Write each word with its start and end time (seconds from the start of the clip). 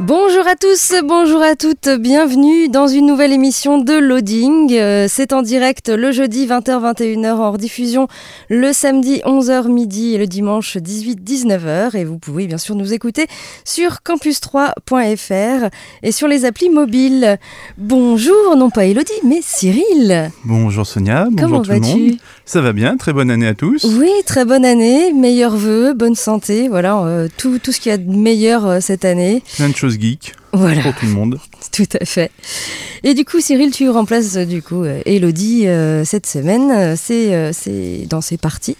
Bonjour 0.00 0.46
à 0.46 0.54
tous, 0.54 0.94
bonjour 1.04 1.42
à 1.42 1.56
toutes, 1.56 1.88
bienvenue 1.88 2.68
dans 2.68 2.86
une 2.86 3.04
nouvelle 3.04 3.32
émission 3.32 3.78
de 3.78 3.94
Loading. 3.94 4.72
Euh, 4.74 5.06
c'est 5.08 5.32
en 5.32 5.42
direct 5.42 5.88
le 5.88 6.12
jeudi 6.12 6.46
20h-21h 6.46 7.32
en 7.32 7.50
rediffusion 7.50 8.06
le 8.48 8.72
samedi 8.72 9.20
11h 9.26 9.66
midi 9.66 10.14
et 10.14 10.18
le 10.18 10.28
dimanche 10.28 10.76
18-19h. 10.76 11.96
Et 11.96 12.04
vous 12.04 12.16
pouvez 12.16 12.46
bien 12.46 12.58
sûr 12.58 12.76
nous 12.76 12.92
écouter 12.92 13.26
sur 13.64 13.98
campus3.fr 14.06 15.68
et 16.04 16.12
sur 16.12 16.28
les 16.28 16.44
applis 16.44 16.70
mobiles. 16.70 17.36
Bonjour, 17.76 18.56
non 18.56 18.70
pas 18.70 18.84
Elodie, 18.84 19.10
mais 19.24 19.40
Cyril. 19.42 20.30
Bonjour 20.44 20.86
Sonia, 20.86 21.24
Comment 21.24 21.58
bonjour 21.58 21.64
tout 21.64 21.72
le 21.72 21.80
monde. 21.80 22.16
Ça 22.48 22.62
va 22.62 22.72
bien, 22.72 22.96
très 22.96 23.12
bonne 23.12 23.30
année 23.30 23.46
à 23.46 23.52
tous. 23.52 23.84
Oui, 23.84 24.08
très 24.24 24.46
bonne 24.46 24.64
année, 24.64 25.12
meilleurs 25.12 25.54
vœux, 25.54 25.92
bonne 25.92 26.14
santé, 26.14 26.68
voilà, 26.68 26.96
euh, 27.04 27.28
tout, 27.36 27.58
tout 27.58 27.72
ce 27.72 27.78
qu'il 27.78 27.90
y 27.90 27.94
a 27.94 27.98
de 27.98 28.10
meilleur 28.10 28.64
euh, 28.64 28.80
cette 28.80 29.04
année. 29.04 29.42
Plein 29.56 29.68
de 29.68 29.76
choses 29.76 29.98
geeks 30.00 30.32
Voilà. 30.52 30.80
pour 30.82 30.94
tout 30.94 31.06
le 31.06 31.12
monde. 31.12 31.38
Tout 31.72 31.84
à 32.00 32.04
fait. 32.04 32.30
Et 33.04 33.14
du 33.14 33.24
coup, 33.24 33.40
Cyril, 33.40 33.70
tu 33.70 33.88
remplaces 33.90 34.36
euh, 34.36 34.44
du 34.44 34.62
coup 34.62 34.82
euh, 34.84 35.00
Elodie 35.06 35.66
euh, 35.68 36.04
cette 36.04 36.26
semaine. 36.26 36.96
C'est 36.96 37.34
euh, 37.34 37.52
dans 38.08 38.20
ces 38.20 38.36
parties. 38.38 38.76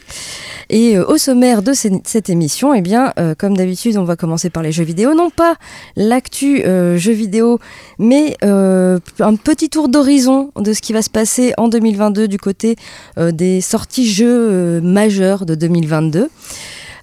Et 0.70 0.96
euh, 0.96 1.05
au 1.06 1.19
sommaire 1.19 1.62
de 1.62 1.72
ces- 1.72 2.00
cette 2.05 2.30
émission, 2.30 2.74
eh 2.74 2.80
bien, 2.80 3.12
comme 3.39 3.56
d'habitude, 3.56 3.96
on 3.96 4.05
va 4.05 4.16
commencer 4.16 4.50
par 4.50 4.62
les 4.62 4.72
jeux 4.72 4.84
vidéo. 4.84 5.14
Non 5.14 5.30
pas 5.30 5.56
l'actu 5.96 6.62
jeux 6.62 7.12
vidéo, 7.12 7.58
mais 7.98 8.36
un 8.42 9.36
petit 9.42 9.69
tour 9.70 9.89
d'horizon 9.89 10.50
de 10.56 10.72
ce 10.72 10.80
qui 10.80 10.92
va 10.92 11.02
se 11.02 11.11
passer 11.11 11.52
en 11.58 11.69
2022 11.69 12.28
du 12.28 12.39
côté 12.39 12.77
des 13.19 13.61
sorties 13.61 14.08
jeux 14.11 14.80
majeurs 14.80 15.46
de 15.46 15.55
2022. 15.55 16.28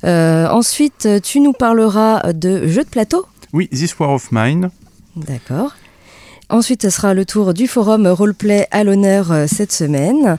Euh, 0.04 0.48
ensuite, 0.50 1.08
tu 1.24 1.40
nous 1.40 1.54
parleras 1.54 2.34
de 2.34 2.68
jeux 2.68 2.84
de 2.84 2.90
plateau. 2.90 3.26
Oui, 3.56 3.70
This 3.70 3.98
War 3.98 4.10
of 4.10 4.34
Mine. 4.34 4.70
D'accord. 5.16 5.76
Ensuite, 6.50 6.82
ce 6.82 6.90
sera 6.90 7.14
le 7.14 7.24
tour 7.24 7.54
du 7.54 7.70
forum 7.70 8.06
roleplay 8.06 8.68
à 8.70 8.84
l'honneur 8.84 9.32
euh, 9.32 9.46
cette 9.48 9.72
semaine. 9.72 10.38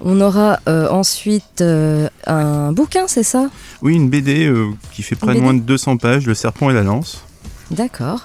On 0.00 0.20
aura 0.20 0.58
euh, 0.68 0.88
ensuite 0.90 1.60
euh, 1.60 2.08
un 2.26 2.72
bouquin, 2.72 3.06
c'est 3.06 3.22
ça? 3.22 3.48
Oui, 3.80 3.94
une 3.94 4.10
BD 4.10 4.52
qui 4.90 5.04
fait 5.04 5.14
près 5.14 5.36
de 5.36 5.40
moins 5.40 5.54
de 5.54 5.60
200 5.60 5.98
pages, 5.98 6.26
Le 6.26 6.34
Serpent 6.34 6.68
et 6.68 6.74
la 6.74 6.82
Lance. 6.82 7.22
D'accord. 7.70 8.24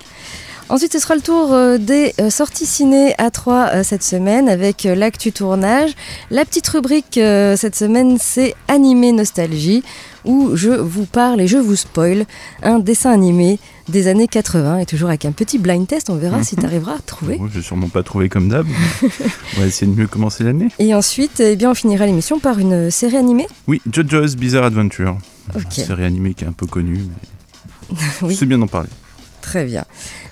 Ensuite, 0.68 0.94
ce 0.94 1.00
sera 1.00 1.14
le 1.14 1.22
tour 1.22 1.56
des 1.78 2.16
sorties 2.32 2.66
ciné 2.66 3.14
à 3.20 3.30
3 3.30 3.84
cette 3.84 4.02
semaine 4.02 4.50
avec 4.50 4.86
l'actu 4.86 5.32
tournage. 5.32 5.92
La 6.32 6.44
petite 6.44 6.68
rubrique 6.70 7.20
cette 7.56 7.76
semaine, 7.76 8.18
c'est 8.20 8.56
Animé 8.68 9.12
Nostalgie, 9.12 9.84
où 10.26 10.56
je 10.56 10.70
vous 10.70 11.06
parle 11.06 11.42
et 11.42 11.48
je 11.48 11.58
vous 11.58 11.76
spoil 11.76 12.26
un 12.62 12.80
dessin 12.80 13.12
animé 13.12 13.60
des 13.90 14.08
années 14.08 14.28
80 14.28 14.80
et 14.80 14.86
toujours 14.86 15.10
avec 15.10 15.26
un 15.26 15.32
petit 15.32 15.58
blind 15.60 15.86
test. 15.88 16.10
On 16.10 16.16
verra 16.16 16.44
si 16.44 16.56
tu 16.56 16.66
arriveras 16.66 16.94
à 16.96 17.00
trouver. 17.00 17.38
Bon, 17.38 17.48
je 17.48 17.60
vais 17.60 17.62
sûrement 17.62 17.90
pas 17.90 18.04
trouvé 18.04 18.30
comme 18.30 18.48
d'hab. 18.50 18.66
on 19.58 19.60
va 19.60 19.66
essayer 19.68 19.92
de 19.92 19.98
mieux 20.00 20.08
commencer 20.08 20.44
l'année. 20.44 20.70
Et 20.80 20.94
ensuite, 20.96 21.40
eh 21.42 21.56
bien, 21.56 21.72
on 21.72 21.74
finira 21.74 22.06
l'émission 22.06 22.40
par 22.40 22.60
une 22.60 22.90
série 22.92 23.18
animée. 23.18 23.48
Oui, 23.68 23.82
JoJo's 23.92 24.36
Bizarre 24.36 24.64
Adventure. 24.66 25.18
Une 25.56 25.72
série 25.72 26.06
animée 26.06 26.34
qui 26.34 26.46
est 26.46 26.48
un 26.48 26.54
peu 26.54 26.66
connue, 26.66 27.00
mais 27.92 27.98
Oui. 28.22 28.36
c'est 28.36 28.46
bien 28.46 28.58
d'en 28.58 28.68
parler. 28.68 28.90
Très 29.42 29.66
bien. 29.66 29.84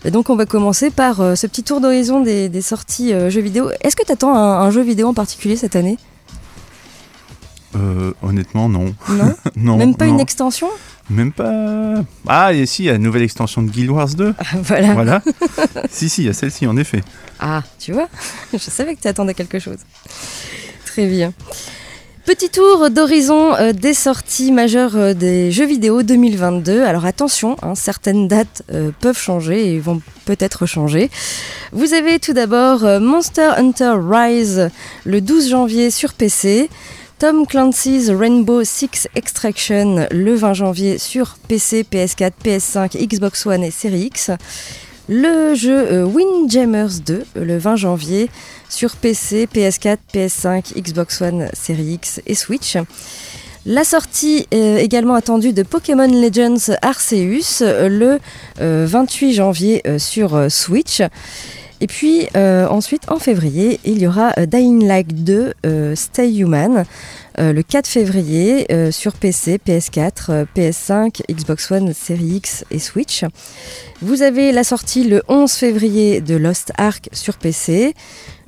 Et 0.06 0.12
donc, 0.12 0.30
on 0.30 0.38
va 0.38 0.46
commencer 0.46 0.90
par 0.90 1.20
euh, 1.20 1.36
ce 1.36 1.46
petit 1.46 1.64
tour 1.64 1.82
d'horizon 1.82 2.22
des, 2.22 2.48
des 2.48 2.62
sorties 2.62 3.12
euh, 3.14 3.30
jeux 3.30 3.42
vidéo. 3.42 3.70
Est-ce 3.82 3.98
que 3.98 4.06
tu 4.06 4.12
attends 4.14 4.34
un, 4.34 4.62
un 4.62 4.72
jeu 4.72 4.82
vidéo 4.82 5.10
en 5.10 5.14
particulier 5.14 5.58
cette 5.58 5.76
année? 5.76 5.98
Euh, 7.76 8.14
honnêtement, 8.22 8.70
non. 8.70 8.94
Non 9.10 9.36
non 9.56 9.78
Même 9.78 9.96
pas 9.96 10.06
non. 10.06 10.14
une 10.14 10.20
extension 10.20 10.68
Même 11.10 11.32
pas. 11.32 12.04
Ah, 12.28 12.54
et 12.54 12.66
si, 12.66 12.84
il 12.84 12.86
y 12.88 12.90
a 12.90 12.96
une 12.96 13.04
nouvelle 13.04 13.24
extension 13.24 13.62
de 13.62 13.70
Guild 13.70 13.90
Wars 13.90 14.10
2. 14.10 14.34
Voilà. 14.64 14.94
voilà. 14.94 15.22
si, 15.90 16.10
si, 16.10 16.24
il 16.24 16.26
y 16.26 16.30
a 16.30 16.34
celle-ci, 16.34 16.68
en 16.68 16.78
effet. 16.78 17.02
Ah, 17.40 17.64
tu 17.80 17.94
vois 17.94 18.08
Je 18.54 18.58
savais 18.58 18.96
que 18.96 19.02
tu 19.02 19.08
attendais 19.08 19.34
quelque 19.34 19.60
chose. 19.60 19.80
Très 20.86 21.08
bien. 21.08 21.34
Petit 22.26 22.50
tour 22.50 22.92
d'horizon 22.92 23.56
euh, 23.56 23.74
des 23.74 23.96
sorties 23.96 24.52
majeures 24.52 24.96
euh, 24.96 25.14
des 25.16 25.52
jeux 25.52 25.66
vidéo 25.66 26.04
2022. 26.04 26.84
Alors 26.84 27.06
attention, 27.06 27.58
hein, 27.64 27.74
certaines 27.74 28.28
dates 28.28 28.62
euh, 28.72 28.92
peuvent 29.00 29.18
changer 29.18 29.74
et 29.74 29.80
vont 29.80 30.02
peut-être 30.26 30.68
changer. 30.68 31.10
Vous 31.72 31.94
avez 31.94 32.20
tout 32.20 32.34
d'abord 32.34 32.82
Monster 33.00 33.50
Hunter 33.58 33.96
Rise 33.98 34.70
le 35.04 35.20
12 35.20 35.50
janvier 35.50 35.90
sur 35.90 36.14
PC. 36.14 36.70
Tom 37.22 37.46
Clancy's 37.46 38.10
Rainbow 38.10 38.64
Six 38.64 39.08
Extraction 39.14 40.08
le 40.10 40.34
20 40.34 40.56
janvier 40.56 40.98
sur 40.98 41.36
PC, 41.48 41.84
PS4, 41.84 42.32
PS5, 42.44 42.98
Xbox 42.98 43.46
One 43.46 43.64
et 43.64 43.70
Series 43.70 44.06
X. 44.06 44.32
Le 45.08 45.54
jeu 45.54 45.72
euh, 45.72 46.04
Windjammers 46.04 47.00
2 47.06 47.14
euh, 47.38 47.46
le 47.46 47.60
20 47.60 47.76
janvier 47.76 48.32
sur 48.70 48.96
PC, 48.96 49.48
PS4, 49.54 49.98
PS5, 50.12 50.74
Xbox 50.82 51.22
One, 51.22 51.50
Series 51.54 51.94
X 51.94 52.22
et 52.26 52.34
Switch. 52.34 52.76
La 53.68 53.84
sortie 53.84 54.48
également 54.52 55.14
attendue 55.14 55.54
de 55.54 55.62
Pokémon 55.62 56.08
Legends 56.08 56.74
Arceus 56.82 57.62
euh, 57.62 57.88
le 57.88 58.20
euh, 58.60 58.88
28 58.90 59.34
janvier 59.34 59.84
sur 60.00 60.50
Switch. 60.50 61.04
Et 61.82 61.88
puis 61.88 62.28
euh, 62.38 62.68
ensuite 62.68 63.12
en 63.12 63.18
février, 63.18 63.80
il 63.84 64.00
y 64.00 64.08
aura 64.08 64.34
euh, 64.38 64.46
Dying 64.46 64.86
Light 64.88 65.24
2 65.24 65.54
euh, 65.66 65.96
Stay 65.96 66.36
Human 66.36 66.86
euh, 67.40 67.54
le 67.54 67.64
4 67.64 67.88
février 67.88 68.72
euh, 68.72 68.92
sur 68.92 69.14
PC, 69.14 69.58
PS4, 69.66 70.12
euh, 70.30 70.46
PS5, 70.56 71.22
Xbox 71.32 71.72
One, 71.72 71.94
Series 71.94 72.36
X 72.36 72.66
et 72.70 72.80
Switch. 72.80 73.24
Vous 74.02 74.22
avez 74.22 74.52
la 74.52 74.64
sortie 74.64 75.06
le 75.06 75.24
11 75.28 75.52
février 75.52 76.22
de 76.22 76.36
Lost 76.36 76.72
Ark 76.78 77.10
sur 77.14 77.38
PC, 77.38 77.96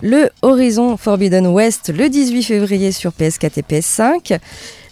le 0.02 0.30
Horizon 0.42 0.98
Forbidden 0.98 1.48
West 1.48 1.94
le 1.96 2.10
18 2.10 2.44
février 2.44 2.92
sur 2.92 3.12
PS4 3.12 3.52
et 3.58 3.62
PS5, 3.62 4.40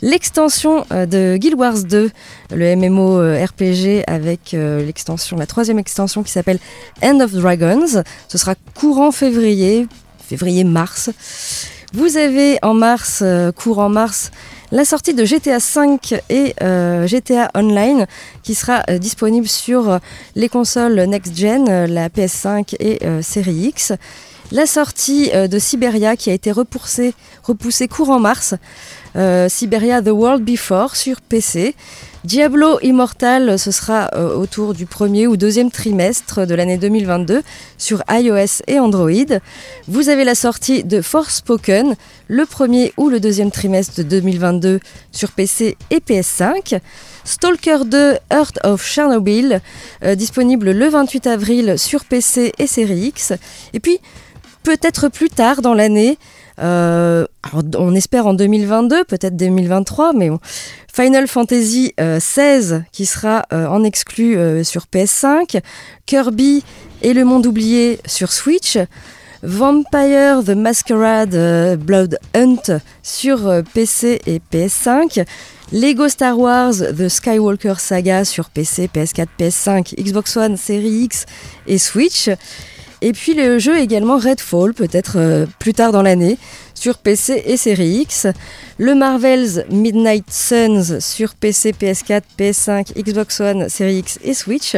l'extension 0.02 0.86
euh, 0.92 1.06
de 1.06 1.38
Guild 1.38 1.56
Wars 1.56 1.84
2, 1.84 2.12
le 2.54 2.76
MMO 2.76 3.20
euh, 3.20 3.46
RPG 3.46 4.04
avec 4.08 4.54
euh, 4.54 4.86
l'extension, 4.86 5.38
la 5.38 5.46
troisième 5.46 5.80
extension 5.80 6.24
qui 6.24 6.32
s'appelle 6.32 6.60
End 7.02 7.20
of 7.20 7.32
Dragons. 7.32 8.04
Ce 8.28 8.38
sera 8.38 8.56
courant 8.76 9.12
février, 9.12 9.88
février-mars. 10.28 11.12
Vous 11.94 12.16
avez 12.16 12.58
en 12.62 12.74
mars, 12.74 13.22
courant 13.58 13.90
mars, 13.90 14.32
la 14.72 14.86
sortie 14.86 15.14
de 15.14 15.26
GTA 15.26 15.60
5 15.60 16.16
et 16.30 16.56
GTA 17.06 17.52
Online 17.54 18.06
qui 18.44 18.56
sera 18.56 18.84
disponible 18.98 19.50
sur 19.50 20.00
les 20.36 20.48
consoles 20.48 20.96
next-gen, 21.04 21.68
euh, 21.68 21.88
la 21.88 22.08
PS5 22.08 22.76
et 22.80 23.00
Série 23.22 23.68
X. 23.68 23.92
La 24.54 24.66
sortie 24.66 25.32
de 25.32 25.60
Siberia 25.60 26.18
qui 26.18 26.30
a 26.30 26.34
été 26.34 26.52
repoussée, 26.52 27.14
repoussée 27.44 27.88
courant 27.88 28.20
mars. 28.20 28.56
Euh, 29.16 29.50
Siberia 29.50 30.02
The 30.02 30.10
World 30.10 30.44
Before 30.44 30.96
sur 30.96 31.22
PC. 31.22 31.76
Diablo 32.24 32.80
Immortal, 32.82 33.58
ce 33.58 33.72
sera 33.72 34.12
euh, 34.14 34.36
autour 34.36 34.76
du 34.76 34.86
premier 34.86 35.26
ou 35.26 35.38
deuxième 35.38 35.72
trimestre 35.72 36.46
de 36.46 36.54
l'année 36.54 36.78
2022 36.78 37.42
sur 37.80 38.04
iOS 38.10 38.62
et 38.68 38.80
Android. 38.80 39.40
Vous 39.88 40.10
avez 40.10 40.24
la 40.24 40.36
sortie 40.36 40.84
de 40.84 41.02
Forspoken 41.02 41.96
le 42.28 42.46
premier 42.46 42.94
ou 42.96 43.10
le 43.10 43.20
deuxième 43.20 43.50
trimestre 43.50 43.98
de 43.98 44.04
2022 44.04 44.80
sur 45.12 45.32
PC 45.32 45.78
et 45.90 45.98
PS5. 45.98 46.80
Stalker 47.24 47.80
2 47.86 48.18
Earth 48.32 48.60
of 48.64 48.86
Chernobyl, 48.86 49.62
euh, 50.04 50.16
disponible 50.16 50.72
le 50.72 50.88
28 50.90 51.28
avril 51.28 51.78
sur 51.78 52.06
PC 52.06 52.52
et 52.60 52.68
Série 52.68 53.08
X. 53.08 53.34
Et 53.74 53.80
puis, 53.80 54.00
peut-être 54.64 55.10
plus 55.10 55.30
tard 55.30 55.62
dans 55.62 55.74
l'année, 55.74 56.18
euh, 56.60 57.26
on 57.78 57.96
espère 57.96 58.28
en 58.28 58.34
2022, 58.34 59.04
peut-être 59.06 59.36
2023, 59.36 60.14
mais 60.14 60.30
bon. 60.30 60.40
Final 60.94 61.28
Fantasy 61.28 61.94
euh, 62.00 62.20
XVI 62.20 62.84
qui 62.92 63.06
sera 63.06 63.44
euh, 63.54 63.66
en 63.68 63.84
exclu 63.84 64.38
euh, 64.38 64.64
sur 64.64 64.86
PS5, 64.94 65.62
Kirby 66.06 66.64
et 67.02 67.14
le 67.14 67.24
monde 67.24 67.46
oublié 67.46 68.00
sur 68.06 68.32
Switch, 68.32 68.78
Vampire 69.44 70.44
the 70.44 70.50
Masquerade 70.50 71.34
euh, 71.34 71.76
Blood 71.76 72.18
Hunt 72.36 72.80
sur 73.02 73.48
euh, 73.48 73.62
PC 73.74 74.22
et 74.28 74.42
PS5, 74.52 75.26
Lego 75.72 76.10
Star 76.10 76.38
Wars 76.38 76.74
The 76.74 77.08
Skywalker 77.08 77.76
Saga 77.80 78.26
sur 78.26 78.50
PC, 78.50 78.90
PS4, 78.94 79.28
PS5, 79.40 79.96
Xbox 80.04 80.36
One, 80.36 80.58
Series 80.58 81.04
X 81.06 81.26
et 81.66 81.78
Switch. 81.78 82.30
Et 83.04 83.14
puis 83.14 83.34
le 83.34 83.58
jeu 83.58 83.80
également 83.80 84.18
Redfall, 84.18 84.74
peut-être 84.76 85.18
euh, 85.18 85.46
plus 85.58 85.74
tard 85.74 85.92
dans 85.92 86.04
l'année, 86.04 86.38
sur 86.76 87.00
PC 87.00 87.42
et 87.46 87.58
Series 87.58 88.02
X. 88.02 88.28
Le 88.78 88.94
Marvel's 88.94 89.64
Midnight 89.70 90.32
Suns 90.32 91.00
sur 91.00 91.34
PC, 91.34 91.72
PS4, 91.72 92.22
PS5, 92.38 92.94
Xbox 93.02 93.40
One, 93.40 93.70
Series 93.70 94.00
X 94.00 94.20
et 94.24 94.36
Switch. 94.36 94.76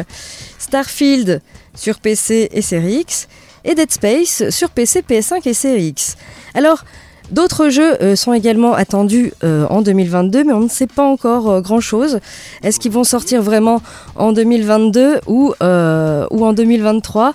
Starfield 0.58 1.42
sur 1.76 2.00
PC 2.00 2.50
et 2.54 2.62
Series 2.62 3.02
X. 3.02 3.28
Et 3.66 3.76
Dead 3.76 3.92
Space 3.92 4.50
sur 4.50 4.70
PC, 4.70 5.02
PS5 5.02 5.48
et 5.48 5.54
Series 5.54 5.88
X. 5.88 6.16
Alors, 6.54 6.86
D'autres 7.32 7.70
jeux 7.70 8.02
euh, 8.02 8.16
sont 8.16 8.34
également 8.34 8.74
attendus 8.74 9.34
euh, 9.44 9.66
en 9.70 9.82
2022, 9.82 10.44
mais 10.44 10.54
on 10.54 10.60
ne 10.60 10.70
sait 10.70 10.88
pas 10.88 11.04
encore 11.04 11.50
euh, 11.50 11.62
grand-chose. 11.62 12.20
Est-ce 12.64 12.80
qu'ils 12.80 12.92
vont 12.92 13.04
sortir 13.04 13.42
vraiment 13.42 13.82
en 14.16 14.34
2022 14.34 15.22
ou, 15.28 15.54
ou 15.60 16.46
en 16.46 16.54
2023 16.54 17.34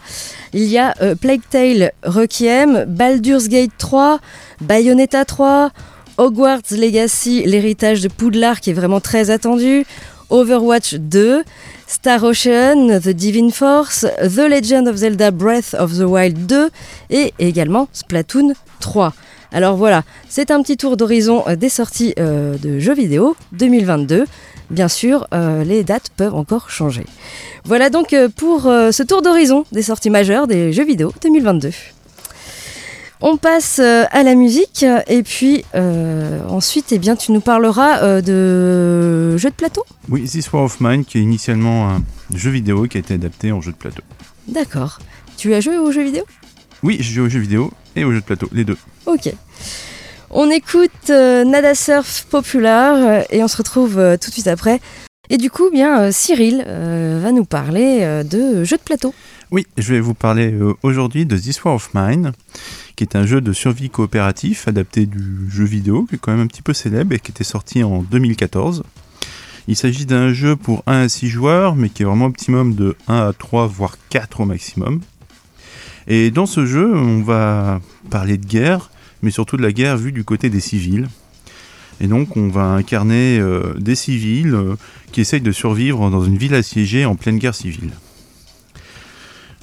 Il 0.52 0.64
y 0.64 0.78
a 0.78 0.94
Plague 1.20 1.40
Tale 1.50 1.92
Requiem, 2.04 2.84
Baldur's 2.86 3.48
Gate 3.48 3.72
3, 3.78 4.20
Bayonetta 4.60 5.24
3, 5.24 5.70
Hogwarts 6.18 6.70
Legacy, 6.72 7.44
l'héritage 7.44 8.00
de 8.00 8.08
Poudlard 8.08 8.60
qui 8.60 8.70
est 8.70 8.74
vraiment 8.74 9.00
très 9.00 9.30
attendu, 9.30 9.84
Overwatch 10.30 10.94
2, 10.94 11.42
Star 11.86 12.22
Ocean, 12.22 13.00
The 13.00 13.08
Divine 13.08 13.50
Force, 13.50 14.06
The 14.20 14.48
Legend 14.48 14.88
of 14.88 14.96
Zelda 14.96 15.30
Breath 15.30 15.74
of 15.78 15.96
the 15.96 16.02
Wild 16.02 16.46
2 16.46 16.70
et 17.10 17.32
également 17.38 17.88
Splatoon 17.92 18.52
3. 18.80 19.14
Alors 19.50 19.76
voilà, 19.76 20.02
c'est 20.28 20.50
un 20.50 20.60
petit 20.62 20.76
tour 20.76 20.96
d'horizon 20.96 21.42
euh, 21.46 21.56
des 21.56 21.70
sorties 21.70 22.12
euh, 22.18 22.58
de 22.58 22.78
jeux 22.78 22.94
vidéo 22.94 23.34
2022. 23.52 24.26
Bien 24.70 24.88
sûr, 24.88 25.26
euh, 25.32 25.64
les 25.64 25.84
dates 25.84 26.10
peuvent 26.14 26.34
encore 26.34 26.68
changer. 26.68 27.06
Voilà 27.64 27.88
donc 27.88 28.14
pour 28.36 28.62
ce 28.62 29.02
tour 29.02 29.22
d'horizon 29.22 29.64
des 29.72 29.82
sorties 29.82 30.10
majeures 30.10 30.46
des 30.46 30.72
jeux 30.72 30.84
vidéo 30.84 31.12
2022. 31.22 31.70
On 33.20 33.36
passe 33.36 33.78
à 33.78 34.22
la 34.22 34.34
musique 34.34 34.84
et 35.08 35.22
puis 35.22 35.64
ensuite 36.48 36.92
eh 36.92 36.98
bien, 36.98 37.16
tu 37.16 37.32
nous 37.32 37.40
parleras 37.40 38.22
de 38.22 39.36
jeux 39.36 39.50
de 39.50 39.54
plateau 39.54 39.84
Oui, 40.08 40.24
This 40.24 40.50
War 40.52 40.62
of 40.62 40.80
Mine 40.80 41.04
qui 41.04 41.18
est 41.18 41.22
initialement 41.22 41.90
un 41.90 42.02
jeu 42.34 42.50
vidéo 42.50 42.84
qui 42.84 42.96
a 42.96 43.00
été 43.00 43.14
adapté 43.14 43.52
en 43.52 43.60
jeu 43.60 43.72
de 43.72 43.76
plateau. 43.76 44.02
D'accord. 44.46 44.98
Tu 45.36 45.52
as 45.52 45.60
joué 45.60 45.76
aux 45.76 45.90
jeux 45.92 46.04
vidéo? 46.04 46.24
Oui, 46.82 46.96
j'ai 47.00 47.12
joué 47.14 47.26
aux 47.26 47.28
jeux 47.28 47.40
vidéo 47.40 47.72
et 47.98 48.04
aux 48.04 48.12
jeux 48.12 48.20
de 48.20 48.24
plateau, 48.24 48.48
les 48.52 48.64
deux. 48.64 48.76
Ok. 49.06 49.32
On 50.30 50.50
écoute 50.50 50.90
euh, 51.10 51.44
Nada 51.44 51.74
Surf 51.74 52.26
Popular 52.30 52.94
euh, 52.96 53.22
et 53.30 53.42
on 53.42 53.48
se 53.48 53.56
retrouve 53.56 53.98
euh, 53.98 54.16
tout 54.18 54.28
de 54.28 54.34
suite 54.34 54.46
après. 54.46 54.80
Et 55.30 55.38
du 55.38 55.50
coup, 55.50 55.70
bien, 55.70 56.10
Cyril 56.10 56.64
va 56.66 57.32
nous 57.32 57.44
parler 57.44 58.00
de 58.24 58.64
jeux 58.64 58.78
de 58.78 58.82
plateau. 58.82 59.12
Oui, 59.50 59.66
je 59.76 59.92
vais 59.92 60.00
vous 60.00 60.14
parler 60.14 60.54
aujourd'hui 60.82 61.26
de 61.26 61.36
This 61.36 61.62
War 61.62 61.74
of 61.74 61.90
Mine, 61.92 62.32
qui 62.96 63.04
est 63.04 63.14
un 63.14 63.26
jeu 63.26 63.42
de 63.42 63.52
survie 63.52 63.90
coopératif 63.90 64.68
adapté 64.68 65.04
du 65.04 65.50
jeu 65.50 65.64
vidéo, 65.64 66.06
qui 66.08 66.14
est 66.14 66.18
quand 66.18 66.32
même 66.32 66.40
un 66.40 66.46
petit 66.46 66.62
peu 66.62 66.72
célèbre 66.72 67.14
et 67.14 67.18
qui 67.18 67.30
était 67.30 67.44
sorti 67.44 67.84
en 67.84 68.00
2014. 68.04 68.84
Il 69.66 69.76
s'agit 69.76 70.06
d'un 70.06 70.32
jeu 70.32 70.56
pour 70.56 70.82
1 70.86 71.02
à 71.02 71.08
6 71.10 71.28
joueurs, 71.28 71.76
mais 71.76 71.90
qui 71.90 72.04
est 72.04 72.06
vraiment 72.06 72.24
optimum 72.24 72.74
de 72.74 72.96
1 73.06 73.28
à 73.28 73.32
3, 73.34 73.66
voire 73.66 73.98
4 74.08 74.40
au 74.40 74.44
maximum. 74.46 75.02
Et 76.08 76.30
dans 76.30 76.46
ce 76.46 76.64
jeu, 76.64 76.96
on 76.96 77.22
va 77.22 77.80
parler 78.10 78.38
de 78.38 78.46
guerre, 78.46 78.90
mais 79.22 79.30
surtout 79.30 79.58
de 79.58 79.62
la 79.62 79.72
guerre 79.72 79.98
vue 79.98 80.10
du 80.10 80.24
côté 80.24 80.48
des 80.48 80.60
civils. 80.60 81.06
Et 82.00 82.06
donc 82.06 82.36
on 82.36 82.48
va 82.48 82.64
incarner 82.64 83.38
euh, 83.38 83.74
des 83.78 83.94
civils 83.94 84.54
euh, 84.54 84.76
qui 85.12 85.20
essayent 85.20 85.40
de 85.42 85.52
survivre 85.52 86.10
dans 86.10 86.24
une 86.24 86.38
ville 86.38 86.54
assiégée 86.54 87.04
en 87.04 87.14
pleine 87.14 87.38
guerre 87.38 87.54
civile. 87.54 87.90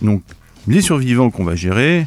Donc 0.02 0.22
les 0.68 0.82
survivants 0.82 1.32
qu'on 1.32 1.46
va 1.46 1.56
gérer, 1.56 2.06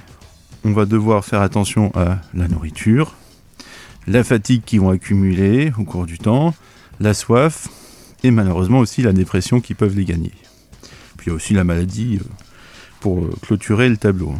on 0.64 0.72
va 0.72 0.84
devoir 0.84 1.24
faire 1.24 1.40
attention 1.40 1.90
à 1.96 2.18
la 2.34 2.46
nourriture, 2.46 3.16
la 4.06 4.22
fatigue 4.22 4.62
qu'ils 4.64 4.80
vont 4.80 4.90
accumuler 4.90 5.72
au 5.78 5.84
cours 5.84 6.06
du 6.06 6.18
temps, 6.18 6.54
la 7.00 7.14
soif 7.14 7.68
et 8.22 8.30
malheureusement 8.30 8.78
aussi 8.78 9.02
la 9.02 9.12
dépression 9.12 9.60
qui 9.60 9.74
peuvent 9.74 9.96
les 9.96 10.04
gagner. 10.04 10.32
Puis 11.16 11.26
il 11.26 11.30
y 11.30 11.32
a 11.32 11.34
aussi 11.34 11.54
la 11.54 11.64
maladie 11.64 12.18
euh, 12.20 12.24
pour 13.00 13.28
clôturer 13.40 13.88
le 13.88 13.96
tableau. 13.96 14.34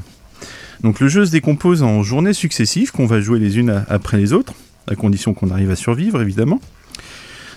Donc 0.82 1.00
le 1.00 1.08
jeu 1.08 1.26
se 1.26 1.32
décompose 1.32 1.82
en 1.82 2.02
journées 2.02 2.32
successives 2.32 2.92
qu'on 2.92 3.06
va 3.06 3.20
jouer 3.20 3.38
les 3.38 3.58
unes 3.58 3.84
après 3.88 4.16
les 4.16 4.32
autres, 4.32 4.54
à 4.86 4.94
condition 4.94 5.34
qu'on 5.34 5.50
arrive 5.50 5.70
à 5.70 5.76
survivre 5.76 6.22
évidemment. 6.22 6.60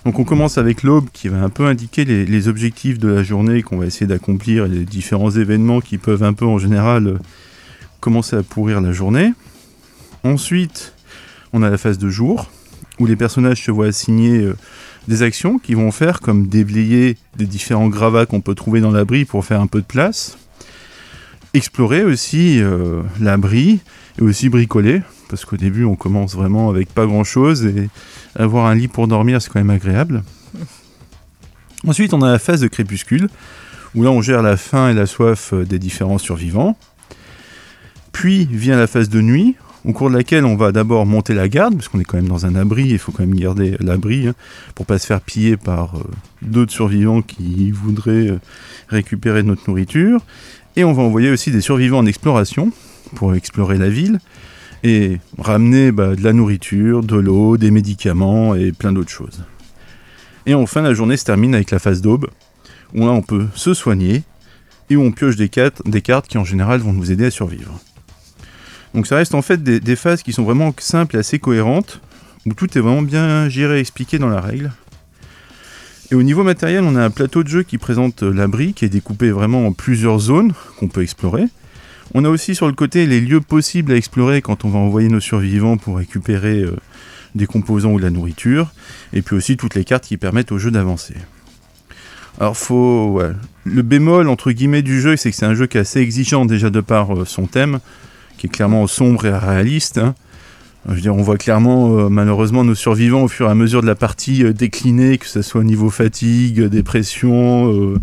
Donc 0.06 0.18
on 0.18 0.24
commence 0.24 0.58
avec 0.58 0.82
l'aube 0.82 1.10
qui 1.14 1.28
va 1.28 1.44
un 1.44 1.50
peu 1.50 1.68
indiquer 1.68 2.06
les, 2.06 2.48
objectifs 2.48 2.98
de 2.98 3.08
la 3.08 3.24
journée 3.24 3.62
qu'on 3.62 3.78
va 3.78 3.86
essayer 3.86 4.08
d'accomplir 4.08 4.66
et 4.66 4.70
les 4.70 4.86
différents 4.86 5.30
événements 5.30 5.80
qui 5.80 6.00
peuvent 6.00 6.24
un 6.24 6.34
peu 6.34 6.46
en 6.46 6.58
général 6.58 7.08
euh, 7.08 7.20
commencer 8.00 8.36
à 8.36 8.42
pourrir 8.42 8.82
la 8.82 8.92
journée. 8.92 9.32
Ensuite, 10.24 10.96
on 11.54 11.62
a 11.62 11.70
la 11.70 11.78
phase 11.78 12.00
de 12.00 12.10
jour 12.10 12.50
où 13.00 13.06
les 13.06 13.16
personnages 13.16 13.64
se 13.64 13.70
voient 13.70 13.88
assigner 13.88 14.40
euh, 14.40 14.58
des 15.08 15.22
actions 15.22 15.60
qui 15.60 15.76
vont 15.76 15.92
faire 15.92 16.20
comme 16.20 16.48
déblayer 16.48 17.16
des 17.38 17.46
différents 17.46 17.88
gravats 17.88 18.26
qu'on 18.26 18.42
peut 18.42 18.56
trouver 18.56 18.82
dans 18.82 18.92
l'abri 18.92 19.26
pour 19.26 19.46
faire 19.46 19.62
un 19.62 19.68
peu 19.68 19.82
de 19.82 19.86
place 19.86 20.40
explorer 21.54 22.04
aussi 22.04 22.62
euh, 22.62 23.02
l'abri 23.20 23.80
et 24.20 24.22
aussi 24.22 24.50
bricoler, 24.50 25.02
parce 25.30 25.46
qu'au 25.46 25.58
début 25.58 25.84
on 25.84 25.96
commence 25.96 26.36
vraiment 26.36 26.70
avec 26.70 26.94
pas 26.94 27.06
grand 27.06 27.24
chose 27.24 27.66
et 27.66 27.90
avoir 28.36 28.66
un 28.68 28.76
lit 28.76 28.88
pour 28.88 29.08
dormir 29.08 29.42
c'est 29.42 29.50
quand 29.52 29.60
même 29.60 29.70
agréable. 29.70 30.24
Ensuite 31.86 32.14
on 32.14 32.22
a 32.22 32.32
la 32.32 32.40
phase 32.40 32.62
de 32.62 32.68
crépuscule, 32.68 33.28
où 33.96 34.04
là 34.04 34.12
on 34.12 34.22
gère 34.22 34.42
la 34.42 34.58
faim 34.58 34.90
et 34.90 34.94
la 34.94 35.06
soif 35.06 35.54
euh, 35.54 35.66
des 35.66 35.80
différents 35.80 36.18
survivants. 36.18 36.78
Puis 38.12 38.46
vient 38.46 38.78
la 38.78 38.88
phase 38.88 39.10
de 39.10 39.22
nuit, 39.22 39.56
au 39.84 39.94
cours 39.94 40.10
de 40.10 40.16
laquelle 40.16 40.46
on 40.46 40.56
va 40.56 40.72
d'abord 40.72 41.06
monter 41.06 41.34
la 41.34 41.50
garde, 41.50 41.76
parce 41.76 41.88
qu'on 41.88 42.00
est 42.00 42.04
quand 42.04 42.18
même 42.18 42.28
dans 42.28 42.46
un 42.46 42.56
abri, 42.56 42.90
il 42.90 43.00
faut 43.00 43.12
quand 43.12 43.26
même 43.26 43.36
garder 43.36 43.78
l'abri 43.80 44.28
hein, 44.28 44.36
pour 44.76 44.86
pas 44.86 45.00
se 45.00 45.08
faire 45.08 45.22
piller 45.22 45.58
par 45.58 45.96
euh, 45.96 46.04
d'autres 46.42 46.72
survivants 46.72 47.22
qui 47.22 47.72
voudraient 47.72 48.38
récupérer 48.90 49.44
notre 49.44 49.64
nourriture. 49.68 50.22
Et 50.76 50.84
on 50.84 50.94
va 50.94 51.04
envoyer 51.04 51.30
aussi 51.30 51.52
des 51.52 51.62
survivants 51.62 52.00
en 52.00 52.06
exploration 52.06 52.72
pour 53.16 53.36
explorer 53.36 53.78
la 53.78 53.90
ville 53.90 54.20
et 54.84 55.20
ramener 55.38 55.92
bah, 55.92 56.16
de 56.16 56.24
la 56.24 56.34
nourriture, 56.34 57.04
de 57.04 57.18
l'eau, 57.18 57.58
des 57.58 57.72
médicaments 57.72 58.56
et 58.56 58.72
plein 58.72 58.92
d'autres 58.94 59.12
choses. 59.12 59.44
Et 60.46 60.54
enfin, 60.54 60.82
la 60.82 60.94
journée 60.94 61.18
se 61.18 61.26
termine 61.26 61.54
avec 61.54 61.72
la 61.72 61.80
phase 61.80 62.02
d'aube, 62.02 62.28
où 62.94 63.02
là 63.02 63.12
on 63.12 63.22
peut 63.22 63.48
se 63.54 63.74
soigner 63.74 64.24
et 64.90 64.96
où 64.96 65.02
on 65.02 65.12
pioche 65.12 65.36
des 65.36 65.50
cartes, 65.50 66.28
qui 66.28 66.38
en 66.38 66.44
général 66.44 66.80
vont 66.80 66.94
nous 66.94 67.12
aider 67.12 67.26
à 67.26 67.32
survivre. 67.32 67.80
Donc 68.94 69.08
ça 69.08 69.18
reste 69.18 69.36
en 69.36 69.42
fait 69.42 69.62
des, 69.62 69.80
des 69.80 69.96
phases 69.96 70.24
qui 70.24 70.34
sont 70.34 70.44
vraiment 70.44 70.74
simples 70.80 71.16
et 71.16 71.20
assez 71.20 71.40
cohérentes, 71.40 72.02
où 72.46 72.54
tout 72.54 72.78
est 72.78 72.82
vraiment 72.82 73.02
bien 73.02 73.48
géré 73.50 73.78
et 73.78 73.80
expliqué 73.80 74.20
dans 74.20 74.30
la 74.30 74.42
règle. 74.42 74.72
Et 76.12 76.16
au 76.16 76.24
niveau 76.24 76.44
matériel, 76.44 76.84
on 76.84 76.96
a 76.96 77.04
un 77.04 77.10
plateau 77.10 77.42
de 77.44 77.48
jeu 77.48 77.64
qui 77.64 77.78
présente 77.78 78.24
euh, 78.24 78.34
l'abri, 78.34 78.74
qui 78.74 78.86
est 78.86 78.90
découpé 78.90 79.32
vraiment 79.32 79.66
en 79.66 79.74
plusieurs 79.74 80.20
zones 80.20 80.54
qu'on 80.78 80.90
peut 80.90 81.02
explorer. 81.02 81.46
On 82.14 82.26
a 82.26 82.30
aussi 82.30 82.54
sur 82.54 82.68
le 82.68 82.74
côté 82.74 83.06
les 83.06 83.22
lieux 83.22 83.40
possibles 83.40 83.94
à 83.94 83.96
explorer 83.96 84.42
quand 84.42 84.66
on 84.66 84.70
va 84.70 84.80
envoyer 84.80 85.08
nos 85.08 85.22
survivants 85.22 85.78
pour 85.78 85.98
récupérer 85.98 86.60
euh, 86.62 86.76
des 87.36 87.46
composants 87.46 87.94
ou 87.94 87.98
de 87.98 88.04
la 88.04 88.10
nourriture, 88.10 88.74
et 89.14 89.22
puis 89.22 89.36
aussi 89.36 89.56
toutes 89.56 89.76
les 89.76 89.86
cartes 89.86 90.04
qui 90.04 90.18
permettent 90.18 90.52
au 90.52 90.58
jeu 90.58 90.70
d'avancer. 90.70 91.16
Alors 92.40 92.58
faut, 92.58 93.22
le 93.64 93.82
bémol 93.82 94.28
entre 94.30 94.52
guillemets 94.52 94.82
du 94.82 95.02
jeu, 95.02 95.16
c'est 95.16 95.32
que 95.32 95.36
c'est 95.36 95.46
un 95.46 95.54
jeu 95.54 95.68
qui 95.68 95.78
est 95.78 95.82
assez 95.82 96.00
exigeant 96.00 96.46
déjà 96.46 96.70
de 96.70 96.82
par 96.82 97.16
euh, 97.16 97.26
son 97.26 97.46
thème, 97.46 97.80
qui 98.38 98.48
est 98.48 98.50
clairement 98.50 98.88
sombre 98.88 99.26
et 99.26 99.38
réaliste. 99.38 99.98
Hein. 99.98 100.16
Je 100.90 101.00
dire, 101.00 101.16
on 101.16 101.22
voit 101.22 101.38
clairement, 101.38 101.98
euh, 101.98 102.10
malheureusement, 102.10 102.64
nos 102.64 102.74
survivants 102.74 103.24
au 103.24 103.28
fur 103.28 103.48
et 103.48 103.52
à 103.52 103.56
mesure 103.56 103.82
de 103.82 103.88
la 103.88 103.96
partie 103.96 104.44
euh, 104.44 104.52
décliner, 104.52 105.20
que 105.20 105.28
ce 105.28 105.44
soit 105.44 105.62
au 105.62 105.64
niveau 105.64 105.92
fatigue, 105.92 106.64
dépression, 106.64 107.72
euh, 107.72 108.00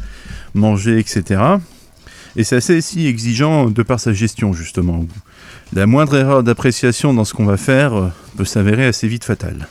manger, 0.54 0.98
etc. 0.98 1.42
Et 2.36 2.44
c'est 2.44 2.56
assez 2.56 2.80
si 2.80 3.06
exigeant 3.06 3.68
de 3.68 3.82
par 3.82 3.98
sa 3.98 4.12
gestion, 4.12 4.52
justement. 4.52 5.04
La 5.72 5.86
moindre 5.86 6.16
erreur 6.16 6.44
d'appréciation 6.44 7.12
dans 7.12 7.24
ce 7.24 7.34
qu'on 7.34 7.46
va 7.46 7.56
faire 7.56 8.12
peut 8.36 8.44
s'avérer 8.44 8.86
assez 8.86 9.08
vite 9.08 9.24
fatale. 9.24 9.66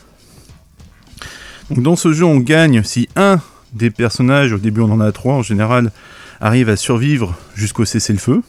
Donc 1.70 1.82
dans 1.82 1.96
ce 1.96 2.12
jeu, 2.12 2.26
on 2.26 2.38
gagne 2.38 2.84
si 2.84 3.08
un 3.16 3.40
des 3.74 3.90
personnages, 3.90 4.52
au 4.52 4.58
début 4.58 4.82
on 4.82 4.92
en 4.92 5.00
a 5.00 5.12
trois 5.12 5.36
en 5.36 5.44
général, 5.44 5.92
arrive 6.40 6.70
à 6.70 6.76
survivre 6.76 7.38
jusqu'au 7.56 7.86
cessez-le-feu, 7.86 8.42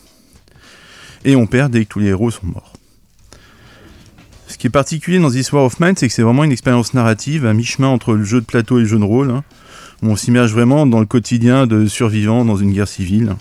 et 1.24 1.36
on 1.36 1.46
perd 1.46 1.72
dès 1.72 1.84
que 1.84 1.88
tous 1.88 2.00
les 2.00 2.08
héros 2.08 2.30
sont 2.30 2.46
morts. 2.46 2.77
Ce 4.58 4.60
qui 4.60 4.66
est 4.66 4.70
particulier 4.70 5.20
dans 5.20 5.30
War 5.30 5.66
of 5.66 5.78
Mine, 5.78 5.94
c'est 5.96 6.08
que 6.08 6.12
c'est 6.12 6.24
vraiment 6.24 6.42
une 6.42 6.50
expérience 6.50 6.92
narrative, 6.92 7.46
à 7.46 7.54
mi-chemin 7.54 7.86
entre 7.86 8.14
le 8.14 8.24
jeu 8.24 8.40
de 8.40 8.44
plateau 8.44 8.78
et 8.78 8.80
le 8.80 8.88
jeu 8.88 8.98
de 8.98 9.04
rôle. 9.04 9.30
Hein, 9.30 9.44
on 10.02 10.16
s'immerge 10.16 10.50
vraiment 10.52 10.84
dans 10.84 10.98
le 10.98 11.06
quotidien 11.06 11.68
de 11.68 11.86
survivants 11.86 12.44
dans 12.44 12.56
une 12.56 12.72
guerre 12.72 12.88
civile. 12.88 13.36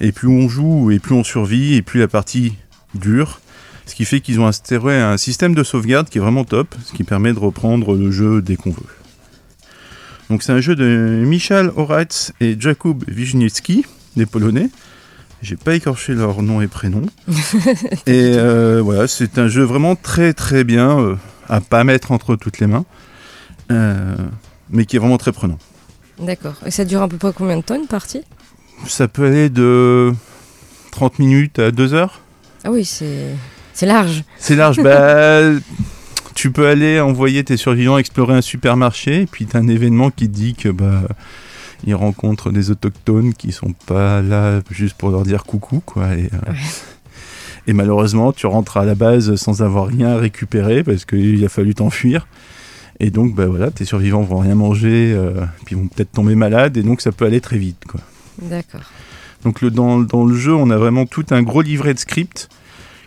Et 0.00 0.12
plus 0.12 0.28
on 0.28 0.48
joue, 0.48 0.92
et 0.92 1.00
plus 1.00 1.16
on 1.16 1.24
survit, 1.24 1.74
et 1.74 1.82
plus 1.82 1.98
la 1.98 2.06
partie 2.06 2.52
dur. 2.94 3.40
Ce 3.86 3.96
qui 3.96 4.04
fait 4.04 4.20
qu'ils 4.20 4.38
ont 4.38 4.46
instauré 4.46 5.00
un 5.00 5.16
système 5.16 5.52
de 5.52 5.64
sauvegarde 5.64 6.08
qui 6.08 6.18
est 6.18 6.20
vraiment 6.20 6.44
top, 6.44 6.76
ce 6.84 6.92
qui 6.92 7.02
permet 7.02 7.32
de 7.32 7.40
reprendre 7.40 7.96
le 7.96 8.12
jeu 8.12 8.40
dès 8.40 8.54
qu'on 8.54 8.70
veut. 8.70 8.86
Donc 10.28 10.44
c'est 10.44 10.52
un 10.52 10.60
jeu 10.60 10.76
de 10.76 11.24
Michal 11.26 11.72
Horatz 11.74 12.32
et 12.40 12.54
Jakub 12.56 13.02
Wisniewski, 13.08 13.84
des 14.14 14.26
Polonais. 14.26 14.70
J'ai 15.42 15.56
pas 15.56 15.74
écorché 15.74 16.14
leur 16.14 16.42
nom 16.42 16.60
et 16.60 16.66
prénom. 16.66 17.02
et 18.06 18.34
euh, 18.36 18.82
voilà, 18.82 19.08
c'est 19.08 19.38
un 19.38 19.48
jeu 19.48 19.62
vraiment 19.62 19.96
très 19.96 20.34
très 20.34 20.64
bien 20.64 20.98
euh, 20.98 21.16
à 21.48 21.60
pas 21.60 21.82
mettre 21.82 22.12
entre 22.12 22.36
toutes 22.36 22.58
les 22.58 22.66
mains, 22.66 22.84
euh, 23.70 24.16
mais 24.68 24.84
qui 24.84 24.96
est 24.96 24.98
vraiment 24.98 25.16
très 25.16 25.32
prenant. 25.32 25.58
D'accord. 26.18 26.56
Et 26.66 26.70
ça 26.70 26.84
dure 26.84 27.00
à 27.00 27.08
peu 27.08 27.16
près 27.16 27.32
combien 27.34 27.56
de 27.56 27.62
temps 27.62 27.76
une 27.76 27.86
partie? 27.86 28.22
Ça 28.86 29.08
peut 29.08 29.26
aller 29.26 29.48
de 29.48 30.12
30 30.90 31.18
minutes 31.18 31.58
à 31.58 31.70
2 31.70 31.94
heures. 31.94 32.20
Ah 32.64 32.70
oui, 32.70 32.84
c'est 32.84 33.28
c'est 33.72 33.86
large. 33.86 34.24
C'est 34.38 34.56
large. 34.56 34.76
bah, 34.82 35.40
tu 36.34 36.50
peux 36.50 36.66
aller 36.66 37.00
envoyer 37.00 37.44
tes 37.44 37.56
survivants 37.56 37.96
explorer 37.96 38.34
un 38.34 38.42
supermarché, 38.42 39.22
et 39.22 39.26
puis 39.26 39.46
tu 39.46 39.56
as 39.56 39.60
un 39.60 39.68
événement 39.68 40.10
qui 40.10 40.28
te 40.28 40.34
dit 40.34 40.54
que 40.54 40.68
bah 40.68 41.04
ils 41.86 41.94
rencontrent 41.94 42.50
des 42.50 42.70
autochtones 42.70 43.34
qui 43.34 43.52
sont 43.52 43.74
pas 43.86 44.22
là 44.22 44.60
juste 44.70 44.96
pour 44.96 45.10
leur 45.10 45.22
dire 45.22 45.44
coucou, 45.44 45.82
quoi. 45.84 46.14
Et, 46.14 46.30
euh, 46.32 46.52
et 47.66 47.72
malheureusement, 47.72 48.32
tu 48.32 48.46
rentres 48.46 48.76
à 48.76 48.84
la 48.84 48.94
base 48.94 49.34
sans 49.36 49.62
avoir 49.62 49.86
rien 49.86 50.16
récupéré 50.16 50.82
parce 50.82 51.04
qu'il 51.04 51.44
a 51.44 51.48
fallu 51.48 51.74
t'enfuir. 51.74 52.26
Et 53.00 53.10
donc, 53.10 53.34
bah 53.34 53.46
voilà, 53.46 53.70
tes 53.70 53.86
survivants 53.86 54.22
vont 54.22 54.38
rien 54.38 54.54
manger, 54.54 55.12
euh, 55.14 55.46
puis 55.64 55.74
vont 55.74 55.86
peut-être 55.88 56.12
tomber 56.12 56.34
malades, 56.34 56.76
et 56.76 56.82
donc 56.82 57.00
ça 57.00 57.12
peut 57.12 57.24
aller 57.24 57.40
très 57.40 57.56
vite, 57.56 57.82
quoi. 57.88 58.00
D'accord. 58.42 58.82
Donc 59.42 59.62
le, 59.62 59.70
dans, 59.70 60.00
dans 60.00 60.24
le 60.26 60.34
jeu, 60.34 60.54
on 60.54 60.68
a 60.68 60.76
vraiment 60.76 61.06
tout 61.06 61.24
un 61.30 61.42
gros 61.42 61.62
livret 61.62 61.94
de 61.94 61.98
script 61.98 62.50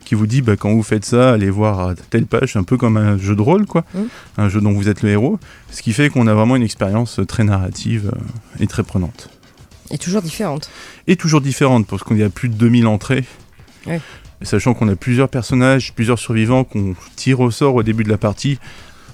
qui 0.03 0.15
vous 0.15 0.27
dit 0.27 0.41
bah, 0.41 0.55
quand 0.57 0.71
vous 0.73 0.83
faites 0.83 1.05
ça, 1.05 1.31
allez 1.33 1.49
voir 1.49 1.79
à 1.89 1.95
telle 1.95 2.25
page, 2.25 2.55
un 2.55 2.63
peu 2.63 2.77
comme 2.77 2.97
un 2.97 3.17
jeu 3.17 3.35
de 3.35 3.41
rôle, 3.41 3.65
quoi, 3.65 3.83
Mm. 3.93 3.99
un 4.37 4.49
jeu 4.49 4.61
dont 4.61 4.71
vous 4.71 4.89
êtes 4.89 5.01
le 5.01 5.09
héros, 5.09 5.39
ce 5.71 5.81
qui 5.81 5.93
fait 5.93 6.09
qu'on 6.09 6.27
a 6.27 6.33
vraiment 6.33 6.55
une 6.55 6.63
expérience 6.63 7.19
très 7.27 7.43
narrative 7.43 8.11
euh, 8.15 8.63
et 8.63 8.67
très 8.67 8.83
prenante. 8.83 9.29
Et 9.91 9.97
toujours 9.97 10.21
différente. 10.21 10.69
Et 11.07 11.15
toujours 11.15 11.41
différente, 11.41 11.85
parce 11.87 12.03
qu'il 12.03 12.17
y 12.17 12.23
a 12.23 12.29
plus 12.29 12.49
de 12.49 12.55
2000 12.55 12.87
entrées, 12.87 13.25
Ouais. 13.85 13.99
Sachant 14.41 14.73
qu'on 14.73 14.87
a 14.89 14.95
plusieurs 14.95 15.29
personnages, 15.29 15.93
plusieurs 15.93 16.19
survivants 16.19 16.63
qu'on 16.65 16.95
tire 17.15 17.39
au 17.39 17.49
sort 17.51 17.75
au 17.75 17.83
début 17.83 18.03
de 18.03 18.09
la 18.09 18.17
partie, 18.17 18.59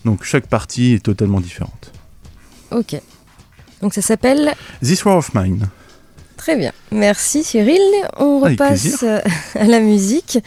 donc 0.06 0.24
chaque 0.24 0.48
partie 0.48 0.94
est 0.94 1.04
totalement 1.04 1.40
différente. 1.40 1.92
Ok. 2.72 2.96
Donc 3.82 3.94
ça 3.94 4.02
s'appelle 4.02 4.54
This 4.84 5.04
War 5.06 5.18
of 5.18 5.34
Mine. 5.36 5.68
Très 6.40 6.56
bien. 6.56 6.72
Merci 6.92 7.44
Cyril. 7.44 7.80
On 8.18 8.42
Avec 8.44 8.60
repasse 8.60 8.82
plaisir. 8.82 9.00
euh, 9.04 9.20
à 9.60 9.66
la 9.66 9.80
musique 9.82 10.40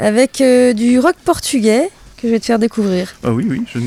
avec 0.00 0.40
euh, 0.40 0.72
du 0.72 0.98
rock 0.98 1.14
portugais 1.24 1.90
que 2.16 2.26
je 2.26 2.32
vais 2.32 2.40
te 2.40 2.46
faire 2.46 2.58
découvrir. 2.58 3.14
Ah 3.22 3.30
oui, 3.30 3.46
oui, 3.48 3.62
je... 3.72 3.78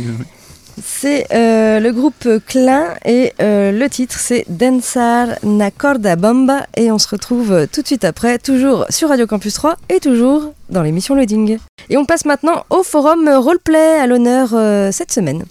C'est 0.81 1.25
euh, 1.33 1.79
le 1.79 1.91
groupe 1.91 2.27
Klein 2.45 2.93
et 3.03 3.33
euh, 3.41 3.71
le 3.71 3.89
titre 3.89 4.19
c'est 4.19 4.45
Dançar 4.47 5.29
na 5.41 5.71
corda 5.71 6.15
bamba 6.15 6.67
et 6.75 6.91
on 6.91 6.99
se 6.99 7.07
retrouve 7.09 7.67
tout 7.71 7.81
de 7.81 7.87
suite 7.87 8.05
après, 8.05 8.37
toujours 8.37 8.85
sur 8.91 9.09
Radio 9.09 9.25
Campus 9.25 9.55
3 9.55 9.75
et 9.89 9.99
toujours 9.99 10.53
dans 10.69 10.81
l'émission 10.81 11.15
Loading. 11.15 11.57
Et 11.89 11.97
on 11.97 12.05
passe 12.05 12.25
maintenant 12.25 12.65
au 12.69 12.83
forum 12.83 13.29
Roleplay 13.29 13.99
à 13.99 14.07
l'honneur 14.07 14.49
euh, 14.53 14.91
cette 14.91 15.11
semaine. 15.11 15.45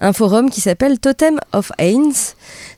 Un 0.00 0.12
forum 0.12 0.50
qui 0.50 0.60
s'appelle 0.60 0.98
Totem 0.98 1.38
of 1.52 1.70
Haynes. 1.78 2.12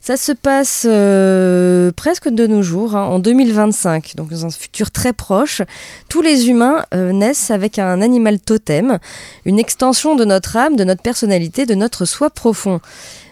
Ça 0.01 0.17
se 0.17 0.33
passe 0.33 0.87
euh, 0.89 1.91
presque 1.97 2.29
de 2.29 2.47
nos 2.47 2.63
jours, 2.63 2.95
hein, 2.95 3.05
en 3.05 3.19
2025, 3.19 4.15
donc 4.17 4.31
dans 4.31 4.47
un 4.47 4.51
futur 4.51 4.91
très 4.91 5.13
proche. 5.13 5.63
Tous 6.09 6.23
les 6.23 6.49
humains 6.49 6.85
euh, 6.95 7.13
naissent 7.13 7.51
avec 7.51 7.79
un 7.79 8.01
animal 8.01 8.39
totem, 8.41 8.99
une 9.45 9.59
extension 9.59 10.15
de 10.15 10.25
notre 10.25 10.57
âme, 10.57 10.77
de 10.77 10.85
notre 10.85 11.03
personnalité, 11.03 11.67
de 11.67 11.75
notre 11.75 12.05
soi 12.05 12.31
profond. 12.31 12.81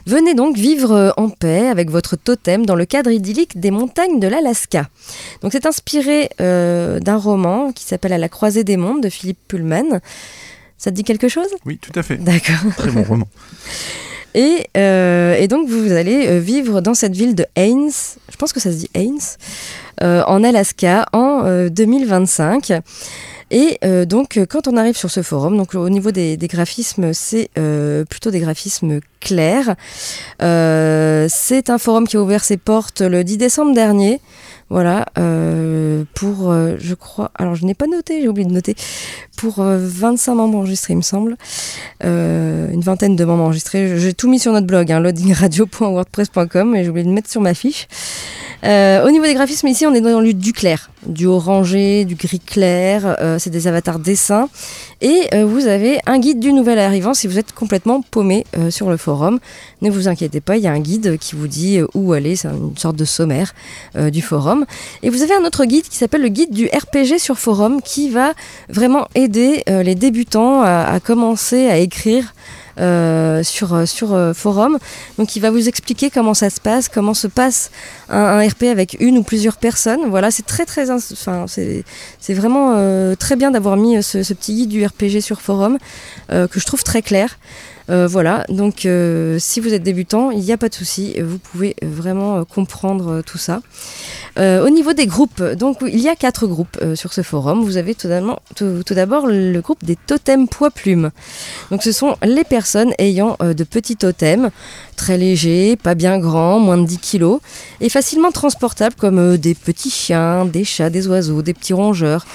Venez 0.06 0.34
donc 0.34 0.56
vivre 0.56 0.92
euh, 0.92 1.10
en 1.16 1.28
paix 1.28 1.68
avec 1.68 1.90
votre 1.90 2.16
totem 2.16 2.64
dans 2.64 2.76
le 2.76 2.84
cadre 2.84 3.10
idyllique 3.10 3.58
des 3.58 3.70
montagnes 3.70 4.20
de 4.20 4.28
l'Alaska. 4.28 4.88
Donc 5.42 5.52
c'est 5.52 5.66
inspiré 5.66 6.30
euh, 6.40 7.00
d'un 7.00 7.16
roman 7.16 7.72
qui 7.72 7.84
s'appelle 7.84 8.12
À 8.12 8.18
la 8.18 8.28
croisée 8.28 8.64
des 8.64 8.76
mondes 8.76 9.02
de 9.02 9.08
Philippe 9.08 9.40
Pullman. 9.48 10.00
Ça 10.78 10.90
te 10.90 10.96
dit 10.96 11.04
quelque 11.04 11.28
chose? 11.28 11.48
Oui, 11.64 11.78
tout 11.78 11.92
à 11.98 12.02
fait. 12.02 12.16
D'accord. 12.16 12.72
Très 12.76 12.90
bon 12.90 13.02
roman. 13.02 13.28
Et, 14.34 14.68
euh, 14.76 15.34
et 15.34 15.48
donc 15.48 15.66
vous 15.66 15.92
allez 15.92 16.38
vivre 16.40 16.82
dans 16.82 16.92
cette 16.92 17.16
ville 17.16 17.34
de 17.34 17.46
Haines, 17.54 17.90
je 18.30 18.36
pense 18.36 18.52
que 18.52 18.60
ça 18.60 18.70
se 18.70 18.76
dit 18.76 18.90
Haines, 18.92 19.18
euh, 20.02 20.22
en 20.26 20.44
Alaska 20.44 21.06
en 21.14 21.46
euh, 21.46 21.70
2025. 21.70 22.82
Et 23.50 23.78
euh, 23.84 24.04
donc 24.04 24.36
euh, 24.36 24.46
quand 24.46 24.66
on 24.66 24.76
arrive 24.76 24.96
sur 24.96 25.10
ce 25.10 25.22
forum, 25.22 25.56
donc 25.56 25.74
au 25.74 25.88
niveau 25.88 26.10
des, 26.10 26.36
graphismes, 26.36 27.12
c'est 27.12 27.50
euh, 27.58 28.04
plutôt 28.04 28.30
des 28.30 28.40
graphismes 28.40 29.00
clairs. 29.20 29.76
C'est 30.40 31.70
un 31.70 31.78
forum 31.78 32.08
qui 32.08 32.16
a 32.16 32.20
ouvert 32.20 32.44
ses 32.44 32.56
portes 32.56 33.00
le 33.02 33.22
10 33.22 33.38
décembre 33.38 33.74
dernier. 33.74 34.20
Voilà, 34.68 35.06
euh, 35.16 36.02
pour, 36.14 36.50
euh, 36.50 36.74
je 36.80 36.94
crois, 36.94 37.30
alors 37.36 37.54
je 37.54 37.64
n'ai 37.64 37.74
pas 37.74 37.86
noté, 37.86 38.20
j'ai 38.20 38.28
oublié 38.28 38.48
de 38.48 38.52
noter, 38.52 38.74
pour 39.36 39.60
euh, 39.60 39.78
25 39.80 40.34
membres 40.34 40.58
enregistrés, 40.58 40.94
il 40.94 40.96
me 40.96 41.02
semble. 41.02 41.36
Euh, 42.04 42.68
une 42.72 42.80
vingtaine 42.80 43.14
de 43.14 43.24
membres 43.24 43.44
enregistrés. 43.44 43.98
J'ai 43.98 44.12
tout 44.12 44.28
mis 44.28 44.40
sur 44.40 44.52
notre 44.52 44.66
blog, 44.66 44.90
hein, 44.90 44.98
loadingradio.wordpress.com, 44.98 46.74
et 46.74 46.82
j'ai 46.82 46.90
oublié 46.90 47.06
de 47.06 47.12
mettre 47.12 47.30
sur 47.30 47.40
ma 47.40 47.54
fiche. 47.54 47.86
Euh, 48.64 49.06
au 49.06 49.10
niveau 49.10 49.24
des 49.24 49.34
graphismes, 49.34 49.68
ici, 49.68 49.86
on 49.86 49.94
est 49.94 50.00
dans 50.00 50.18
le 50.18 50.32
du 50.32 50.52
clair, 50.52 50.90
du 51.06 51.26
orangé, 51.26 52.04
du 52.04 52.14
gris 52.16 52.40
clair. 52.40 53.16
euh, 53.20 53.38
c'est 53.38 53.50
des 53.50 53.68
avatars 53.68 53.98
dessins. 53.98 54.48
Et 55.02 55.28
euh, 55.34 55.44
vous 55.44 55.66
avez 55.66 55.98
un 56.06 56.18
guide 56.18 56.40
du 56.40 56.52
nouvel 56.52 56.78
arrivant 56.78 57.14
si 57.14 57.26
vous 57.26 57.38
êtes 57.38 57.52
complètement 57.52 58.00
paumé 58.00 58.44
euh, 58.58 58.70
sur 58.70 58.88
le 58.88 58.96
forum. 58.96 59.38
Ne 59.82 59.90
vous 59.90 60.08
inquiétez 60.08 60.40
pas, 60.40 60.56
il 60.56 60.62
y 60.62 60.66
a 60.66 60.72
un 60.72 60.80
guide 60.80 61.18
qui 61.18 61.36
vous 61.36 61.48
dit 61.48 61.78
euh, 61.78 61.86
où 61.94 62.12
aller. 62.12 62.34
C'est 62.34 62.48
une 62.48 62.76
sorte 62.76 62.96
de 62.96 63.04
sommaire 63.04 63.54
euh, 63.94 64.10
du 64.10 64.22
forum. 64.22 64.55
Et 65.02 65.10
vous 65.10 65.22
avez 65.22 65.34
un 65.34 65.44
autre 65.44 65.64
guide 65.64 65.84
qui 65.88 65.96
s'appelle 65.96 66.22
le 66.22 66.28
guide 66.28 66.50
du 66.50 66.66
RPG 66.66 67.18
sur 67.18 67.38
forum 67.38 67.82
qui 67.82 68.10
va 68.10 68.32
vraiment 68.68 69.08
aider 69.14 69.62
euh, 69.68 69.82
les 69.82 69.94
débutants 69.94 70.62
à, 70.62 71.00
commencer 71.00 71.68
à 71.68 71.78
écrire 71.78 72.34
euh, 72.78 73.42
sur, 73.42 73.74
euh, 73.74 73.86
sur 73.86 74.16
forum. 74.34 74.78
Donc 75.18 75.36
il 75.36 75.40
va 75.40 75.50
vous 75.50 75.68
expliquer 75.68 76.10
comment 76.10 76.34
ça 76.34 76.50
se 76.50 76.60
passe, 76.60 76.88
comment 76.88 77.14
se 77.14 77.26
passe 77.26 77.70
un, 78.08 78.46
RP 78.46 78.64
avec 78.64 78.96
une 79.00 79.18
ou 79.18 79.22
plusieurs 79.22 79.56
personnes. 79.56 80.08
Voilà, 80.08 80.30
c'est 80.30 80.46
très 80.46 80.64
très, 80.64 80.90
enfin 80.90 81.46
c'est 81.48 82.34
vraiment 82.34 82.74
euh, 82.76 83.14
très 83.14 83.36
bien 83.36 83.50
d'avoir 83.50 83.76
mis 83.76 83.96
euh, 83.96 84.02
ce, 84.02 84.32
petit 84.34 84.54
guide 84.54 84.68
du 84.70 84.84
RPG 84.84 85.20
sur 85.20 85.40
forum 85.40 85.78
euh, 86.30 86.46
que 86.46 86.60
je 86.60 86.66
trouve 86.66 86.84
très 86.84 87.02
clair. 87.02 87.38
Voilà, 87.88 88.44
donc 88.48 88.88
si 89.38 89.60
vous 89.60 89.72
êtes 89.72 89.84
débutant, 89.84 90.32
il 90.32 90.40
n'y 90.40 90.50
a 90.50 90.56
pas 90.56 90.68
de 90.68 90.74
souci, 90.74 91.20
vous 91.20 91.38
pouvez 91.38 91.76
vraiment 91.82 92.44
comprendre 92.44 93.22
tout 93.24 93.38
ça. 93.38 93.60
Au 94.36 94.68
niveau 94.70 94.92
des 94.92 95.06
groupes, 95.06 95.40
donc 95.40 95.78
il 95.86 96.00
y 96.00 96.08
a 96.08 96.16
quatre 96.16 96.48
groupes 96.48 96.76
sur 96.96 97.12
ce 97.12 97.22
forum. 97.22 97.62
Vous 97.62 97.76
avez 97.76 97.94
tout 97.94 98.08
d'abord, 98.08 99.28
le 99.28 99.60
groupe 99.60 99.84
des 99.84 99.94
totems 99.94 100.48
poids 100.48 100.72
plumes. 100.72 101.12
Donc 101.70 101.84
ce 101.84 101.92
sont 101.92 102.16
les 102.24 102.42
personnes 102.42 102.92
ayant 102.98 103.36
de 103.40 103.62
petits 103.62 103.94
totems, 103.94 104.50
très 104.96 105.16
légers, 105.18 105.76
pas 105.76 105.94
bien 105.94 106.18
grands, 106.18 106.58
moins 106.58 106.78
de 106.78 106.86
10 106.86 106.98
kilos, 106.98 107.40
et 107.80 107.88
facilement 107.88 108.32
transportables 108.32 108.96
comme 108.96 109.18
euh, 109.18 109.36
des 109.38 109.54
petits 109.54 109.90
chiens, 109.90 110.44
des 110.44 110.64
chats, 110.64 110.90
des 110.90 111.06
oiseaux, 111.06 111.42
des 111.42 111.54
petits 111.54 111.74
rongeurs. 111.74 112.26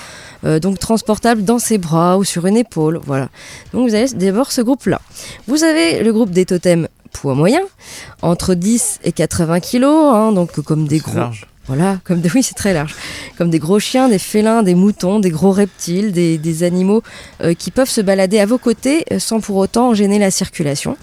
euh, 0.43 0.59
donc 0.59 0.79
transportables 0.79 1.43
dans 1.43 1.59
ses 1.59 1.77
bras 1.77 2.17
ou 2.17 2.23
sur 2.23 2.45
une 2.47 2.57
épaule, 2.57 2.99
voilà. 3.05 3.29
Donc 3.73 3.87
vous 3.87 3.93
avez 3.95 4.07
d'abord 4.13 4.51
ce 4.51 4.61
groupe-là. 4.61 4.99
Vous 5.47 5.63
avez 5.63 6.01
le 6.03 6.11
groupe 6.13 6.31
des 6.31 6.45
totems 6.45 6.87
poids 7.11 7.35
moyen, 7.35 7.61
entre 8.21 8.55
10 8.55 8.99
et 9.03 9.11
80 9.11 9.59
kilos, 9.59 10.13
hein, 10.15 10.31
donc 10.31 10.59
comme 10.61 10.87
des 10.87 10.99
gros, 10.99 11.17
large. 11.17 11.45
voilà, 11.67 11.99
comme 12.05 12.21
des, 12.21 12.31
oui, 12.35 12.41
c'est 12.41 12.55
très 12.55 12.73
large. 12.73 12.95
Comme 13.37 13.49
des 13.51 13.59
gros 13.59 13.79
chiens, 13.79 14.09
des 14.09 14.17
félins, 14.17 14.63
des 14.63 14.75
moutons, 14.75 15.19
des 15.19 15.29
gros 15.29 15.51
reptiles, 15.51 16.11
des, 16.11 16.37
des 16.37 16.63
animaux 16.63 17.03
euh, 17.43 17.53
qui 17.53 17.69
peuvent 17.69 17.89
se 17.89 18.01
balader 18.01 18.39
à 18.39 18.45
vos 18.47 18.57
côtés 18.57 19.05
sans 19.19 19.41
pour 19.41 19.57
autant 19.57 19.93
gêner 19.93 20.17
la 20.19 20.31
circulation. 20.31 20.97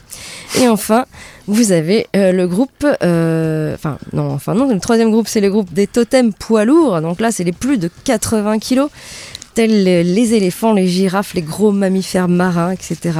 Et 0.60 0.66
enfin, 0.66 1.04
vous 1.48 1.72
avez 1.72 2.06
euh, 2.14 2.30
le 2.30 2.46
groupe, 2.46 2.86
euh, 3.02 3.74
enfin 3.74 3.98
non, 4.12 4.30
enfin 4.30 4.54
non, 4.54 4.68
le 4.68 4.78
troisième 4.78 5.10
groupe, 5.10 5.26
c'est 5.26 5.40
le 5.40 5.48
groupe 5.48 5.72
des 5.72 5.86
totems 5.86 6.32
poids 6.34 6.66
lourds. 6.66 7.00
Donc 7.00 7.20
là, 7.20 7.32
c'est 7.32 7.42
les 7.42 7.52
plus 7.52 7.78
de 7.78 7.90
80 8.04 8.58
kilos, 8.58 8.90
tels 9.54 9.82
les 9.82 10.34
éléphants, 10.34 10.74
les 10.74 10.86
girafes, 10.86 11.32
les 11.32 11.42
gros 11.42 11.72
mammifères 11.72 12.28
marins, 12.28 12.72
etc. 12.72 13.18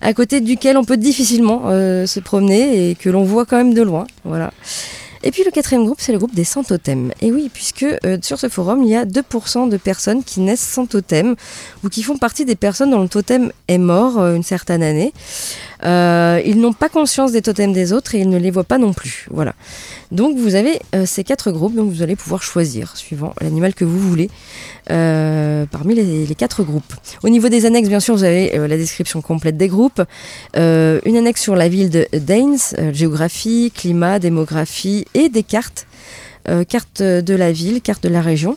À 0.00 0.14
côté 0.14 0.40
duquel 0.40 0.78
on 0.78 0.84
peut 0.84 0.96
difficilement 0.96 1.64
euh, 1.66 2.06
se 2.06 2.18
promener 2.18 2.90
et 2.90 2.94
que 2.94 3.10
l'on 3.10 3.24
voit 3.24 3.44
quand 3.44 3.58
même 3.58 3.74
de 3.74 3.82
loin. 3.82 4.06
Voilà. 4.24 4.52
Et 5.22 5.30
puis 5.30 5.44
le 5.44 5.50
quatrième 5.50 5.84
groupe, 5.84 6.00
c'est 6.00 6.12
le 6.12 6.18
groupe 6.18 6.34
des 6.34 6.44
sans 6.44 6.64
totems. 6.64 7.12
Et 7.20 7.30
oui, 7.30 7.50
puisque 7.52 7.84
sur 8.22 8.38
ce 8.38 8.48
forum, 8.48 8.82
il 8.82 8.88
y 8.88 8.96
a 8.96 9.04
2% 9.04 9.68
de 9.68 9.76
personnes 9.76 10.24
qui 10.24 10.40
naissent 10.40 10.66
sans 10.66 10.86
totem 10.86 11.36
ou 11.84 11.90
qui 11.90 12.02
font 12.02 12.16
partie 12.16 12.46
des 12.46 12.56
personnes 12.56 12.90
dont 12.90 13.02
le 13.02 13.08
totem 13.08 13.52
est 13.68 13.76
mort 13.76 14.18
une 14.18 14.42
certaine 14.42 14.82
année. 14.82 15.12
Euh, 15.84 16.40
ils 16.44 16.60
n'ont 16.60 16.72
pas 16.72 16.88
conscience 16.88 17.32
des 17.32 17.42
totems 17.42 17.72
des 17.72 17.92
autres 17.92 18.14
et 18.14 18.20
ils 18.20 18.28
ne 18.28 18.38
les 18.38 18.50
voient 18.50 18.64
pas 18.64 18.78
non 18.78 18.92
plus. 18.92 19.26
Voilà. 19.30 19.54
Donc 20.12 20.36
vous 20.36 20.54
avez 20.54 20.80
euh, 20.94 21.06
ces 21.06 21.24
quatre 21.24 21.50
groupes, 21.52 21.74
donc 21.74 21.90
vous 21.90 22.02
allez 22.02 22.16
pouvoir 22.16 22.42
choisir 22.42 22.96
suivant 22.96 23.34
l'animal 23.40 23.74
que 23.74 23.84
vous 23.84 23.98
voulez 23.98 24.28
euh, 24.90 25.66
parmi 25.70 25.94
les, 25.94 26.34
quatre 26.34 26.64
groupes. 26.64 26.94
Au 27.22 27.28
niveau 27.28 27.48
des 27.48 27.66
annexes, 27.66 27.88
bien 27.88 28.00
sûr, 28.00 28.14
vous 28.14 28.24
avez 28.24 28.58
euh, 28.58 28.66
la 28.66 28.76
description 28.76 29.20
complète 29.20 29.56
des 29.56 29.68
groupes, 29.68 30.02
euh, 30.56 31.00
une 31.04 31.16
annexe 31.16 31.42
sur 31.42 31.56
la 31.56 31.68
ville 31.68 31.90
de 31.90 32.06
Daines, 32.12 32.56
euh, 32.78 32.92
géographie, 32.92 33.72
climat, 33.74 34.18
démographie 34.18 35.06
et 35.14 35.28
des 35.28 35.42
cartes, 35.42 35.86
euh, 36.48 36.64
carte 36.64 37.02
de 37.02 37.34
la 37.34 37.52
ville, 37.52 37.80
carte 37.80 38.02
de 38.02 38.08
la 38.08 38.20
région. 38.20 38.56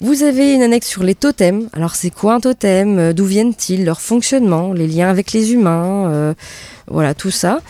Vous 0.00 0.22
avez 0.22 0.52
une 0.52 0.62
annexe 0.62 0.88
sur 0.88 1.02
les 1.02 1.14
totems. 1.14 1.68
Alors 1.72 1.94
c'est 1.94 2.10
quoi 2.10 2.34
un 2.34 2.40
totem? 2.40 2.98
Euh, 2.98 3.12
D'où 3.14 3.24
viennent-ils? 3.24 3.84
Leur 3.84 4.00
fonctionnement? 4.00 4.72
Les 4.74 4.86
liens 4.86 5.08
avec 5.08 5.32
les 5.32 5.52
humains? 5.54 6.10
Euh, 6.10 6.34
Voilà, 6.88 7.14
tout 7.14 7.30
ça. 7.30 7.60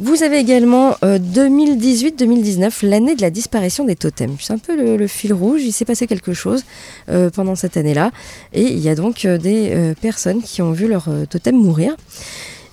Vous 0.00 0.22
avez 0.22 0.38
également 0.38 0.94
euh, 1.04 1.18
2018-2019, 1.18 2.84
l'année 2.86 3.14
de 3.14 3.22
la 3.22 3.30
disparition 3.30 3.84
des 3.84 3.96
totems. 3.96 4.36
C'est 4.40 4.52
un 4.52 4.58
peu 4.58 4.76
le, 4.96 5.06
fil 5.06 5.32
rouge, 5.32 5.62
il 5.64 5.72
s'est 5.72 5.84
passé 5.84 6.06
quelque 6.06 6.34
chose 6.34 6.64
euh, 7.08 7.30
pendant 7.30 7.54
cette 7.54 7.76
année-là. 7.76 8.10
Et 8.52 8.62
il 8.64 8.78
y 8.78 8.88
a 8.88 8.94
donc 8.94 9.24
euh, 9.24 9.38
des 9.38 9.70
euh, 9.72 9.94
personnes 10.00 10.42
qui 10.42 10.60
ont 10.62 10.72
vu 10.72 10.86
leur 10.88 11.06
euh, 11.08 11.24
totem 11.26 11.56
mourir. 11.56 11.96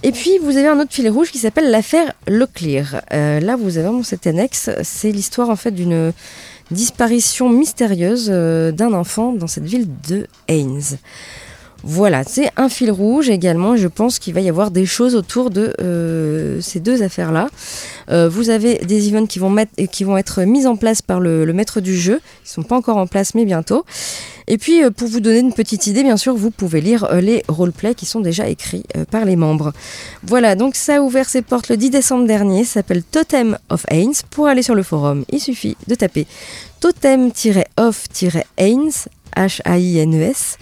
Et 0.03 0.12
puis 0.12 0.38
vous 0.39 0.57
avez 0.57 0.67
un 0.67 0.79
autre 0.79 0.91
fil 0.93 1.09
rouge 1.09 1.31
qui 1.31 1.39
s'appelle 1.39 1.71
l'affaire. 1.71 2.13
Euh, 2.29 3.39
là 3.39 3.55
vous 3.55 3.77
avez 3.77 3.88
vraiment 3.88 4.03
cette 4.03 4.27
annexe, 4.27 4.69
c'est 4.83 5.12
l'histoire 5.12 5.50
en 5.50 5.55
fait 5.55 5.71
d'une 5.71 6.12
disparition 6.72 7.50
mystérieuse 7.50 8.29
euh, 8.31 8.72
d'un 8.72 8.93
enfant 8.93 9.34
dans 9.34 9.48
cette 9.48 9.65
ville 9.65 9.88
de 10.07 10.27
Haynes. 10.48 10.98
Voilà, 11.87 12.23
c'est 12.23 12.49
un 12.57 12.67
fil 12.67 12.91
rouge 12.91 13.29
également. 13.29 13.77
Je 13.77 13.87
pense 13.87 14.17
qu'il 14.17 14.33
va 14.33 14.41
y 14.41 14.49
avoir 14.49 14.71
des 14.71 14.87
choses 14.87 15.15
autour 15.15 15.51
de 15.51 15.75
euh, 15.79 16.59
ces 16.59 16.79
deux 16.79 17.03
affaires-là. 17.03 17.47
Euh, 18.09 18.27
vous 18.27 18.49
avez 18.49 18.79
des 18.79 19.07
events 19.07 19.27
qui 19.27 19.37
vont, 19.37 19.51
mettre, 19.51 19.71
qui 19.91 20.03
vont 20.03 20.17
être 20.17 20.41
mis 20.41 20.65
en 20.65 20.75
place 20.75 21.03
par 21.03 21.19
le, 21.19 21.45
maître 21.53 21.81
du 21.81 21.95
jeu. 21.95 22.21
Ils 22.43 22.49
sont 22.49 22.63
pas 22.63 22.75
encore 22.75 22.97
en 22.97 23.05
place, 23.05 23.35
mais 23.35 23.45
bientôt. 23.45 23.85
Et 24.47 24.57
puis, 24.57 24.83
euh, 24.83 24.91
pour 24.91 25.07
vous 25.07 25.19
donner 25.19 25.39
une 25.39 25.53
petite 25.53 25.87
idée, 25.87 26.03
bien 26.03 26.17
sûr, 26.17 26.35
vous 26.35 26.51
pouvez 26.51 26.81
lire 26.81 27.05
euh, 27.05 27.21
les 27.21 27.43
roleplays 27.47 27.95
qui 27.95 28.05
sont 28.05 28.19
déjà 28.19 28.47
écrits 28.47 28.83
euh, 28.95 29.05
par 29.05 29.25
les 29.25 29.35
membres. 29.35 29.73
Voilà, 30.23 30.55
donc 30.55 30.75
ça 30.75 30.97
a 30.97 31.01
ouvert 31.01 31.29
ses 31.29 31.41
portes 31.41 31.69
le 31.69 31.77
10 31.77 31.89
décembre 31.89 32.27
dernier. 32.27 32.63
Ça 32.63 32.75
s'appelle 32.75 33.03
Totem 33.03 33.57
of 33.69 33.85
Haynes. 33.89 34.13
Pour 34.29 34.47
aller 34.47 34.61
sur 34.61 34.75
le 34.75 34.83
forum, 34.83 35.25
il 35.31 35.39
suffit 35.39 35.77
de 35.87 35.95
taper 35.95 36.27
totem-of-haynes, 36.79 38.91
H-A-I-N-E-S, 39.35 40.57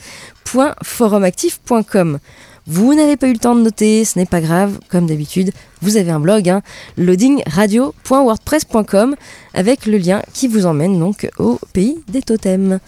.forumactif.com. 0.46 2.20
Vous 2.66 2.94
n'avez 2.94 3.18
pas 3.18 3.28
eu 3.28 3.34
le 3.34 3.40
temps 3.40 3.56
de 3.56 3.62
noter, 3.62 4.06
ce 4.06 4.18
n'est 4.18 4.26
pas 4.26 4.40
grave, 4.40 4.80
comme 4.88 5.06
d'habitude, 5.06 5.52
vous 5.82 5.98
avez 5.98 6.12
un 6.12 6.22
blog, 6.22 6.48
hein, 6.48 6.62
loadingradio.wordpress.com, 6.98 9.18
avec 9.54 9.86
le 9.86 9.98
lien 9.98 10.22
qui 10.34 10.48
vous 10.48 10.66
emmène 10.66 10.98
donc 10.98 11.30
au 11.40 11.60
pays 11.74 11.98
des 12.08 12.22
totems. 12.22 12.80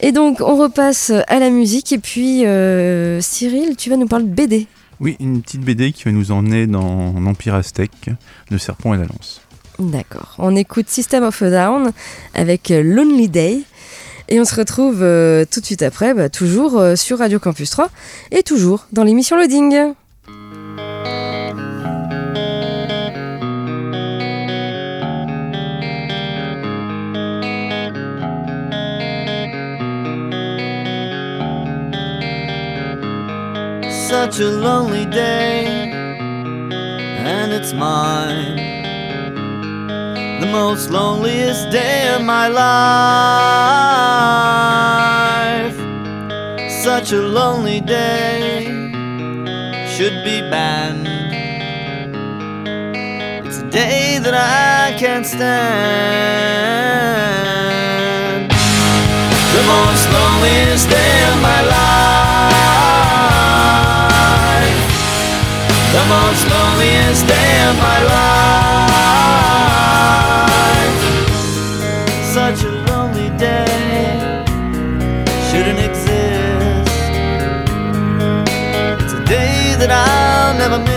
Et 0.00 0.12
donc, 0.12 0.42
on 0.42 0.56
repasse 0.56 1.10
à 1.26 1.38
la 1.38 1.48
musique, 1.48 1.90
et 1.92 1.98
puis 1.98 2.44
euh, 2.44 3.22
Cyril, 3.22 3.76
tu 3.76 3.88
vas 3.88 3.96
nous 3.96 4.08
parler 4.08 4.26
de 4.26 4.34
BD. 4.34 4.66
Oui, 5.00 5.16
une 5.20 5.40
petite 5.40 5.62
BD 5.62 5.92
qui 5.92 6.04
va 6.04 6.10
nous 6.10 6.30
emmener 6.30 6.66
dans 6.66 7.14
l'Empire 7.18 7.54
aztèque, 7.54 8.10
le 8.50 8.58
serpent 8.58 8.92
et 8.92 8.98
la 8.98 9.04
lance. 9.04 9.40
D'accord. 9.78 10.34
On 10.38 10.56
écoute 10.56 10.88
System 10.88 11.24
of 11.24 11.42
a 11.42 11.50
Down 11.50 11.92
avec 12.34 12.70
Lonely 12.70 13.28
Day. 13.28 13.60
Et 14.28 14.40
on 14.40 14.44
se 14.44 14.54
retrouve 14.54 15.02
euh, 15.02 15.44
tout 15.48 15.60
de 15.60 15.64
suite 15.66 15.82
après, 15.82 16.14
bah, 16.14 16.28
toujours 16.28 16.78
euh, 16.78 16.96
sur 16.96 17.18
Radio 17.18 17.38
Campus 17.38 17.70
3 17.70 17.88
et 18.32 18.42
toujours 18.42 18.86
dans 18.92 19.04
l'émission 19.04 19.36
Loading. 19.36 19.94
Such 34.08 34.40
a 34.40 34.50
lonely 34.50 35.06
day, 35.06 35.66
and 37.24 37.52
it's 37.52 37.72
mine. 37.72 38.65
The 40.46 40.52
most 40.52 40.90
loneliest 40.90 41.70
day 41.70 42.14
of 42.14 42.22
my 42.22 42.46
life. 42.46 42.66
Such 46.84 47.10
a 47.10 47.20
lonely 47.20 47.80
day 47.80 48.64
should 49.88 50.22
be 50.22 50.40
banned. 50.48 51.08
It's 53.44 53.58
a 53.58 53.68
day 53.70 54.18
that 54.18 54.34
I 54.34 54.94
can't 54.96 55.26
stand. 55.26 55.42
The 59.56 59.64
most 59.74 60.08
loneliest 60.16 60.88
day 60.88 61.24
of 61.32 61.40
my 61.42 61.60
life. 61.74 62.06
The 65.96 66.04
most 66.14 66.42
loneliest 66.54 67.26
day 67.26 67.66
of 67.68 67.76
my 67.78 67.98
life. 68.04 68.45
Such 72.36 72.64
a 72.64 72.70
lonely 72.90 73.30
day 73.38 73.64
shouldn't 75.48 75.80
exist. 75.80 76.92
It's 79.00 79.14
a 79.14 79.24
day 79.24 79.74
that 79.78 79.90
I'll 79.90 80.54
never 80.58 80.78
miss. 80.78 80.90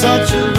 Such 0.00 0.34
a 0.34 0.55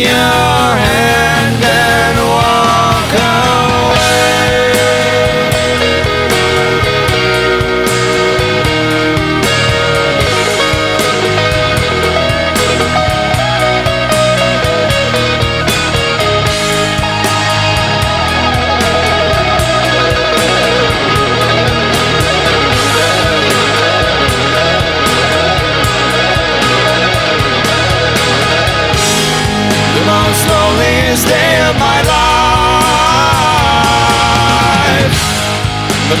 you. 0.00 0.49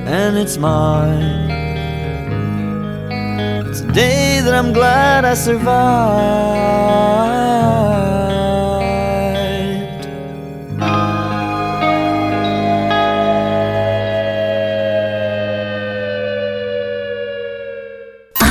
and 0.07 0.37
it's 0.39 0.57
mine. 0.57 1.51
It's 3.67 3.81
a 3.81 3.87
day 3.93 4.41
that 4.45 4.55
I'm 4.55 4.73
glad 4.73 5.25
I 5.25 5.35
survived. 5.35 6.75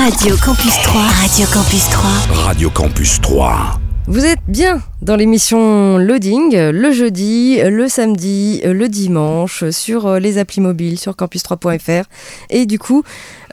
Radio 0.03 0.35
Campus 0.35 0.81
3. 0.81 1.01
Radio 1.01 1.47
Campus 1.47 1.89
3. 1.89 2.09
Radio 2.43 2.69
Campus 2.69 3.21
3. 3.21 3.79
Vous 4.07 4.25
êtes 4.25 4.41
bien 4.49 4.81
dans 5.01 5.15
l'émission 5.15 5.97
Loading, 5.97 6.57
le 6.57 6.91
jeudi, 6.91 7.61
le 7.63 7.87
samedi, 7.87 8.59
le 8.65 8.89
dimanche, 8.89 9.69
sur 9.69 10.19
les 10.19 10.39
applis 10.39 10.59
mobiles, 10.59 10.99
sur 10.99 11.13
campus3.fr. 11.13 12.03
Et 12.49 12.65
du 12.65 12.79
coup, 12.79 13.03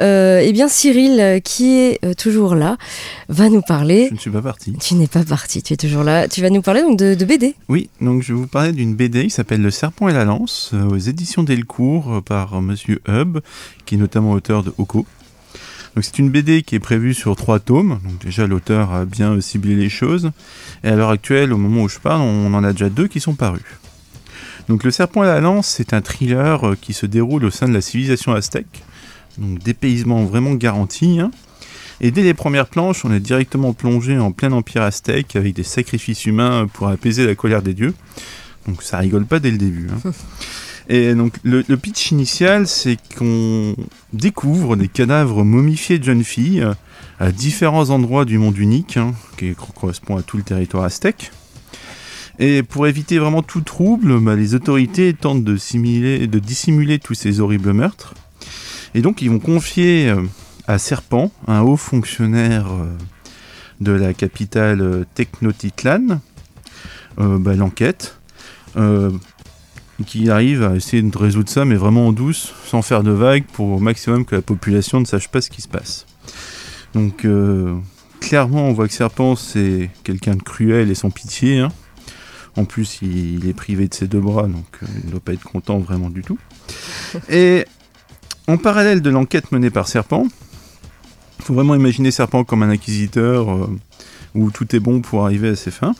euh, 0.00 0.40
eh 0.42 0.52
bien 0.52 0.66
Cyril, 0.66 1.40
qui 1.44 1.78
est 1.78 2.04
euh, 2.04 2.14
toujours 2.14 2.56
là, 2.56 2.78
va 3.28 3.48
nous 3.48 3.62
parler. 3.62 4.06
Je 4.08 4.14
ne 4.14 4.18
suis 4.18 4.30
pas 4.32 4.42
parti. 4.42 4.72
Tu 4.80 4.96
n'es 4.96 5.06
pas 5.06 5.22
parti, 5.22 5.62
tu 5.62 5.74
es 5.74 5.76
toujours 5.76 6.02
là. 6.02 6.26
Tu 6.26 6.42
vas 6.42 6.50
nous 6.50 6.62
parler 6.62 6.82
donc 6.82 6.98
de, 6.98 7.14
de 7.14 7.24
BD. 7.24 7.54
Oui, 7.68 7.90
donc 8.00 8.24
je 8.24 8.32
vais 8.32 8.40
vous 8.40 8.48
parler 8.48 8.72
d'une 8.72 8.96
BD 8.96 9.22
qui 9.22 9.30
s'appelle 9.30 9.62
Le 9.62 9.70
Serpent 9.70 10.08
et 10.08 10.12
la 10.12 10.24
Lance, 10.24 10.72
euh, 10.74 10.82
aux 10.88 10.98
éditions 10.98 11.44
Delcourt, 11.44 12.12
euh, 12.12 12.20
par 12.20 12.54
euh, 12.54 12.60
Monsieur 12.60 13.00
Hub, 13.06 13.38
qui 13.86 13.94
est 13.94 13.98
notamment 13.98 14.32
auteur 14.32 14.64
de 14.64 14.74
Oko. 14.78 15.06
Donc 15.94 16.04
c'est 16.04 16.18
une 16.18 16.30
BD 16.30 16.62
qui 16.62 16.76
est 16.76 16.80
prévue 16.80 17.14
sur 17.14 17.34
trois 17.36 17.58
tomes. 17.58 17.98
Donc 18.04 18.18
déjà 18.24 18.46
l'auteur 18.46 18.92
a 18.92 19.04
bien 19.04 19.40
ciblé 19.40 19.74
les 19.76 19.88
choses. 19.88 20.30
Et 20.84 20.88
à 20.88 20.94
l'heure 20.96 21.10
actuelle, 21.10 21.52
au 21.52 21.56
moment 21.58 21.82
où 21.82 21.88
je 21.88 21.98
parle, 21.98 22.22
on 22.22 22.52
en 22.54 22.62
a 22.64 22.72
déjà 22.72 22.88
deux 22.88 23.08
qui 23.08 23.20
sont 23.20 23.34
parus. 23.34 23.62
Donc 24.68 24.84
Le 24.84 24.90
Serpent 24.92 25.24
et 25.24 25.26
la 25.26 25.40
Lance, 25.40 25.66
c'est 25.66 25.94
un 25.94 26.00
thriller 26.00 26.64
euh, 26.68 26.76
qui 26.80 26.92
se 26.92 27.06
déroule 27.06 27.44
au 27.44 27.50
sein 27.50 27.66
de 27.66 27.74
la 27.74 27.80
civilisation 27.80 28.32
aztèque. 28.34 28.84
Donc 29.38 29.58
dépaysement 29.58 30.24
vraiment 30.24 30.54
garanti. 30.54 31.18
hein. 31.18 31.30
Et 32.00 32.10
dès 32.12 32.22
les 32.22 32.34
premières 32.34 32.66
planches, 32.68 33.04
on 33.04 33.12
est 33.12 33.20
directement 33.20 33.72
plongé 33.72 34.16
en 34.18 34.30
plein 34.32 34.52
empire 34.52 34.82
aztèque 34.82 35.34
avec 35.34 35.54
des 35.54 35.64
sacrifices 35.64 36.24
humains 36.24 36.66
pour 36.72 36.88
apaiser 36.88 37.26
la 37.26 37.34
colère 37.34 37.62
des 37.62 37.74
dieux. 37.74 37.94
Donc 38.68 38.82
ça 38.82 38.98
rigole 38.98 39.24
pas 39.26 39.40
dès 39.40 39.50
le 39.50 39.58
début. 39.58 39.88
hein. 40.04 40.12
Et 40.88 41.14
donc 41.14 41.34
le, 41.42 41.62
le 41.66 41.76
pitch 41.76 42.10
initial, 42.10 42.66
c'est 42.66 42.96
qu'on 43.16 43.74
découvre 44.12 44.76
des 44.76 44.88
cadavres 44.88 45.44
momifiés 45.44 45.98
de 45.98 46.04
jeunes 46.04 46.24
filles 46.24 46.62
euh, 46.62 46.74
à 47.18 47.32
différents 47.32 47.90
endroits 47.90 48.24
du 48.24 48.38
monde 48.38 48.56
unique, 48.58 48.96
hein, 48.96 49.14
qui 49.36 49.54
correspond 49.54 50.16
à 50.16 50.22
tout 50.22 50.36
le 50.36 50.42
territoire 50.42 50.84
aztèque. 50.84 51.30
Et 52.38 52.62
pour 52.62 52.86
éviter 52.86 53.18
vraiment 53.18 53.42
tout 53.42 53.60
trouble, 53.60 54.18
bah, 54.20 54.34
les 54.34 54.54
autorités 54.54 55.12
tentent 55.12 55.44
de, 55.44 55.56
simuler- 55.56 56.26
de 56.26 56.38
dissimuler 56.38 56.98
tous 56.98 57.14
ces 57.14 57.40
horribles 57.40 57.72
meurtres. 57.72 58.14
Et 58.94 59.02
donc 59.02 59.20
ils 59.22 59.30
vont 59.30 59.38
confier 59.38 60.08
euh, 60.08 60.22
à 60.66 60.78
Serpent, 60.78 61.30
un 61.46 61.60
haut 61.60 61.76
fonctionnaire 61.76 62.68
euh, 62.72 62.86
de 63.80 63.92
la 63.92 64.14
capitale 64.14 65.04
Technotitlan, 65.14 66.20
euh, 67.18 67.38
bah, 67.38 67.54
l'enquête. 67.54 68.16
Qui 70.06 70.30
arrive 70.30 70.62
à 70.62 70.74
essayer 70.76 71.02
de 71.02 71.16
résoudre 71.18 71.48
ça, 71.48 71.64
mais 71.64 71.74
vraiment 71.76 72.08
en 72.08 72.12
douce, 72.12 72.52
sans 72.66 72.82
faire 72.82 73.02
de 73.02 73.10
vagues, 73.10 73.44
pour 73.52 73.68
au 73.68 73.78
maximum 73.78 74.24
que 74.24 74.36
la 74.36 74.42
population 74.42 75.00
ne 75.00 75.04
sache 75.04 75.28
pas 75.28 75.40
ce 75.40 75.50
qui 75.50 75.62
se 75.62 75.68
passe. 75.68 76.06
Donc, 76.94 77.24
euh, 77.24 77.74
clairement, 78.20 78.68
on 78.68 78.72
voit 78.72 78.88
que 78.88 78.94
Serpent, 78.94 79.36
c'est 79.36 79.90
quelqu'un 80.04 80.34
de 80.34 80.42
cruel 80.42 80.90
et 80.90 80.94
sans 80.94 81.10
pitié. 81.10 81.60
hein. 81.60 81.68
En 82.56 82.64
plus, 82.64 82.98
il, 83.02 83.36
il 83.36 83.48
est 83.48 83.54
privé 83.54 83.86
de 83.88 83.94
ses 83.94 84.08
deux 84.08 84.20
bras, 84.20 84.48
donc 84.48 84.66
euh, 84.82 84.86
il 85.00 85.06
ne 85.06 85.10
doit 85.12 85.20
pas 85.20 85.32
être 85.32 85.44
content 85.44 85.78
vraiment 85.78 86.10
du 86.10 86.22
tout. 86.22 86.38
Et 87.28 87.64
en 88.48 88.56
parallèle 88.56 89.02
de 89.02 89.10
l'enquête 89.10 89.52
menée 89.52 89.70
par 89.70 89.86
Serpent, 89.86 90.26
il 91.38 91.44
faut 91.44 91.54
vraiment 91.54 91.74
imaginer 91.76 92.10
Serpent 92.10 92.42
comme 92.44 92.62
un 92.64 92.70
inquisiteur 92.70 93.50
euh, 93.52 93.78
où 94.34 94.50
tout 94.50 94.74
est 94.74 94.80
bon 94.80 95.00
pour 95.00 95.24
arriver 95.24 95.50
à 95.50 95.56
ses 95.56 95.70
fins. 95.70 95.94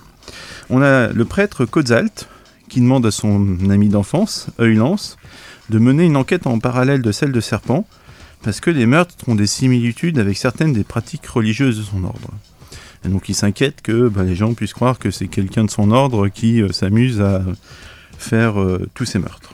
On 0.69 0.83
a 0.83 1.09
le 1.09 1.25
prêtre 1.25 1.65
Kozalt, 1.65 2.29
qui 2.71 2.81
demande 2.81 3.05
à 3.05 3.11
son 3.11 3.59
ami 3.69 3.89
d'enfance, 3.89 4.47
Eulance, 4.59 5.19
de 5.69 5.79
mener 5.79 6.05
une 6.05 6.17
enquête 6.17 6.47
en 6.47 6.59
parallèle 6.59 7.03
de 7.03 7.13
celle 7.13 7.33
de 7.33 7.41
Serpent, 7.41 7.87
parce 8.43 8.61
que 8.61 8.71
les 8.71 8.87
meurtres 8.87 9.15
ont 9.29 9.35
des 9.35 9.47
similitudes 9.47 10.19
avec 10.19 10.39
certaines 10.39 10.73
des 10.73 10.85
pratiques 10.85 11.27
religieuses 11.27 11.77
de 11.77 11.83
son 11.83 12.05
ordre. 12.05 12.31
Et 13.05 13.09
donc 13.09 13.29
il 13.29 13.35
s'inquiète 13.35 13.83
que 13.83 14.09
bah, 14.09 14.23
les 14.23 14.35
gens 14.35 14.55
puissent 14.55 14.73
croire 14.73 14.99
que 14.99 15.11
c'est 15.11 15.29
quelqu'un 15.29 15.65
de 15.65 15.71
son 15.71 15.91
ordre 15.91 16.29
qui 16.29 16.63
euh, 16.63 16.73
s'amuse 16.73 17.21
à 17.21 17.43
faire 18.19 18.61
euh, 18.61 18.89
tous 18.95 19.05
ces 19.05 19.19
meurtres. 19.19 19.53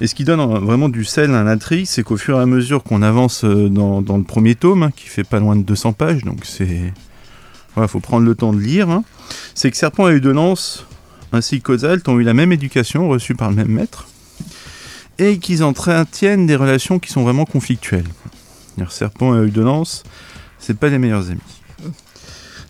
Et 0.00 0.06
ce 0.06 0.14
qui 0.14 0.24
donne 0.24 0.40
euh, 0.40 0.58
vraiment 0.58 0.88
du 0.88 1.04
sel 1.04 1.34
à 1.34 1.44
l'intrigue, 1.44 1.86
c'est 1.86 2.02
qu'au 2.02 2.16
fur 2.16 2.38
et 2.38 2.42
à 2.42 2.46
mesure 2.46 2.82
qu'on 2.82 3.02
avance 3.02 3.44
dans, 3.44 4.00
le 4.00 4.24
premier 4.24 4.54
tome, 4.54 4.84
hein, 4.84 4.90
qui 4.94 5.08
fait 5.08 5.24
pas 5.24 5.40
loin 5.40 5.56
de 5.56 5.62
200 5.62 5.92
pages, 5.92 6.24
donc 6.24 6.44
c'est... 6.44 6.92
Voilà, 7.74 7.88
faut 7.88 8.00
prendre 8.00 8.26
le 8.26 8.34
temps 8.34 8.52
de 8.52 8.60
lire, 8.60 8.90
hein, 8.90 9.02
c'est 9.54 9.70
que 9.70 9.78
Serpent 9.78 10.06
et 10.08 10.12
Eudenance 10.12 10.86
ainsi 11.32 11.60
que 11.60 11.66
Kozalt 11.66 12.08
ont 12.08 12.18
eu 12.18 12.22
la 12.22 12.34
même 12.34 12.52
éducation 12.52 13.08
reçue 13.08 13.34
par 13.34 13.50
le 13.50 13.56
même 13.56 13.68
maître 13.68 14.08
et 15.18 15.38
qu'ils 15.38 15.62
entretiennent 15.64 16.46
des 16.46 16.56
relations 16.56 16.98
qui 16.98 17.10
sont 17.10 17.22
vraiment 17.22 17.44
conflictuelles. 17.44 18.08
Serpent 18.88 19.34
et 19.34 19.38
Eudenance, 19.38 20.02
c'est 20.58 20.76
pas 20.76 20.88
les 20.88 20.98
meilleurs 20.98 21.30
amis. 21.30 21.40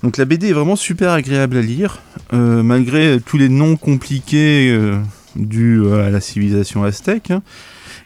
Donc 0.02 0.16
la 0.16 0.24
BD 0.24 0.48
est 0.48 0.52
vraiment 0.52 0.76
super 0.76 1.12
agréable 1.12 1.56
à 1.56 1.62
lire, 1.62 2.00
euh, 2.32 2.62
malgré 2.62 3.20
tous 3.24 3.38
les 3.38 3.48
noms 3.48 3.76
compliqués 3.76 4.70
euh, 4.70 4.98
dus 5.36 5.80
à 5.92 6.10
la 6.10 6.20
civilisation 6.20 6.82
aztèque. 6.82 7.30
hein. 7.30 7.42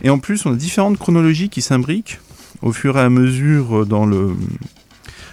Et 0.03 0.11
en 0.11 0.19
plus, 0.19 0.45
on 0.45 0.53
a 0.53 0.57
différentes 0.57 0.99
chronologies 0.99 1.49
qui 1.49 1.63
s'imbriquent 1.63 2.21
au 2.61 2.73
fur 2.73 2.99
et 2.99 3.01
à 3.01 3.09
mesure 3.09 3.79
euh, 3.79 3.85
dans 3.87 4.05
le, 4.05 4.37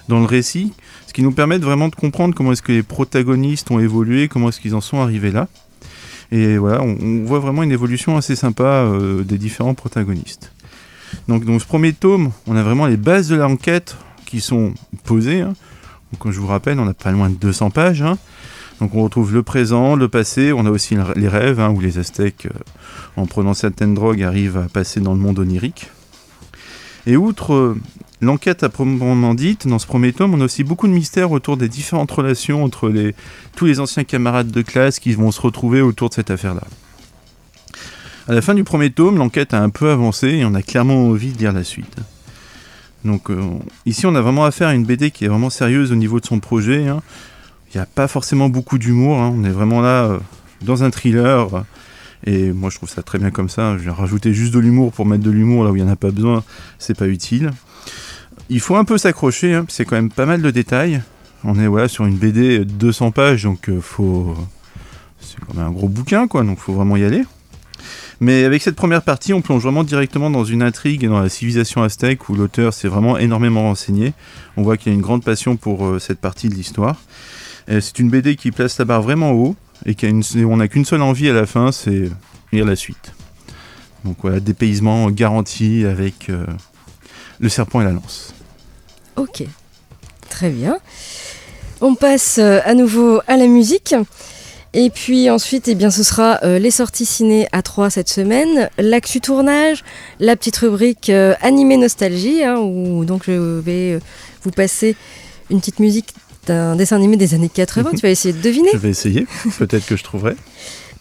dans 0.07 0.19
le 0.19 0.25
récit, 0.25 0.71
qui 1.13 1.21
nous 1.23 1.31
permet 1.31 1.59
de 1.59 1.65
vraiment 1.65 1.89
de 1.89 1.95
comprendre 1.95 2.33
comment 2.35 2.51
est-ce 2.51 2.61
que 2.61 2.71
les 2.71 2.83
protagonistes 2.83 3.69
ont 3.71 3.79
évolué, 3.79 4.27
comment 4.27 4.49
est-ce 4.49 4.59
qu'ils 4.59 4.75
en 4.75 4.81
sont 4.81 4.99
arrivés 4.99 5.31
là. 5.31 5.47
Et 6.31 6.57
voilà, 6.57 6.81
on, 6.81 7.23
voit 7.25 7.39
vraiment 7.39 7.61
une 7.63 7.71
évolution 7.71 8.17
assez 8.17 8.35
sympa 8.35 8.63
euh, 8.63 9.23
des 9.23 9.37
différents 9.37 9.75
protagonistes. 9.75 10.51
Donc 11.27 11.45
dans 11.45 11.59
ce 11.59 11.65
premier 11.65 11.93
tome, 11.93 12.31
on 12.47 12.55
a 12.55 12.63
vraiment 12.63 12.87
les 12.87 12.97
bases 12.97 13.27
de 13.29 13.35
l'enquête 13.35 13.95
qui 14.25 14.41
sont 14.41 14.73
posées. 15.03 15.41
hein. 15.41 15.53
Donc, 16.11 16.31
je 16.31 16.39
vous 16.39 16.47
rappelle, 16.47 16.79
on 16.79 16.87
a 16.87 16.93
pas 16.93 17.11
loin 17.11 17.29
de 17.29 17.35
200 17.35 17.69
pages. 17.69 18.01
hein. 18.01 18.17
Donc 18.79 18.95
on 18.95 19.03
retrouve 19.03 19.33
le 19.33 19.43
présent, 19.43 19.95
le 19.95 20.07
passé, 20.09 20.51
on 20.51 20.65
a 20.65 20.69
aussi 20.71 20.95
le- 20.95 21.13
les 21.15 21.27
rêves, 21.27 21.59
hein, 21.59 21.69
où 21.69 21.79
les 21.79 21.99
Aztèques, 21.99 22.47
euh, 22.47 22.59
en 23.15 23.27
prenant 23.27 23.53
certaines 23.53 23.93
drogues, 23.93 24.23
arrivent 24.23 24.57
à 24.57 24.67
passer 24.67 24.99
dans 24.99 25.13
le 25.13 25.19
monde 25.19 25.37
onirique. 25.39 25.89
Et 27.05 27.15
outre 27.15 27.53
euh, 27.53 27.77
l'enquête 28.23 28.63
à 28.63 28.69
proprement 28.69 29.33
dite, 29.33 29.67
dans 29.67 29.79
ce 29.79 29.85
premier 29.85 30.13
tome, 30.13 30.33
on 30.33 30.41
a 30.41 30.45
aussi 30.45 30.63
beaucoup 30.63 30.87
de 30.87 30.93
mystères 30.93 31.31
autour 31.31 31.57
des 31.57 31.69
différentes 31.69 32.11
relations 32.11 32.63
entre 32.63 32.91
tous 33.55 33.65
les 33.65 33.79
anciens 33.79 34.03
camarades 34.03 34.49
de 34.51 34.61
classe 34.61 34.99
qui 34.99 35.13
vont 35.13 35.31
se 35.31 35.41
retrouver 35.41 35.81
autour 35.81 36.09
de 36.09 36.13
cette 36.15 36.31
affaire-là. 36.31 36.63
À 38.27 38.33
la 38.33 38.41
fin 38.41 38.53
du 38.55 38.63
premier 38.63 38.89
tome, 38.89 39.17
l'enquête 39.17 39.53
a 39.53 39.61
un 39.61 39.69
peu 39.69 39.89
avancé 39.91 40.27
et 40.29 40.45
on 40.45 40.53
a 40.53 40.61
clairement 40.61 41.07
envie 41.07 41.33
de 41.33 41.37
lire 41.39 41.51
la 41.53 41.63
suite. 41.63 41.97
Donc 43.03 43.29
euh, 43.29 43.41
ici, 43.85 44.05
on 44.05 44.15
a 44.15 44.21
vraiment 44.21 44.45
affaire 44.45 44.69
à 44.69 44.73
une 44.73 44.85
BD 44.85 45.11
qui 45.11 45.25
est 45.25 45.27
vraiment 45.27 45.49
sérieuse 45.49 45.91
au 45.91 45.95
niveau 45.95 46.19
de 46.21 46.25
son 46.25 46.39
projet. 46.39 46.87
hein. 46.87 47.01
Il 47.73 47.77
n'y 47.77 47.81
a 47.81 47.85
pas 47.85 48.07
forcément 48.07 48.47
beaucoup 48.47 48.77
d'humour. 48.77 49.19
hein. 49.19 49.33
On 49.37 49.43
est 49.43 49.49
vraiment 49.49 49.81
là 49.81 50.05
euh, 50.05 50.19
dans 50.61 50.83
un 50.85 50.89
thriller. 50.89 51.65
et 52.25 52.53
moi, 52.53 52.69
je 52.69 52.77
trouve 52.77 52.87
ça 52.89 53.03
très 53.03 53.19
bien 53.19 53.29
comme 53.29 53.49
ça. 53.49 53.77
Je 53.77 53.83
vais 53.83 53.91
rajouter 53.91 54.33
juste 54.33 54.53
de 54.53 54.59
l'humour 54.59 54.93
pour 54.93 55.05
mettre 55.05 55.23
de 55.23 55.31
l'humour 55.31 55.65
là 55.65 55.71
où 55.71 55.75
il 55.75 55.83
n'y 55.83 55.89
en 55.89 55.91
a 55.91 55.97
pas 55.97 56.11
besoin. 56.11 56.45
C'est 56.79 56.97
pas 56.97 57.07
utile. 57.07 57.51
Il 58.53 58.59
faut 58.59 58.75
un 58.75 58.85
peu 58.85 58.97
s'accrocher. 58.97 59.53
hein, 59.55 59.65
c'est 59.67 59.83
quand 59.85 59.95
même 59.95 60.11
pas 60.11 60.25
mal 60.25 60.41
de 60.41 60.51
détails. 60.51 61.01
On 61.43 61.59
est 61.59 61.67
voilà, 61.67 61.87
sur 61.87 62.05
une 62.05 62.15
BD 62.17 62.59
de 62.59 62.63
200 62.63 63.11
pages, 63.11 63.43
donc 63.43 63.67
euh, 63.69 63.81
faut. 63.81 64.35
C'est 65.19 65.37
quand 65.39 65.55
même 65.55 65.65
un 65.67 65.71
gros 65.71 65.89
bouquin, 65.89 66.27
quoi. 66.27 66.43
Donc 66.43 66.59
faut 66.59 66.73
vraiment 66.73 66.95
y 66.95 67.03
aller. 67.03 67.23
Mais 68.19 68.43
avec 68.45 68.61
cette 68.61 68.75
première 68.75 69.01
partie, 69.01 69.33
on 69.33 69.41
plonge 69.41 69.63
vraiment 69.63 69.83
directement 69.83 70.29
dans 70.29 70.45
une 70.45 70.61
intrigue 70.61 71.03
et 71.03 71.07
dans 71.07 71.19
la 71.19 71.29
civilisation 71.29 71.81
aztèque 71.83 72.29
où 72.29 72.35
l'auteur 72.35 72.73
s'est 72.73 72.87
vraiment 72.87 73.17
énormément 73.17 73.63
renseigné. 73.63 74.13
On 74.55 74.61
voit 74.63 74.77
qu'il 74.77 74.91
y 74.91 74.95
a 74.95 74.95
une 74.95 75.01
grande 75.01 75.23
passion 75.23 75.57
pour 75.57 75.85
euh, 75.85 75.99
cette 75.99 76.19
partie 76.19 76.47
de 76.47 76.53
l'histoire. 76.53 76.95
C'est 77.67 77.97
une 77.99 78.09
BD 78.09 78.35
qui 78.35 78.51
place 78.51 78.77
la 78.77 78.83
barre 78.85 79.01
vraiment 79.01 79.31
haut 79.31 79.55
et 79.85 79.95
qui 79.95 80.05
a 80.05 80.09
une- 80.09 80.21
on 80.45 80.57
n'a 80.57 80.67
qu'une 80.67 80.83
seule 80.83 81.01
envie 81.01 81.29
à 81.29 81.33
la 81.33 81.45
fin, 81.45 81.71
c'est 81.71 82.09
lire 82.51 82.65
la 82.65 82.75
suite. 82.75 83.13
Donc 84.03 84.17
voilà, 84.21 84.41
dépaysement 84.41 85.09
garanti 85.09 85.85
avec 85.85 86.29
euh, 86.29 86.45
le 87.39 87.47
serpent 87.47 87.79
et 87.79 87.85
la 87.85 87.91
lance. 87.91 88.33
Ok, 89.15 89.43
très 90.29 90.49
bien. 90.49 90.77
On 91.81 91.95
passe 91.95 92.37
euh, 92.39 92.59
à 92.65 92.73
nouveau 92.73 93.21
à 93.27 93.37
la 93.37 93.47
musique. 93.47 93.95
Et 94.75 94.89
puis 94.89 95.29
ensuite, 95.29 95.67
eh 95.67 95.75
bien, 95.75 95.91
ce 95.91 96.01
sera 96.01 96.39
euh, 96.43 96.57
les 96.57 96.71
sorties 96.71 97.05
ciné 97.05 97.47
à 97.51 97.61
3 97.61 97.91
cette 97.91 98.09
semaine, 98.09 98.69
l'actu 98.79 99.21
tournage, 99.21 99.83
la 100.19 100.35
petite 100.35 100.57
rubrique 100.57 101.11
euh, 101.11 101.35
animé 101.41 101.77
nostalgie, 101.77 102.43
hein, 102.43 102.57
où 102.57 103.05
donc 103.05 103.23
je 103.27 103.59
vais 103.59 103.93
euh, 103.93 103.99
vous 104.41 104.49
passer 104.49 104.95
une 105.51 105.59
petite 105.59 105.77
musique 105.77 106.09
d'un 106.47 106.75
dessin 106.75 106.95
animé 106.95 107.17
des 107.17 107.35
années 107.35 107.49
80. 107.53 107.91
tu 107.95 107.97
vas 107.97 108.09
essayer 108.09 108.33
de 108.33 108.41
deviner. 108.41 108.69
Je 108.73 108.77
vais 108.77 108.89
essayer, 108.89 109.27
peut-être 109.59 109.85
que 109.85 109.95
je 109.95 110.03
trouverai. 110.03 110.35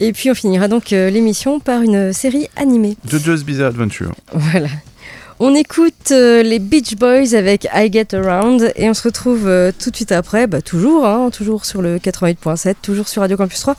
Et 0.01 0.13
puis 0.13 0.31
on 0.31 0.35
finira 0.35 0.69
donc 0.69 0.91
l'émission 0.91 1.61
par 1.61 1.81
une 1.81 2.13
série 2.13 2.49
animée. 2.57 2.97
JoJo's 3.07 3.45
Bizarre 3.45 3.69
Adventure. 3.69 4.13
Voilà. 4.35 4.69
On 5.39 5.55
écoute 5.55 6.11
euh, 6.11 6.43
les 6.43 6.59
Beach 6.59 6.97
Boys 6.97 7.35
avec 7.35 7.67
I 7.75 7.91
Get 7.91 8.15
Around 8.15 8.73
et 8.77 8.89
on 8.89 8.95
se 8.95 9.03
retrouve 9.03 9.49
euh, 9.49 9.73
tout 9.77 9.91
de 9.91 9.97
suite 9.97 10.13
après, 10.13 10.47
bah, 10.47 10.63
toujours, 10.63 11.07
hein, 11.07 11.31
toujours 11.31 11.65
sur 11.65 11.83
le 11.83 11.99
88.7, 11.99 12.75
toujours 12.83 13.09
sur 13.09 13.23
Radio 13.23 13.37
Campus 13.37 13.61
3, 13.61 13.77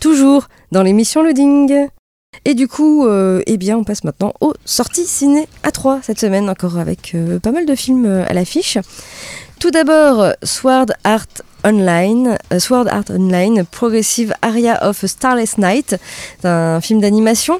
toujours 0.00 0.48
dans 0.70 0.82
l'émission 0.82 1.22
Loading. 1.22 1.88
Et 2.44 2.54
du 2.54 2.68
coup, 2.68 3.06
euh, 3.06 3.42
eh 3.46 3.56
bien, 3.56 3.76
on 3.76 3.84
passe 3.84 4.04
maintenant 4.04 4.32
aux 4.40 4.54
sorties 4.64 5.04
ciné 5.04 5.48
à 5.62 5.70
3 5.70 6.00
cette 6.02 6.20
semaine, 6.20 6.48
encore 6.48 6.78
avec 6.78 7.14
pas 7.42 7.52
mal 7.52 7.66
de 7.66 7.74
films 7.74 8.06
à 8.06 8.32
l'affiche. 8.32 8.78
Tout 9.58 9.70
d'abord, 9.70 10.32
Sword 10.42 10.86
Art 11.04 11.26
Online, 11.64 12.38
Sword 12.58 12.88
Art 12.88 13.04
Online, 13.10 13.64
Progressive 13.70 14.34
Aria 14.42 14.88
of 14.88 15.04
Starless 15.04 15.58
Night, 15.58 15.96
un 16.44 16.80
film 16.80 17.00
d'animation 17.00 17.58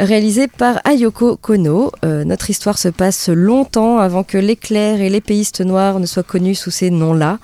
réalisé 0.00 0.48
par 0.48 0.80
Ayoko 0.84 1.36
Kono. 1.36 1.92
notre 2.02 2.50
histoire 2.50 2.78
se 2.78 2.88
passe 2.88 3.28
longtemps 3.28 3.98
avant 3.98 4.24
que 4.24 4.38
l'éclair 4.38 5.00
et 5.00 5.08
l'épéiste 5.08 5.60
noir 5.60 6.00
ne 6.00 6.06
soient 6.06 6.22
connus 6.22 6.54
sous 6.54 6.70
ces 6.70 6.90
noms-là. 6.90 7.38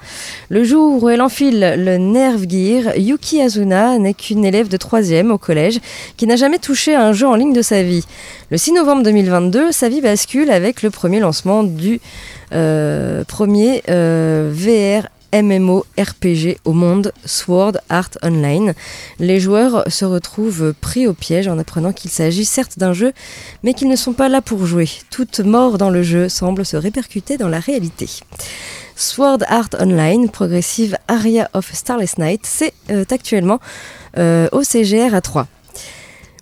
Le 0.48 0.64
jour 0.64 1.02
où 1.02 1.08
elle 1.08 1.22
enfile 1.22 1.74
le 1.78 1.96
Nerve 1.98 2.44
Gear, 2.48 2.96
Yuki 2.96 3.40
Azuna 3.40 3.98
n'est 3.98 4.14
qu'une 4.14 4.44
élève 4.44 4.68
de 4.68 4.76
3 4.76 5.12
au 5.30 5.38
collège 5.38 5.80
qui 6.16 6.26
n'a 6.26 6.36
jamais 6.36 6.58
touché 6.58 6.94
un 6.94 7.12
jeu 7.12 7.26
en 7.26 7.34
ligne 7.34 7.52
de 7.52 7.62
sa 7.62 7.82
vie. 7.82 8.04
Le 8.50 8.56
6 8.56 8.72
novembre 8.72 9.02
2022, 9.02 9.72
sa 9.72 9.88
vie 9.88 10.00
bascule 10.00 10.50
avec 10.50 10.82
le 10.82 10.90
premier 10.90 11.20
lancement 11.20 11.62
du 11.62 12.00
euh, 12.52 13.24
premier 13.24 13.82
euh, 13.88 14.52
VR 14.52 15.08
MMO 15.34 15.84
RPG 15.98 16.58
au 16.64 16.72
monde, 16.72 17.12
Sword 17.24 17.78
Art 17.88 18.10
Online. 18.22 18.74
Les 19.18 19.40
joueurs 19.40 19.84
se 19.88 20.04
retrouvent 20.04 20.72
pris 20.80 21.06
au 21.06 21.12
piège 21.12 21.48
en 21.48 21.58
apprenant 21.58 21.92
qu'il 21.92 22.10
s'agit 22.10 22.44
certes 22.44 22.78
d'un 22.78 22.92
jeu, 22.92 23.12
mais 23.62 23.74
qu'ils 23.74 23.88
ne 23.88 23.96
sont 23.96 24.12
pas 24.12 24.28
là 24.28 24.40
pour 24.40 24.64
jouer. 24.64 24.88
Toute 25.10 25.40
mort 25.40 25.76
dans 25.76 25.90
le 25.90 26.02
jeu 26.02 26.28
semble 26.28 26.64
se 26.64 26.76
répercuter 26.76 27.36
dans 27.36 27.48
la 27.48 27.58
réalité. 27.58 28.08
Sword 28.96 29.40
Art 29.48 29.70
Online, 29.80 30.30
progressive 30.30 30.96
Aria 31.08 31.50
of 31.52 31.74
Starless 31.74 32.18
Night, 32.18 32.42
c'est 32.44 32.72
euh, 32.90 33.04
actuellement 33.10 33.58
au 34.16 34.62
CGR 34.62 35.12
à 35.12 35.20
3. 35.20 35.48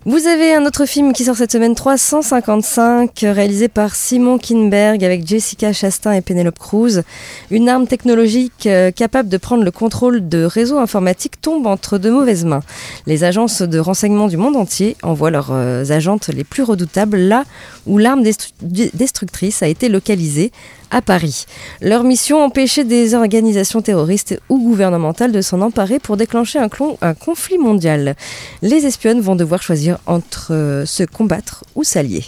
Vous 0.05 0.27
avez 0.27 0.53
un 0.53 0.65
autre 0.65 0.85
film 0.85 1.13
qui 1.13 1.23
sort 1.23 1.37
cette 1.37 1.53
semaine, 1.53 1.75
355, 1.75 3.11
réalisé 3.21 3.69
par 3.69 3.95
Simon 3.95 4.37
Kinberg 4.37 5.01
avec 5.01 5.25
Jessica 5.25 5.71
Chastain 5.71 6.11
et 6.11 6.19
Penelope 6.19 6.59
Cruz. 6.59 7.03
Une 7.51 7.69
arme 7.69 7.87
technologique 7.87 8.67
euh, 8.67 8.91
capable 8.91 9.29
de 9.29 9.37
prendre 9.37 9.63
le 9.63 9.71
contrôle 9.71 10.27
de 10.27 10.43
réseaux 10.43 10.77
informatiques 10.77 11.39
tombe 11.39 11.67
entre 11.67 11.99
de 11.99 12.09
mauvaises 12.09 12.43
mains. 12.43 12.63
Les 13.07 13.23
agences 13.23 13.61
de 13.61 13.79
renseignement 13.79 14.27
du 14.27 14.35
monde 14.35 14.57
entier 14.57 14.97
envoient 15.03 15.31
leurs 15.31 15.51
euh, 15.53 15.85
agentes 15.89 16.27
les 16.27 16.43
plus 16.43 16.63
redoutables 16.63 17.15
là 17.15 17.45
où 17.87 17.97
l'arme 17.97 18.23
destructrice 18.61 19.63
a 19.63 19.69
été 19.69 19.87
localisée, 19.87 20.51
à 20.93 21.01
Paris. 21.01 21.45
Leur 21.81 22.03
mission, 22.03 22.43
empêcher 22.43 22.83
des 22.83 23.15
organisations 23.15 23.81
terroristes 23.81 24.39
ou 24.47 24.59
gouvernementales 24.59 25.31
de 25.31 25.41
s'en 25.41 25.61
emparer 25.61 25.99
pour 25.99 26.17
déclencher 26.17 26.59
un, 26.59 26.69
conflit 27.15 27.57
mondial. 27.57 28.15
Les 28.61 28.85
espionnes 28.85 29.19
vont 29.19 29.35
devoir 29.35 29.61
choisir 29.61 29.97
entre 30.05 30.53
euh, 30.53 30.85
se 30.85 31.03
combattre 31.03 31.65
ou 31.75 31.83
s'allier. 31.83 32.23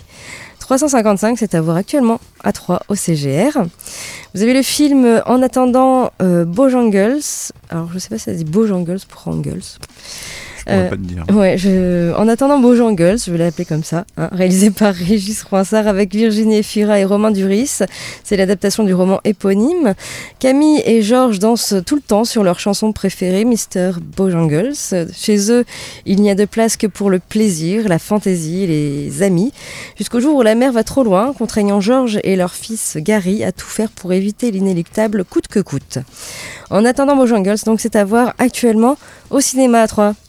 355, 0.59 1.37
c'est 1.37 1.53
à 1.53 1.61
voir 1.61 1.77
actuellement 1.77 2.19
à 2.43 2.51
3 2.51 2.81
au 2.87 2.95
CGR. 2.95 3.51
Vous 4.33 4.41
avez 4.41 4.55
le 4.55 4.63
film 4.63 5.21
En 5.27 5.43
attendant 5.43 6.11
euh, 6.23 6.43
Bojangles. 6.43 7.21
Alors, 7.69 7.89
je 7.89 7.93
ne 7.93 7.99
sais 7.99 8.09
pas 8.09 8.17
si 8.17 8.23
ça 8.23 8.33
dit 8.33 8.45
Bojangles 8.45 9.01
pour 9.07 9.27
Angles. 9.27 9.61
Euh, 10.67 10.89
pas 10.89 10.95
te 10.95 11.01
dire. 11.01 11.23
Ouais, 11.33 11.57
je... 11.57 12.13
En 12.15 12.27
attendant 12.27 12.59
Bojangles, 12.59 13.17
je 13.23 13.31
vais 13.31 13.37
l'appeler 13.37 13.65
comme 13.65 13.83
ça, 13.83 14.05
hein, 14.17 14.29
réalisé 14.31 14.71
par 14.71 14.93
Régis 14.95 15.43
Roinsard 15.43 15.87
avec 15.87 16.13
Virginie 16.13 16.57
Efira 16.57 16.99
et 16.99 17.05
Romain 17.05 17.31
Duris. 17.31 17.79
C'est 18.23 18.37
l'adaptation 18.37 18.83
du 18.83 18.93
roman 18.93 19.19
éponyme. 19.23 19.93
Camille 20.39 20.81
et 20.85 21.01
Georges 21.01 21.39
dansent 21.39 21.75
tout 21.85 21.95
le 21.95 22.01
temps 22.01 22.23
sur 22.23 22.43
leur 22.43 22.59
chanson 22.59 22.91
préférée, 22.93 23.45
Mr. 23.45 23.99
Bojangles. 24.01 24.73
Chez 25.13 25.51
eux, 25.51 25.65
il 26.05 26.21
n'y 26.21 26.31
a 26.31 26.35
de 26.35 26.45
place 26.45 26.77
que 26.77 26.87
pour 26.87 27.09
le 27.09 27.19
plaisir, 27.19 27.87
la 27.87 27.99
fantaisie 27.99 28.67
les 28.67 29.23
amis. 29.23 29.51
Jusqu'au 29.97 30.19
jour 30.19 30.35
où 30.35 30.41
la 30.41 30.55
mère 30.55 30.71
va 30.71 30.83
trop 30.83 31.03
loin, 31.03 31.33
contraignant 31.33 31.79
Georges 31.79 32.19
et 32.23 32.35
leur 32.35 32.53
fils 32.53 32.97
Gary 32.97 33.43
à 33.43 33.51
tout 33.51 33.67
faire 33.67 33.89
pour 33.89 34.13
éviter 34.13 34.51
l'inéluctable 34.51 35.23
coûte 35.23 35.47
que 35.47 35.59
coûte. 35.59 35.99
En 36.69 36.85
attendant 36.85 37.15
Bojangles, 37.15 37.59
donc 37.65 37.79
c'est 37.79 37.95
à 37.95 38.03
voir 38.03 38.33
actuellement 38.39 38.97
au 39.29 39.39
cinéma 39.39 39.81
à 39.81 39.87
3. 39.87 40.15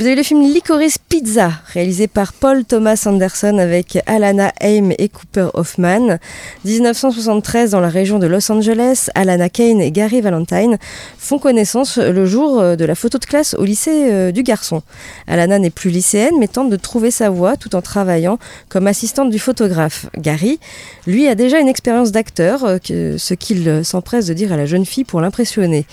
Vous 0.00 0.06
avez 0.06 0.14
le 0.14 0.22
film 0.22 0.40
Licorice 0.40 0.96
Pizza, 0.96 1.52
réalisé 1.74 2.08
par 2.08 2.32
Paul 2.32 2.64
Thomas 2.64 3.02
Anderson 3.04 3.58
avec 3.58 3.98
Alana 4.06 4.50
Haim 4.58 4.92
et 4.96 5.10
Cooper 5.10 5.48
Hoffman. 5.52 6.16
1973, 6.64 7.72
dans 7.72 7.80
la 7.80 7.90
région 7.90 8.18
de 8.18 8.26
Los 8.26 8.50
Angeles, 8.50 9.10
Alana 9.14 9.50
Kane 9.50 9.82
et 9.82 9.90
Gary 9.90 10.22
Valentine 10.22 10.78
font 11.18 11.38
connaissance 11.38 11.98
le 11.98 12.24
jour 12.24 12.60
euh, 12.60 12.76
de 12.76 12.86
la 12.86 12.94
photo 12.94 13.18
de 13.18 13.26
classe 13.26 13.52
au 13.52 13.64
lycée 13.66 14.10
euh, 14.10 14.32
du 14.32 14.42
garçon. 14.42 14.82
Alana 15.26 15.58
n'est 15.58 15.68
plus 15.68 15.90
lycéenne, 15.90 16.36
mais 16.38 16.48
tente 16.48 16.70
de 16.70 16.76
trouver 16.76 17.10
sa 17.10 17.28
voie 17.28 17.58
tout 17.58 17.76
en 17.76 17.82
travaillant 17.82 18.38
comme 18.70 18.86
assistante 18.86 19.28
du 19.28 19.38
photographe. 19.38 20.06
Gary, 20.16 20.60
lui, 21.06 21.28
a 21.28 21.34
déjà 21.34 21.60
une 21.60 21.68
expérience 21.68 22.10
d'acteur, 22.10 22.64
euh, 22.64 22.78
ce 23.18 23.34
qu'il 23.34 23.84
s'empresse 23.84 24.24
de 24.24 24.32
dire 24.32 24.50
à 24.50 24.56
la 24.56 24.64
jeune 24.64 24.86
fille 24.86 25.04
pour 25.04 25.20
l'impressionner. 25.20 25.84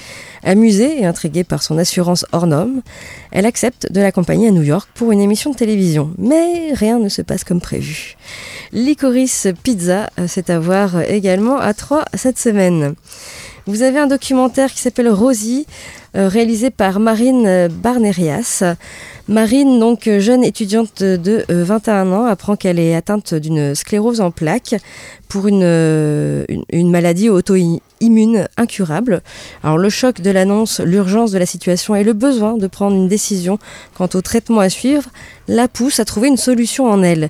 Amusée 0.43 1.01
et 1.01 1.05
intriguée 1.05 1.43
par 1.43 1.61
son 1.61 1.77
assurance 1.77 2.25
hors 2.31 2.47
norme, 2.47 2.81
elle 3.31 3.45
accepte 3.45 3.91
de 3.91 3.96
l'accompagner 4.01 4.49
à 4.49 4.51
New 4.51 4.63
York 4.63 4.89
pour 4.95 5.11
une 5.11 5.21
émission 5.21 5.51
de 5.51 5.55
télévision. 5.55 6.11
Mais 6.17 6.73
rien 6.73 6.99
ne 6.99 7.09
se 7.09 7.21
passe 7.21 7.43
comme 7.43 7.61
prévu. 7.61 8.15
Licorice 8.71 9.47
Pizza, 9.63 10.09
euh, 10.19 10.25
c'est 10.27 10.49
à 10.49 10.59
voir 10.59 11.01
également 11.01 11.57
à 11.57 11.73
3 11.73 12.05
cette 12.13 12.39
semaine. 12.39 12.95
Vous 13.65 13.81
avez 13.81 13.99
un 13.99 14.07
documentaire 14.07 14.71
qui 14.71 14.79
s'appelle 14.79 15.09
Rosie, 15.09 15.65
euh, 16.15 16.29
réalisé 16.29 16.69
par 16.69 16.99
Marine 16.99 17.67
Barnerias. 17.67 18.63
Marine, 19.27 19.79
donc 19.79 20.09
jeune 20.19 20.43
étudiante 20.43 21.03
de 21.03 21.43
21 21.49 22.11
ans, 22.13 22.25
apprend 22.25 22.55
qu'elle 22.55 22.79
est 22.79 22.95
atteinte 22.95 23.33
d'une 23.33 23.75
sclérose 23.75 24.21
en 24.21 24.31
plaques 24.31 24.75
pour 25.27 25.49
une, 25.49 26.45
une, 26.69 26.89
maladie 26.89 27.29
auto-immune 27.29 27.81
incurable. 28.57 29.21
Alors 29.63 29.77
le 29.77 29.89
choc 29.89 30.21
de 30.21 30.31
l'annonce, 30.31 30.79
l'urgence 30.79 31.31
de 31.31 31.37
la 31.37 31.45
situation 31.45 31.95
et 31.95 32.03
le 32.03 32.13
besoin 32.13 32.57
de 32.57 32.67
prendre 32.67 32.95
une 32.95 33.07
décision 33.07 33.59
quant 33.95 34.09
au 34.13 34.21
traitement 34.21 34.59
à 34.59 34.69
suivre 34.69 35.09
la 35.47 35.67
pousse 35.67 35.99
à 35.99 36.05
trouver 36.05 36.27
une 36.27 36.37
solution 36.37 36.85
en 36.85 37.03
elle. 37.03 37.29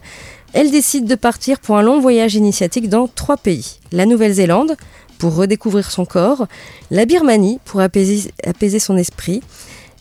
Elle 0.53 0.71
décide 0.71 1.05
de 1.05 1.15
partir 1.15 1.59
pour 1.59 1.77
un 1.77 1.81
long 1.81 1.99
voyage 1.99 2.35
initiatique 2.35 2.89
dans 2.89 3.07
trois 3.07 3.37
pays. 3.37 3.79
La 3.91 4.05
Nouvelle-Zélande, 4.05 4.75
pour 5.17 5.35
redécouvrir 5.35 5.91
son 5.91 6.05
corps, 6.05 6.47
la 6.89 7.05
Birmanie, 7.05 7.59
pour 7.65 7.81
apaiser, 7.81 8.31
apaiser 8.45 8.79
son 8.79 8.97
esprit, 8.97 9.41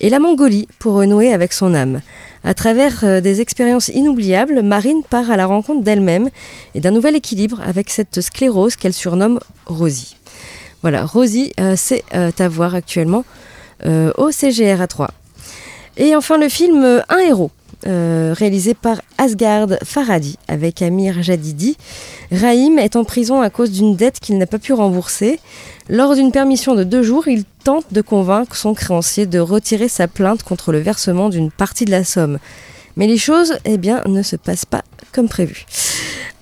et 0.00 0.10
la 0.10 0.18
Mongolie 0.18 0.68
pour 0.78 0.94
renouer 0.94 1.32
avec 1.32 1.52
son 1.52 1.74
âme. 1.74 2.00
À 2.44 2.54
travers 2.54 3.02
euh, 3.02 3.20
des 3.20 3.40
expériences 3.40 3.88
inoubliables, 3.88 4.62
Marine 4.62 5.02
part 5.02 5.30
à 5.30 5.36
la 5.36 5.46
rencontre 5.46 5.82
d'elle-même 5.82 6.28
et 6.74 6.80
d'un 6.80 6.90
nouvel 6.90 7.16
équilibre 7.16 7.60
avec 7.66 7.90
cette 7.90 8.20
sclérose 8.20 8.76
qu'elle 8.76 8.92
surnomme 8.92 9.40
Rosie. 9.66 10.16
Voilà, 10.82 11.04
Rosie, 11.04 11.52
euh, 11.60 11.74
c'est 11.76 12.04
euh, 12.14 12.30
à 12.38 12.48
voir 12.48 12.74
actuellement 12.74 13.24
au 14.16 14.30
CGR 14.30 14.80
à 14.80 14.86
3. 14.86 15.10
Et 15.98 16.16
enfin 16.16 16.38
le 16.38 16.48
film 16.48 17.02
Un 17.10 17.18
héros, 17.18 17.50
réalisé 17.84 18.72
par 18.72 19.02
Asgard 19.18 19.68
Faradi 19.84 20.38
avec 20.48 20.80
Amir 20.80 21.22
Jadidi. 21.22 21.76
Rahim 22.32 22.78
est 22.78 22.96
en 22.96 23.04
prison 23.04 23.42
à 23.42 23.50
cause 23.50 23.70
d'une 23.70 23.94
dette 23.94 24.18
qu'il 24.18 24.38
n'a 24.38 24.46
pas 24.46 24.58
pu 24.58 24.72
rembourser. 24.72 25.40
Lors 25.90 26.14
d'une 26.14 26.32
permission 26.32 26.74
de 26.74 26.84
deux 26.84 27.02
jours, 27.02 27.28
il 27.28 27.44
tente 27.64 27.92
de 27.92 28.00
convaincre 28.00 28.56
son 28.56 28.72
créancier 28.72 29.26
de 29.26 29.40
retirer 29.40 29.88
sa 29.88 30.08
plainte 30.08 30.42
contre 30.42 30.72
le 30.72 30.78
versement 30.78 31.28
d'une 31.28 31.50
partie 31.50 31.84
de 31.84 31.90
la 31.90 32.02
somme. 32.02 32.38
Mais 32.96 33.06
les 33.06 33.18
choses, 33.18 33.58
eh 33.66 33.76
bien, 33.76 34.00
ne 34.06 34.22
se 34.22 34.36
passent 34.36 34.64
pas 34.64 34.82
comme 35.12 35.28
prévu. 35.28 35.66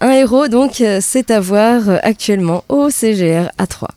Un 0.01 0.13
héros, 0.13 0.49
donc, 0.49 0.81
euh, 0.81 0.99
c'est 1.01 1.31
à 1.31 1.41
voir 1.41 1.89
euh, 1.89 1.99
actuellement 2.03 2.65
au 2.69 2.91
CGR 2.91 3.49
A3. 3.59 3.89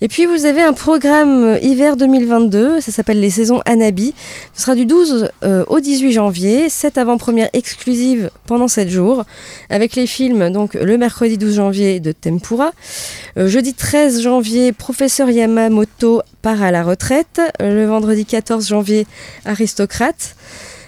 Et 0.00 0.06
puis 0.06 0.26
vous 0.26 0.44
avez 0.44 0.62
un 0.62 0.72
programme 0.72 1.42
euh, 1.44 1.58
hiver 1.58 1.96
2022, 1.96 2.80
ça 2.80 2.92
s'appelle 2.92 3.18
les 3.18 3.30
saisons 3.30 3.60
Anabi. 3.64 4.14
Ce 4.54 4.62
sera 4.62 4.76
du 4.76 4.86
12 4.86 5.30
euh, 5.42 5.64
au 5.66 5.80
18 5.80 6.12
janvier, 6.12 6.68
7 6.68 6.98
avant-premières 6.98 7.50
exclusives 7.52 8.30
pendant 8.46 8.68
7 8.68 8.88
jours, 8.88 9.24
avec 9.70 9.96
les 9.96 10.06
films 10.06 10.50
donc 10.50 10.74
le 10.74 10.98
mercredi 10.98 11.36
12 11.36 11.56
janvier 11.56 11.98
de 11.98 12.12
Tempura, 12.12 12.70
euh, 13.38 13.48
jeudi 13.48 13.74
13 13.74 14.22
janvier 14.22 14.72
Professeur 14.72 15.30
Yamamoto 15.30 16.22
part 16.42 16.62
à 16.62 16.70
la 16.70 16.84
retraite, 16.84 17.40
le 17.58 17.84
vendredi 17.86 18.24
14 18.24 18.68
janvier 18.68 19.06
Aristocrate. 19.44 20.36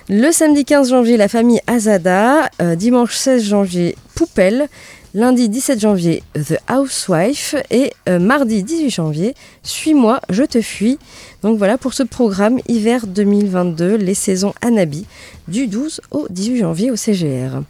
Le 0.08 0.32
samedi 0.32 0.64
15 0.64 0.90
janvier, 0.90 1.16
la 1.16 1.28
famille 1.28 1.60
Azada. 1.68 2.50
dimanche 2.76 3.14
16 3.14 3.44
janvier, 3.44 3.96
Poupelle 4.16 4.68
lundi 5.12 5.48
17 5.48 5.80
janvier 5.80 6.22
The 6.34 6.58
Housewife 6.70 7.56
et 7.70 7.92
euh, 8.08 8.18
mardi 8.18 8.62
18 8.62 8.90
janvier 8.90 9.34
Suis-moi, 9.62 10.20
je 10.30 10.44
te 10.44 10.60
fuis. 10.60 10.98
Donc 11.42 11.58
voilà 11.58 11.78
pour 11.78 11.94
ce 11.94 12.02
programme 12.02 12.60
hiver 12.68 13.06
2022, 13.06 13.96
les 13.96 14.14
saisons 14.14 14.54
Anabi 14.60 15.06
du 15.48 15.66
12 15.66 16.00
au 16.12 16.26
18 16.30 16.58
janvier 16.58 16.90
au 16.92 16.96
CGR. 16.96 17.62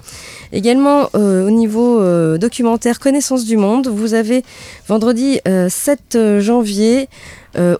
Également 0.53 1.09
euh, 1.15 1.47
au 1.47 1.51
niveau 1.51 2.01
euh, 2.01 2.37
documentaire 2.37 2.99
Connaissance 2.99 3.47
du 3.47 3.57
monde, 3.57 3.89
vous 3.89 4.13
avez 4.13 4.45
vendredi 4.87 5.41
7 5.69 6.41
janvier 6.41 7.09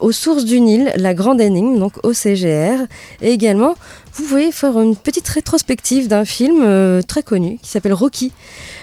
aux 0.01 0.11
sources 0.11 0.45
du 0.45 0.61
Nil, 0.61 0.93
la 0.97 1.15
grande 1.15 1.41
énigme, 1.41 1.79
donc 1.79 1.93
au 2.03 2.13
CGR. 2.13 2.87
Et 3.23 3.31
également, 3.31 3.75
vous 4.15 4.25
pouvez 4.25 4.51
faire 4.51 4.81
une 4.81 4.97
petite 4.97 5.29
rétrospective 5.29 6.09
d'un 6.09 6.25
film 6.25 7.03
très 7.07 7.23
connu 7.23 7.59
qui 7.63 7.71
s'appelle 7.71 7.93
Rocky 7.93 8.33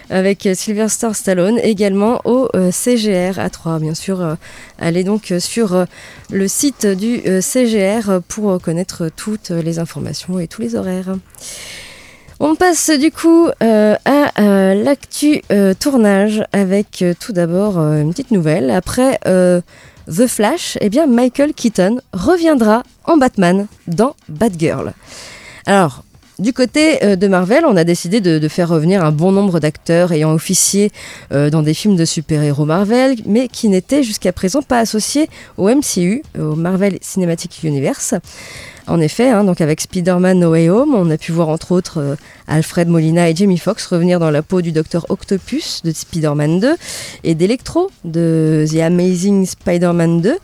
avec 0.10 0.46
euh, 0.46 0.54
Sylvester 0.54 1.10
Stallone 1.14 1.60
également 1.60 2.22
au 2.26 2.48
euh, 2.56 2.72
CGR 2.72 3.40
à 3.40 3.50
3 3.50 3.80
bien 3.80 3.94
sûr 3.94 4.22
euh, 4.22 4.36
allez 4.80 5.04
donc 5.04 5.34
sur 5.40 5.86
le 6.32 6.48
site 6.48 6.86
du 6.86 7.22
CGR 7.42 8.22
pour 8.28 8.62
connaître 8.62 9.10
toutes 9.16 9.50
les 9.50 9.80
informations 9.80 10.40
et 10.40 10.48
tous 10.48 10.62
les 10.62 10.76
horaires 10.76 11.16
on 12.40 12.56
passe 12.56 12.92
du 12.92 13.12
coup 13.12 13.48
à 13.60 14.74
l'actu 14.76 15.42
tournage 15.80 16.44
avec 16.52 17.04
tout 17.20 17.34
d'abord 17.34 17.80
une 17.80 18.12
petite 18.12 18.30
nouvelle. 18.30 18.70
Après 18.70 19.20
The 19.24 20.28
Flash, 20.28 20.78
eh 20.82 20.90
bien 20.90 21.08
Michael 21.08 21.54
Keaton 21.54 22.00
reviendra 22.14 22.84
en 23.06 23.18
Batman 23.18 23.66
dans 23.88 24.16
Batgirl. 24.30 24.94
Alors, 25.66 26.04
du 26.40 26.54
côté 26.54 27.04
euh, 27.04 27.16
de 27.16 27.28
Marvel, 27.28 27.66
on 27.66 27.76
a 27.76 27.84
décidé 27.84 28.22
de, 28.22 28.48
faire 28.48 28.70
revenir 28.70 29.04
un 29.04 29.12
bon 29.12 29.32
nombre 29.32 29.60
d'acteurs 29.60 30.12
ayant 30.12 30.34
officié 30.34 30.92
euh, 31.32 31.50
dans 31.50 31.62
des 31.62 31.74
films 31.74 31.96
de 31.96 32.06
super-héros 32.06 32.66
Marvel, 32.66 33.16
mais 33.26 33.48
qui 33.48 33.70
n'étaient 33.70 34.04
jusqu'à 34.04 34.32
présent 34.32 34.62
pas 34.62 34.80
associés 34.80 35.30
au 35.58 35.70
MCU, 35.70 36.24
au 36.40 36.56
Marvel 36.56 36.98
Cinematic 37.02 37.64
Universe. 37.64 38.14
En 38.88 39.02
effet, 39.02 39.30
hein, 39.30 39.44
donc 39.44 39.60
avec 39.60 39.82
Spider-Man 39.82 40.40
No 40.40 40.52
Way 40.52 40.70
Home, 40.70 40.96
on 40.96 41.10
a 41.10 41.18
pu 41.18 41.34
voir 41.34 41.50
entre 41.50 41.74
autres 41.74 41.98
euh, 41.98 42.16
Alfred 42.48 42.88
Molina 42.88 43.30
et 43.30 43.36
Jamie 43.36 43.58
Foxx 43.58 43.86
revenir 43.86 44.18
dans 44.18 44.32
la 44.32 44.42
peau 44.42 44.62
du 44.62 44.72
Docteur 44.72 45.06
Octopus 45.10 45.82
de 45.84 45.92
Spider-Man 45.92 46.62
2 46.62 46.76
et 47.26 47.36
d'Electro 47.36 47.92
de 48.06 48.66
The 48.72 48.78
Amazing 48.78 49.46
Spider-Man 49.46 50.22
2. 50.22 50.38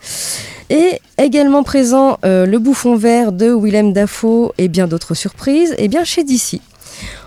Et 0.72 1.00
également 1.18 1.64
présent 1.64 2.18
euh, 2.26 2.46
le 2.46 2.60
bouffon 2.60 2.98
vert 2.98 3.32
de 3.32 3.54
Willem 3.54 3.94
Dafoe 3.94 4.52
et 4.58 4.68
bien 4.68 4.88
d'autres 4.88 5.14
surprises, 5.14 5.74
et 5.78 5.88
bien 5.88 6.04
chez 6.04 6.26
DC. 6.26 6.60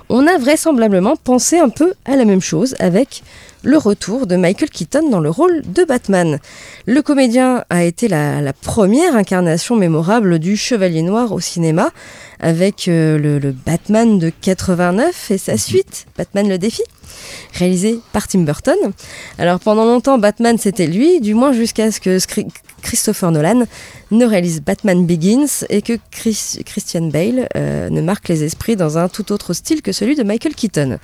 On 0.09 0.27
a 0.27 0.37
vraisemblablement 0.37 1.17
pensé 1.17 1.59
un 1.59 1.71
peu 1.71 1.95
à 2.05 2.17
la 2.17 2.27
même 2.27 2.43
chose 2.43 2.77
avec 2.79 3.23
le 3.63 3.79
retour 3.79 4.27
de 4.27 4.37
Michael 4.37 4.71
Keaton 4.71 5.11
dans 5.11 5.21
le 5.21 5.31
rôle 5.31 5.63
de 5.67 5.85
Batman. 5.85 6.39
Le 6.87 7.03
comédien 7.03 7.65
a 7.71 7.85
été 7.85 8.09
la, 8.09 8.53
première 8.53 9.17
incarnation 9.17 9.77
mémorable 9.77 10.39
du 10.39 10.57
Chevalier 10.57 11.03
Noir 11.03 11.33
au 11.33 11.41
cinéma, 11.41 11.91
avec 12.41 12.89
euh, 12.89 13.19
le, 13.19 13.39
le 13.39 13.53
Batman 13.53 14.19
de 14.19 14.31
89 14.41 15.31
et 15.31 15.39
sa 15.39 15.57
suite, 15.57 16.07
Batman 16.17 16.49
le 16.49 16.59
défi, 16.59 16.83
réalisé 17.55 18.01
par 18.13 18.29
Tim 18.29 18.41
Burton. 18.41 18.77
Alors 19.39 19.61
pendant 19.61 19.85
longtemps, 19.85 20.19
Batman 20.19 20.57
c'était 20.59 20.87
lui, 20.87 21.21
du 21.21 21.35
moins 21.35 21.53
jusqu'à 21.53 21.91
ce 21.91 22.01
que 22.01 22.19
Christopher 22.83 23.33
Nolan 23.33 23.65
ne 24.11 24.25
réalise 24.25 24.61
Batman 24.63 25.05
Begins 25.07 25.65
et 25.69 25.83
que 25.83 25.95
Chris- 26.11 26.63
Christian 26.65 27.09
Bale 27.09 27.49
euh, 27.57 27.89
ne 27.91 28.01
marque 28.01 28.29
les 28.29 28.45
esprits 28.45 28.77
dans 28.77 28.99
un 28.99 29.09
tout 29.09 29.33
autre 29.33 29.53
style 29.53 29.83
que 29.83 29.93
celui 29.93 30.15
de 30.15 30.23
Michael 30.23 30.55
Keaton. 30.55 30.99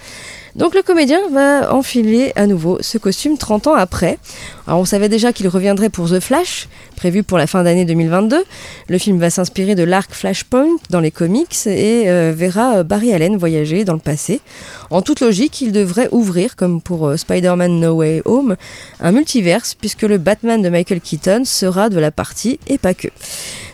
Donc 0.54 0.74
le 0.74 0.82
comédien 0.82 1.18
va 1.32 1.72
enfiler 1.74 2.32
à 2.36 2.46
nouveau 2.46 2.76
ce 2.80 2.98
costume 2.98 3.38
30 3.38 3.68
ans 3.68 3.74
après. 3.74 4.18
Alors 4.66 4.80
on 4.80 4.84
savait 4.84 5.08
déjà 5.08 5.32
qu'il 5.32 5.48
reviendrait 5.48 5.88
pour 5.88 6.08
The 6.10 6.20
Flash, 6.20 6.68
prévu 6.94 7.22
pour 7.22 7.38
la 7.38 7.46
fin 7.46 7.64
d'année 7.64 7.84
2022. 7.86 8.44
Le 8.88 8.98
film 8.98 9.18
va 9.18 9.30
s'inspirer 9.30 9.74
de 9.74 9.82
l'arc 9.82 10.12
Flashpoint 10.12 10.68
dans 10.90 11.00
les 11.00 11.10
comics 11.10 11.56
et 11.66 12.04
euh, 12.10 12.32
verra 12.36 12.76
euh, 12.78 12.82
Barry 12.84 13.12
Allen 13.14 13.36
voyager 13.36 13.84
dans 13.84 13.94
le 13.94 13.98
passé. 13.98 14.40
En 14.90 15.00
toute 15.00 15.20
logique, 15.20 15.60
il 15.62 15.72
devrait 15.72 16.08
ouvrir, 16.12 16.54
comme 16.54 16.82
pour 16.82 17.18
Spider-Man 17.18 17.80
No 17.80 17.94
Way 17.94 18.22
Home, 18.26 18.56
un 19.00 19.12
multiverse 19.12 19.74
puisque 19.74 20.02
le 20.02 20.18
Batman 20.18 20.60
de 20.60 20.68
Michael 20.68 21.00
Keaton 21.00 21.42
sera 21.46 21.88
de 21.88 21.98
la 21.98 22.10
partie 22.10 22.60
et 22.68 22.76
pas 22.76 22.91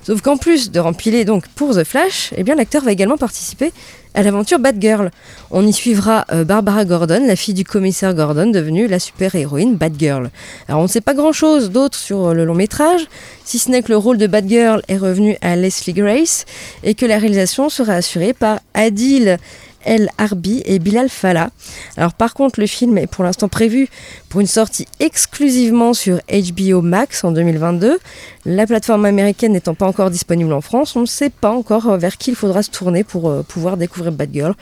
Sauf 0.02 0.22
qu'en 0.22 0.36
plus 0.36 0.70
de 0.70 0.80
rempiler 0.80 1.24
donc 1.24 1.46
pour 1.48 1.74
The 1.74 1.84
Flash, 1.84 2.32
eh 2.36 2.42
bien 2.42 2.54
l'acteur 2.54 2.82
va 2.82 2.92
également 2.92 3.18
participer 3.18 3.72
à 4.14 4.22
l'aventure 4.22 4.58
Batgirl. 4.58 5.10
On 5.50 5.66
y 5.66 5.72
suivra 5.72 6.24
euh, 6.32 6.44
Barbara 6.44 6.84
Gordon, 6.84 7.24
la 7.26 7.36
fille 7.36 7.54
du 7.54 7.64
commissaire 7.64 8.14
Gordon, 8.14 8.50
devenue 8.50 8.86
la 8.86 8.98
super-héroïne 8.98 9.76
Batgirl. 9.76 10.30
Alors 10.68 10.80
on 10.80 10.84
ne 10.84 10.88
sait 10.88 11.00
pas 11.00 11.14
grand-chose 11.14 11.70
d'autre 11.70 11.96
sur 11.96 12.26
euh, 12.26 12.34
le 12.34 12.44
long 12.44 12.54
métrage, 12.54 13.06
si 13.44 13.58
ce 13.58 13.70
n'est 13.70 13.82
que 13.82 13.90
le 13.90 13.96
rôle 13.96 14.18
de 14.18 14.26
Batgirl 14.26 14.82
est 14.88 14.96
revenu 14.96 15.36
à 15.40 15.56
Leslie 15.56 15.92
Grace 15.92 16.44
et 16.82 16.94
que 16.94 17.06
la 17.06 17.18
réalisation 17.18 17.68
sera 17.68 17.94
assurée 17.94 18.32
par 18.32 18.60
Adil 18.74 19.38
El 19.84 20.10
Harbi 20.18 20.62
et 20.66 20.78
Bilal 20.78 21.08
Fallah. 21.08 21.50
Alors 21.96 22.12
par 22.12 22.34
contre, 22.34 22.60
le 22.60 22.66
film 22.66 22.98
est 22.98 23.06
pour 23.06 23.24
l'instant 23.24 23.48
prévu 23.48 23.88
pour 24.28 24.40
une 24.40 24.46
sortie 24.46 24.86
exclusivement 25.00 25.94
sur 25.94 26.20
HBO 26.28 26.82
Max 26.82 27.24
en 27.24 27.32
2022. 27.32 27.98
La 28.44 28.66
plateforme 28.66 29.04
américaine 29.04 29.52
n'étant 29.52 29.74
pas 29.74 29.86
encore 29.86 30.10
disponible 30.10 30.52
en 30.52 30.60
France, 30.60 30.96
on 30.96 31.02
ne 31.02 31.06
sait 31.06 31.30
pas 31.30 31.50
encore 31.50 31.96
vers 31.96 32.18
qui 32.18 32.30
il 32.30 32.36
faudra 32.36 32.62
se 32.62 32.70
tourner 32.70 33.04
pour 33.04 33.30
euh, 33.30 33.42
pouvoir 33.42 33.76
découvrir 33.76 33.97
Batgirl. 34.04 34.54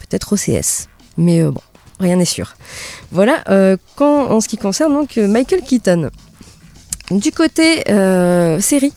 Peut-être 0.00 0.34
OCS. 0.34 0.88
Mais 1.16 1.42
euh, 1.42 1.50
bon, 1.50 1.60
rien 2.00 2.16
n'est 2.16 2.24
sûr. 2.24 2.54
Voilà, 3.10 3.42
euh, 3.48 3.76
quand, 3.96 4.30
en 4.30 4.40
ce 4.40 4.48
qui 4.48 4.56
concerne 4.56 4.92
donc 4.92 5.18
euh, 5.18 5.26
Michael 5.26 5.62
Keaton. 5.62 6.10
Du 7.10 7.30
côté 7.30 7.82
série, 8.60 8.94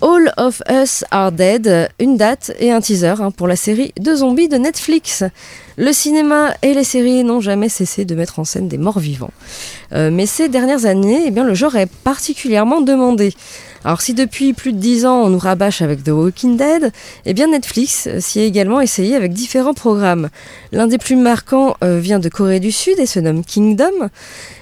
All 0.00 0.32
of 0.36 0.62
Us 0.70 1.04
Are 1.10 1.32
Dead, 1.32 1.90
une 1.98 2.16
date 2.16 2.52
et 2.60 2.70
un 2.70 2.80
teaser 2.80 3.14
hein, 3.20 3.32
pour 3.32 3.48
la 3.48 3.56
série 3.56 3.92
de 3.98 4.14
zombies 4.14 4.48
de 4.48 4.58
Netflix. 4.58 5.24
Le 5.76 5.92
cinéma 5.92 6.54
et 6.62 6.72
les 6.72 6.84
séries 6.84 7.24
n'ont 7.24 7.40
jamais 7.40 7.68
cessé 7.68 8.04
de 8.04 8.14
mettre 8.14 8.38
en 8.38 8.44
scène 8.44 8.68
des 8.68 8.78
morts 8.78 9.00
vivants. 9.00 9.32
Mais 9.90 10.26
ces 10.26 10.48
dernières 10.48 10.86
années, 10.86 11.24
eh 11.26 11.30
bien, 11.32 11.42
le 11.42 11.54
genre 11.54 11.74
est 11.74 11.90
particulièrement 11.90 12.80
demandé. 12.80 13.34
Alors 13.86 14.00
si 14.00 14.14
depuis 14.14 14.52
plus 14.52 14.72
de 14.72 14.78
10 14.78 15.06
ans 15.06 15.22
on 15.22 15.28
nous 15.28 15.38
rabâche 15.38 15.80
avec 15.80 16.02
The 16.02 16.08
Walking 16.08 16.56
Dead, 16.56 16.90
eh 17.24 17.34
bien 17.34 17.46
Netflix 17.46 18.08
s'y 18.18 18.40
est 18.40 18.48
également 18.48 18.80
essayé 18.80 19.14
avec 19.14 19.32
différents 19.32 19.74
programmes. 19.74 20.28
L'un 20.72 20.88
des 20.88 20.98
plus 20.98 21.14
marquants 21.14 21.76
euh, 21.84 22.00
vient 22.00 22.18
de 22.18 22.28
Corée 22.28 22.58
du 22.58 22.72
Sud 22.72 22.98
et 22.98 23.06
se 23.06 23.20
nomme 23.20 23.44
Kingdom. 23.44 24.10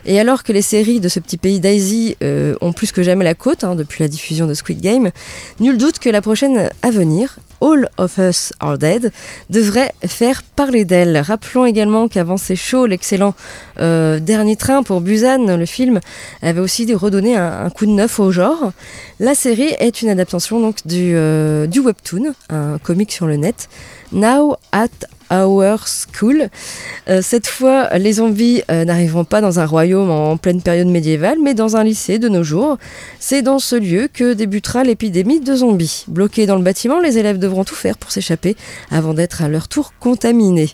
Et 0.05 0.21
alors 0.21 0.43
que 0.43 0.53
les 0.53 0.61
séries 0.61 1.01
de 1.01 1.09
ce 1.09 1.21
petit 1.21 1.39
pays 1.39 1.59
d'Asie 1.59 2.19
euh, 2.23 2.55
ont 2.61 2.75
plus 2.75 2.93
que 2.93 3.03
jamais 3.03 3.25
la 3.25 3.33
côte 3.33 3.65
hein, 3.65 3.77
depuis 3.77 4.03
la 4.03 4.09
diffusion 4.09 4.47
de 4.47 4.53
Squid 4.53 4.83
Game, 4.83 5.11
nul 5.59 5.79
doute 5.79 6.01
que 6.01 6.11
la 6.11 6.21
prochaine 6.21 6.69
à 6.83 6.91
venir, 6.91 7.39
All 7.63 7.89
of 7.97 8.19
Us 8.19 8.53
Are 8.61 8.77
Dead, 8.77 9.11
devrait 9.49 9.93
faire 10.07 10.43
parler 10.43 10.85
d'elle. 10.85 11.17
Rappelons 11.17 11.65
également 11.65 12.09
qu'avant 12.09 12.37
ces 12.37 12.57
shows, 12.57 12.85
l'excellent 12.85 13.35
euh, 13.81 14.21
Dernier 14.21 14.57
Train 14.57 14.83
pour 14.83 15.01
Busan, 15.01 15.57
le 15.57 15.67
film, 15.67 16.01
avait 16.43 16.61
aussi 16.61 16.93
redonné 16.93 17.37
un, 17.37 17.65
un 17.65 17.71
coup 17.71 17.87
de 17.87 17.93
neuf 17.93 18.21
au 18.21 18.31
genre. 18.31 18.73
La 19.21 19.37
série 19.37 19.73
est 19.79 20.03
une 20.03 20.09
adaptation 20.09 20.61
donc 20.61 20.85
du, 20.87 21.13
euh, 21.15 21.69
du 21.69 21.79
webtoon, 21.79 22.35
un 22.51 22.79
comic 22.79 23.13
sur 23.13 23.27
le 23.29 23.37
net, 23.37 23.69
Now 24.11 24.57
at 24.73 24.89
Our 25.31 25.87
School. 25.87 26.49
Euh, 27.09 27.23
cette 27.23 27.47
fois, 27.47 27.97
les 27.97 28.15
zombies 28.15 28.63
euh, 28.73 28.85
n'arriveront 28.85 29.25
pas 29.25 29.41
dans 29.41 29.61
un 29.61 29.67
royaume 29.67 30.11
en 30.11 30.37
pleine 30.37 30.63
période 30.63 30.89
médiévale, 30.89 31.39
mais 31.41 31.55
dans 31.55 31.77
un 31.77 31.85
lycée 31.85 32.19
de 32.19 32.29
nos 32.29 32.43
jours. 32.43 32.77
C'est 33.21 33.43
dans 33.43 33.61
ce 33.61 33.77
lieu 33.77 34.09
que 34.13 34.33
débutera 34.33 34.83
l'épidémie 34.83 35.41
de 35.41 35.55
zombies. 35.55 36.05
Bloqués 36.09 36.47
dans 36.47 36.57
le 36.57 36.63
bâtiment, 36.63 36.99
les 36.99 37.17
élèves 37.17 37.39
devront 37.39 37.63
tout 37.63 37.77
faire 37.77 37.97
pour 37.97 38.11
s'échapper 38.11 38.57
avant 38.91 39.15
d'être 39.15 39.43
à 39.43 39.49
leur 39.49 39.69
tour 39.69 39.93
contaminés. 40.01 40.71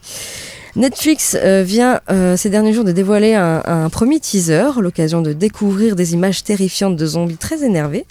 Netflix 0.77 1.37
euh, 1.41 1.65
vient 1.65 2.01
euh, 2.11 2.37
ces 2.37 2.49
derniers 2.49 2.73
jours 2.73 2.85
de 2.85 2.93
dévoiler 2.93 3.35
un, 3.35 3.89
premier 3.91 4.21
teaser, 4.21 4.81
l'occasion 4.81 5.21
de 5.21 5.33
découvrir 5.33 5.97
des 5.97 6.15
images 6.15 6.45
terrifiantes 6.45 6.97
de 6.97 7.07
zombies 7.07 7.37
très 7.37 7.65
énervés. 7.65 8.07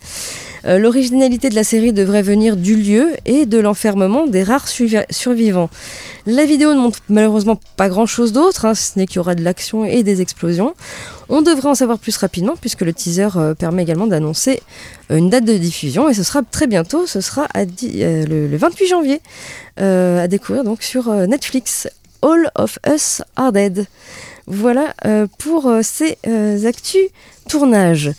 Euh, 0.65 0.78
L'originalité 0.78 1.50
de 1.50 1.56
la 1.56 1.63
série 1.63 1.93
devrait 1.93 2.22
venir 2.22 2.58
du 2.58 2.76
lieu 2.76 3.12
et 3.26 3.45
de 3.45 3.60
l'enfermement 3.60 4.28
des 4.28 4.43
rares 4.43 4.67
survivants. 4.67 5.69
La 6.26 6.43
vidéo 6.43 6.74
ne 6.74 6.80
montre 6.80 7.00
malheureusement 7.08 7.58
pas 7.78 7.88
grand 7.88 8.06
chose 8.06 8.34
d'autre, 8.34 8.65
hein, 8.65 8.76
ce 8.76 9.00
n'est 9.00 9.08
qu'il 9.08 9.17
y 9.17 9.19
aura 9.19 9.36
de 9.36 9.43
l'action 9.43 9.86
et 9.86 10.04
des 10.04 10.22
explosions. 10.22 10.74
On 11.30 11.41
devrait 11.41 11.69
en 11.69 11.76
savoir 11.76 11.98
plus 11.98 12.17
rapidement 12.17 12.56
puisque 12.60 12.82
le 12.82 12.91
teaser 12.91 13.30
permet 13.58 13.84
également 13.84 14.08
d'annoncer 14.08 14.62
une 15.10 15.30
date 15.30 15.45
de 15.45 15.54
diffusion 15.54 16.10
et 16.10 16.13
ce 16.13 16.24
sera 16.24 16.41
très 16.41 16.67
bientôt, 16.67 17.06
ce 17.08 17.22
sera 17.22 17.48
le, 17.56 18.48
le 18.48 18.58
28 18.58 18.88
janvier 18.88 19.22
à 19.78 20.28
découvrir 20.28 20.65
donc 20.65 20.84
sur 20.84 21.13
Netflix. 21.28 21.88
All 22.21 22.51
of 22.55 22.79
Us 22.88 23.21
Are 23.36 23.51
Dead. 23.51 23.88
Voilà 24.47 24.95
euh, 25.05 25.27
pour 25.38 25.67
euh, 25.67 25.82
ces 25.84 26.17
euh, 26.27 26.65
actus 26.65 27.08
tournage. 27.47 28.12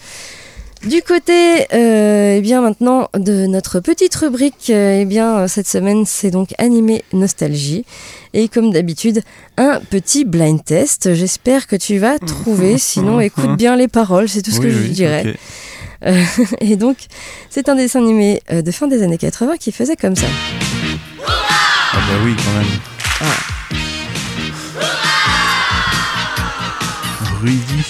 Du 0.87 1.03
côté, 1.03 1.67
euh, 1.75 2.37
eh 2.39 2.41
bien 2.41 2.63
maintenant 2.63 3.11
de 3.13 3.47
notre 3.47 3.81
petite 3.81 4.15
rubrique, 4.15 4.71
eh 4.71 5.05
bien 5.05 5.47
cette 5.47 5.67
semaine 5.67 6.07
c'est 6.07 6.31
donc 6.31 6.55
animé 6.57 7.05
nostalgie 7.13 7.85
et 8.33 8.49
comme 8.49 8.73
d'habitude 8.73 9.23
un 9.59 9.81
petit 9.91 10.25
blind 10.25 10.65
test. 10.65 11.13
J'espère 11.13 11.67
que 11.67 11.77
tu 11.77 11.99
vas 11.99 12.19
trouver. 12.19 12.79
Sinon, 12.79 13.21
écoute 13.21 13.59
bien 13.59 13.77
les 13.77 13.89
paroles, 13.89 14.29
c'est 14.29 14.41
tout 14.41 14.53
ce 14.53 14.61
que 14.61 14.71
je 14.71 14.79
oui, 14.79 14.89
dirais. 14.89 15.37
Euh, 16.07 16.25
et 16.61 16.77
donc 16.77 16.97
c'est 17.51 17.69
un 17.69 17.75
dessin 17.75 18.01
animé 18.01 18.41
de 18.51 18.71
fin 18.71 18.87
des 18.87 19.03
années 19.03 19.19
80 19.19 19.59
qui 19.59 19.73
faisait 19.73 19.97
comme 19.97 20.17
ça. 20.17 20.29
Ah 21.27 21.99
bah 22.09 22.15
oui, 22.25 22.35
quand 22.37 22.59
même. 22.59 23.60
Rudy. 27.41 27.85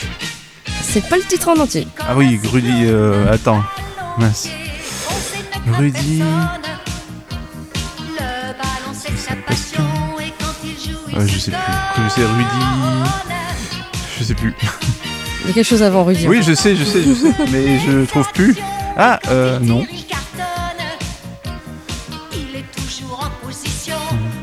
C'est 0.83 1.09
pas 1.09 1.17
le 1.17 1.25
titre 1.25 1.49
en 1.49 1.59
entier. 1.59 1.87
Ah 1.99 2.17
oui, 2.17 2.41
Rudy, 2.53 2.85
euh, 2.85 3.33
attends. 3.33 3.63
mince. 4.19 4.49
Rudy. 5.73 6.23
passion. 9.47 9.85
Ouais, 11.17 11.27
je 11.27 11.39
sais 11.39 11.51
plus. 11.51 12.05
Je 12.05 12.09
sais 12.09 12.25
Rudy. 12.25 12.45
Je 14.19 14.25
sais 14.25 14.35
plus. 14.35 14.55
Il 15.43 15.49
y 15.49 15.51
a 15.51 15.55
quelque 15.55 15.67
chose 15.67 15.83
avant 15.83 16.05
Rudy. 16.05 16.29
Oui, 16.29 16.43
je 16.43 16.53
sais, 16.55 16.77
je 16.77 16.85
sais, 16.85 17.03
je 17.03 17.15
sais. 17.15 17.35
mais 17.51 17.79
je 17.81 18.05
trouve 18.05 18.31
plus. 18.33 18.57
Ah, 18.97 19.19
euh, 19.31 19.59
non. 19.59 19.85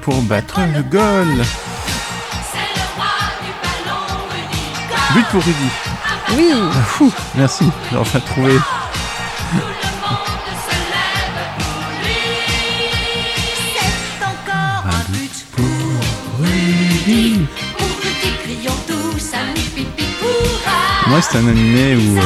Pour 0.01 0.21
battre 0.23 0.59
le 0.75 0.83
goal. 0.83 1.45
But 5.17 5.25
pour 5.31 5.41
Rudy. 5.43 5.69
Oui. 6.37 6.51
Ah, 6.53 6.83
fou, 6.83 7.11
merci, 7.35 7.65
j'ai 7.89 7.97
enfin 7.97 8.19
trouvé. 8.19 8.53
Un 14.85 15.11
but 15.11 15.45
pour 15.55 15.65
Rudy. 16.39 17.45
Moi, 21.07 21.21
c'est 21.21 21.37
un 21.37 21.47
animé 21.47 21.95
où 21.95 22.17
euh, 22.17 22.21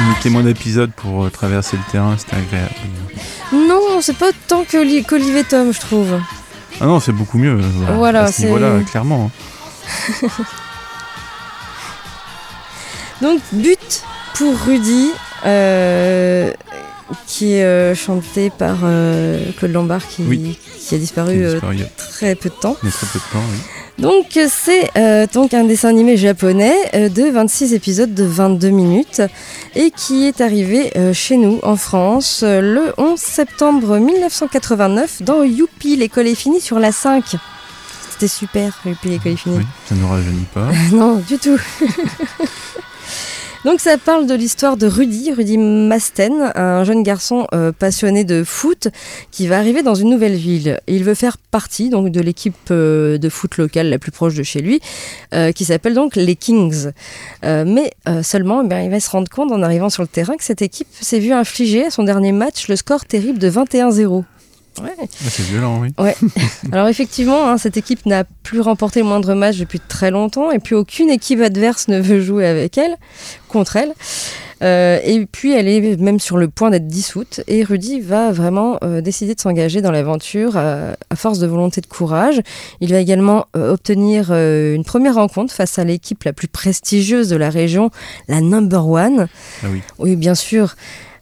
il 0.00 0.06
mettait 0.08 0.28
moins 0.30 0.42
d'épisodes 0.42 0.90
pour 0.94 1.24
euh, 1.24 1.30
traverser 1.30 1.76
le 1.78 1.82
terrain, 1.90 2.14
c'était 2.18 2.36
agréable. 2.36 2.74
Non, 3.52 4.00
c'est 4.02 4.16
pas 4.16 4.28
autant 4.28 4.64
que 4.64 4.76
Oli- 4.76 5.04
qu'Olivier 5.04 5.44
Tom, 5.44 5.72
je 5.72 5.80
trouve. 5.80 6.20
Ah 6.80 6.84
non, 6.86 7.00
c'est 7.00 7.12
beaucoup 7.12 7.38
mieux. 7.38 7.58
euh, 7.58 7.94
Voilà, 7.94 8.22
à 8.24 8.26
ce 8.26 8.34
c'est- 8.34 8.42
niveau-là, 8.44 8.80
clairement. 8.90 9.30
Donc, 13.22 13.40
but 13.52 14.02
pour 14.34 14.54
Rudy, 14.66 15.10
euh, 15.46 16.52
qui 17.26 17.54
est 17.54 17.64
euh, 17.64 17.94
chanté 17.94 18.50
par 18.50 18.78
euh, 18.84 19.40
Claude 19.58 19.72
Lombard, 19.72 20.06
qui, 20.06 20.22
Oui. 20.24 20.58
qui 20.78 20.94
a 20.94 20.98
disparu, 20.98 21.44
a 21.46 21.52
disparu 21.52 21.74
il 21.76 21.80
y 21.80 21.84
a- 21.84 21.88
très 21.96 22.34
peu 22.34 22.48
de 22.50 22.54
temps. 22.54 22.76
Il 22.82 22.86
y 22.86 22.92
a 22.92 22.92
très 22.92 23.06
peu 23.06 23.18
de 23.18 23.32
temps, 23.32 23.44
oui. 23.52 23.58
Donc, 23.98 24.38
c'est 24.50 24.90
euh, 24.98 25.26
donc 25.32 25.54
un 25.54 25.64
dessin 25.64 25.88
animé 25.88 26.18
japonais 26.18 26.74
euh, 26.94 27.08
de 27.08 27.30
26 27.30 27.72
épisodes 27.72 28.12
de 28.12 28.24
22 28.24 28.68
minutes 28.68 29.22
et 29.74 29.90
qui 29.90 30.26
est 30.26 30.42
arrivé 30.42 30.92
euh, 30.98 31.14
chez 31.14 31.38
nous 31.38 31.60
en 31.62 31.76
France 31.76 32.44
le 32.46 32.92
11 32.98 33.18
septembre 33.18 33.96
1989 33.96 35.22
dans 35.22 35.42
Youpi, 35.44 35.96
l'école 35.96 36.26
est 36.26 36.34
finie 36.34 36.60
sur 36.60 36.78
la 36.78 36.92
5. 36.92 37.24
C'était 38.10 38.28
super, 38.28 38.78
Youpi, 38.84 39.08
l'école 39.08 39.32
est 39.32 39.36
finie. 39.36 39.56
Oui, 39.60 39.64
ça 39.88 39.94
ne 39.94 40.00
nous 40.00 40.08
rajeunit 40.08 40.46
pas. 40.52 40.68
non, 40.92 41.14
du 41.26 41.38
tout. 41.38 41.58
Donc 43.66 43.80
ça 43.80 43.98
parle 43.98 44.28
de 44.28 44.34
l'histoire 44.34 44.76
de 44.76 44.86
Rudy, 44.86 45.32
Rudy 45.32 45.58
Masten, 45.58 46.52
un 46.54 46.84
jeune 46.84 47.02
garçon 47.02 47.48
euh, 47.52 47.72
passionné 47.72 48.22
de 48.22 48.44
foot 48.44 48.86
qui 49.32 49.48
va 49.48 49.58
arriver 49.58 49.82
dans 49.82 49.96
une 49.96 50.08
nouvelle 50.08 50.36
ville. 50.36 50.78
Il 50.86 51.02
veut 51.02 51.16
faire 51.16 51.36
partie 51.36 51.88
donc 51.88 52.12
de 52.12 52.20
l'équipe 52.20 52.54
euh, 52.70 53.18
de 53.18 53.28
foot 53.28 53.56
locale 53.56 53.90
la 53.90 53.98
plus 53.98 54.12
proche 54.12 54.36
de 54.36 54.44
chez 54.44 54.60
lui, 54.60 54.78
euh, 55.34 55.50
qui 55.50 55.64
s'appelle 55.64 55.94
donc 55.94 56.14
les 56.14 56.36
Kings. 56.36 56.92
Mais 57.42 57.90
seulement, 58.22 58.62
eh 58.62 58.84
il 58.84 58.90
va 58.90 59.00
se 59.00 59.10
rendre 59.10 59.28
compte 59.28 59.50
en 59.50 59.60
arrivant 59.62 59.90
sur 59.90 60.04
le 60.04 60.08
terrain 60.08 60.36
que 60.36 60.44
cette 60.44 60.62
équipe 60.62 60.86
s'est 60.92 61.18
vue 61.18 61.32
infliger 61.32 61.86
à 61.86 61.90
son 61.90 62.04
dernier 62.04 62.30
match 62.30 62.68
le 62.68 62.76
score 62.76 63.04
terrible 63.04 63.40
de 63.40 63.50
21-0. 63.50 64.22
Ouais. 64.82 64.94
Ah, 64.98 65.04
c'est 65.28 65.44
violent, 65.44 65.80
oui. 65.80 65.92
Ouais. 65.98 66.16
Alors 66.72 66.88
effectivement, 66.88 67.48
hein, 67.48 67.58
cette 67.58 67.76
équipe 67.76 68.06
n'a 68.06 68.24
plus 68.42 68.60
remporté 68.60 69.00
le 69.00 69.06
moindre 69.06 69.34
match 69.34 69.56
depuis 69.56 69.80
très 69.80 70.10
longtemps, 70.10 70.50
et 70.50 70.58
puis 70.58 70.74
aucune 70.74 71.10
équipe 71.10 71.40
adverse 71.40 71.88
ne 71.88 72.00
veut 72.00 72.20
jouer 72.20 72.46
avec 72.46 72.78
elle, 72.78 72.96
contre 73.48 73.76
elle. 73.76 73.94
Euh, 74.62 74.98
et 75.04 75.26
puis 75.26 75.52
elle 75.52 75.68
est 75.68 76.00
même 76.00 76.18
sur 76.18 76.38
le 76.38 76.48
point 76.48 76.70
d'être 76.70 76.86
dissoute, 76.86 77.40
et 77.46 77.62
Rudy 77.62 78.00
va 78.00 78.32
vraiment 78.32 78.78
euh, 78.82 79.00
décider 79.00 79.34
de 79.34 79.40
s'engager 79.40 79.82
dans 79.82 79.90
l'aventure 79.90 80.52
euh, 80.56 80.94
à 81.10 81.16
force 81.16 81.38
de 81.38 81.46
volonté 81.46 81.80
de 81.80 81.86
courage. 81.86 82.40
Il 82.80 82.90
va 82.90 82.98
également 82.98 83.46
obtenir 83.54 84.32
une 84.32 84.84
première 84.84 85.14
rencontre 85.14 85.52
face 85.52 85.78
à 85.78 85.84
l'équipe 85.84 86.24
la 86.24 86.32
plus 86.32 86.48
prestigieuse 86.48 87.28
de 87.28 87.36
la 87.36 87.50
région, 87.50 87.90
la 88.28 88.40
Number 88.40 88.88
One. 88.88 89.28
Ah 89.62 89.66
oui. 89.70 89.82
Oui, 89.98 90.16
bien 90.16 90.34
sûr. 90.34 90.74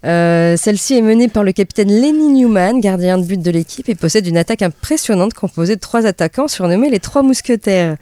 Euh, 0.05 0.57
Celle-ci 0.57 0.94
est 0.94 1.02
menée 1.02 1.28
par 1.28 1.44
le 1.44 1.52
capitaine 1.52 1.88
Lenny 1.88 2.28
Newman, 2.28 2.80
gardien 2.80 3.18
de 3.18 3.24
but 3.24 3.40
de 3.40 3.50
l'équipe, 3.50 3.88
et 3.88 3.94
possède 3.94 4.26
une 4.26 4.36
attaque 4.36 4.62
impressionnante 4.62 5.34
composée 5.34 5.76
de 5.76 5.80
trois 5.80 6.07
attaquants 6.07 6.48
surnommés 6.48 6.90
les 6.90 7.00
Trois 7.00 7.22
Mousquetaires. 7.22 7.96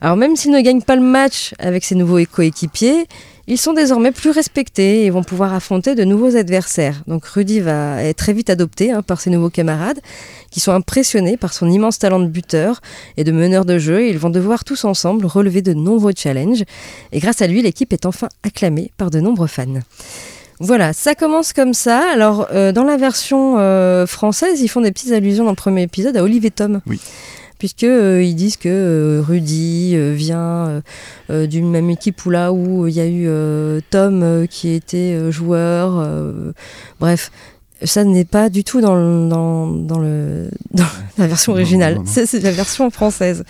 Alors 0.00 0.16
même 0.16 0.36
s'ils 0.36 0.50
ne 0.50 0.60
gagnent 0.60 0.82
pas 0.82 0.96
le 0.96 1.02
match 1.02 1.54
avec 1.58 1.84
ses 1.84 1.94
nouveaux 1.94 2.24
coéquipiers, 2.24 3.06
ils 3.48 3.58
sont 3.58 3.72
désormais 3.72 4.12
plus 4.12 4.30
respectés 4.30 5.04
et 5.04 5.10
vont 5.10 5.24
pouvoir 5.24 5.52
affronter 5.52 5.94
de 5.94 6.04
nouveaux 6.04 6.36
adversaires. 6.36 7.02
Donc 7.06 7.24
Rudy 7.26 7.60
va 7.60 8.02
être 8.02 8.16
très 8.16 8.32
vite 8.32 8.50
adopté 8.50 8.92
hein, 8.92 9.02
par 9.02 9.20
ses 9.20 9.30
nouveaux 9.30 9.50
camarades, 9.50 9.98
qui 10.50 10.60
sont 10.60 10.72
impressionnés 10.72 11.36
par 11.36 11.52
son 11.52 11.68
immense 11.68 11.98
talent 11.98 12.20
de 12.20 12.28
buteur 12.28 12.80
et 13.16 13.24
de 13.24 13.32
meneur 13.32 13.64
de 13.64 13.78
jeu. 13.78 14.02
Et 14.02 14.10
ils 14.10 14.18
vont 14.18 14.30
devoir 14.30 14.64
tous 14.64 14.84
ensemble 14.84 15.26
relever 15.26 15.60
de 15.60 15.74
nombreux 15.74 16.12
challenges. 16.16 16.62
Et 17.10 17.18
grâce 17.18 17.42
à 17.42 17.46
lui, 17.48 17.62
l'équipe 17.62 17.92
est 17.92 18.06
enfin 18.06 18.28
acclamée 18.44 18.92
par 18.96 19.10
de 19.10 19.18
nombreux 19.18 19.48
fans. 19.48 19.80
Voilà, 20.62 20.92
ça 20.92 21.14
commence 21.14 21.52
comme 21.52 21.74
ça. 21.74 22.02
Alors, 22.12 22.46
euh, 22.52 22.72
dans 22.72 22.84
la 22.84 22.96
version 22.96 23.56
euh, 23.58 24.06
française, 24.06 24.60
ils 24.60 24.68
font 24.68 24.80
des 24.80 24.92
petites 24.92 25.12
allusions 25.12 25.44
dans 25.44 25.50
le 25.50 25.56
premier 25.56 25.82
épisode 25.82 26.16
à 26.16 26.22
Olive 26.22 26.46
et 26.46 26.50
Tom. 26.50 26.80
Oui. 26.86 27.00
Puisque 27.58 27.84
euh, 27.84 28.22
ils 28.22 28.34
disent 28.34 28.56
que 28.56 29.20
Rudy 29.26 29.96
vient 30.14 30.82
d'une 31.30 31.70
même 31.70 31.90
équipe 31.90 32.24
où 32.26 32.30
là 32.30 32.52
où 32.52 32.86
il 32.86 32.94
y 32.94 33.00
a 33.00 33.06
eu 33.06 33.24
euh, 33.26 33.80
Tom 33.90 34.46
qui 34.48 34.70
était 34.70 35.30
joueur. 35.30 36.04
bref, 37.00 37.30
ça 37.84 38.04
n'est 38.04 38.24
pas 38.24 38.48
du 38.48 38.62
tout 38.64 38.80
dans, 38.80 38.94
le- 38.94 39.28
dans, 39.28 39.66
dans 39.66 39.98
le, 39.98 40.48
dans 40.72 40.84
la 41.18 41.26
version 41.26 41.52
originale. 41.52 41.98
c'est 42.06 42.32
la 42.40 42.52
version 42.52 42.90
française. 42.90 43.44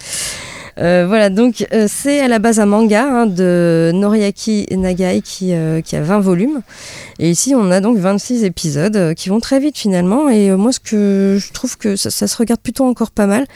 Euh, 0.78 1.04
voilà, 1.06 1.30
donc 1.30 1.66
euh, 1.72 1.86
c'est 1.88 2.20
à 2.20 2.28
la 2.28 2.38
base 2.38 2.58
un 2.60 2.66
manga 2.66 3.04
hein, 3.04 3.26
de 3.26 3.90
Noriaki 3.94 4.66
Nagai 4.70 5.20
qui, 5.22 5.52
euh, 5.52 5.80
qui 5.80 5.96
a 5.96 6.02
20 6.02 6.20
volumes. 6.20 6.62
Et 7.18 7.30
ici, 7.30 7.54
on 7.54 7.70
a 7.70 7.80
donc 7.80 7.98
26 7.98 8.44
épisodes 8.44 8.96
euh, 8.96 9.14
qui 9.14 9.28
vont 9.28 9.40
très 9.40 9.60
vite 9.60 9.76
finalement. 9.76 10.28
Et 10.28 10.50
euh, 10.50 10.56
moi, 10.56 10.72
ce 10.72 10.80
que 10.80 11.38
je 11.38 11.52
trouve 11.52 11.76
que 11.76 11.94
ça, 11.94 12.10
ça 12.10 12.26
se 12.26 12.36
regarde 12.36 12.60
plutôt 12.60 12.84
encore 12.84 13.10
pas 13.10 13.26
mal. 13.26 13.46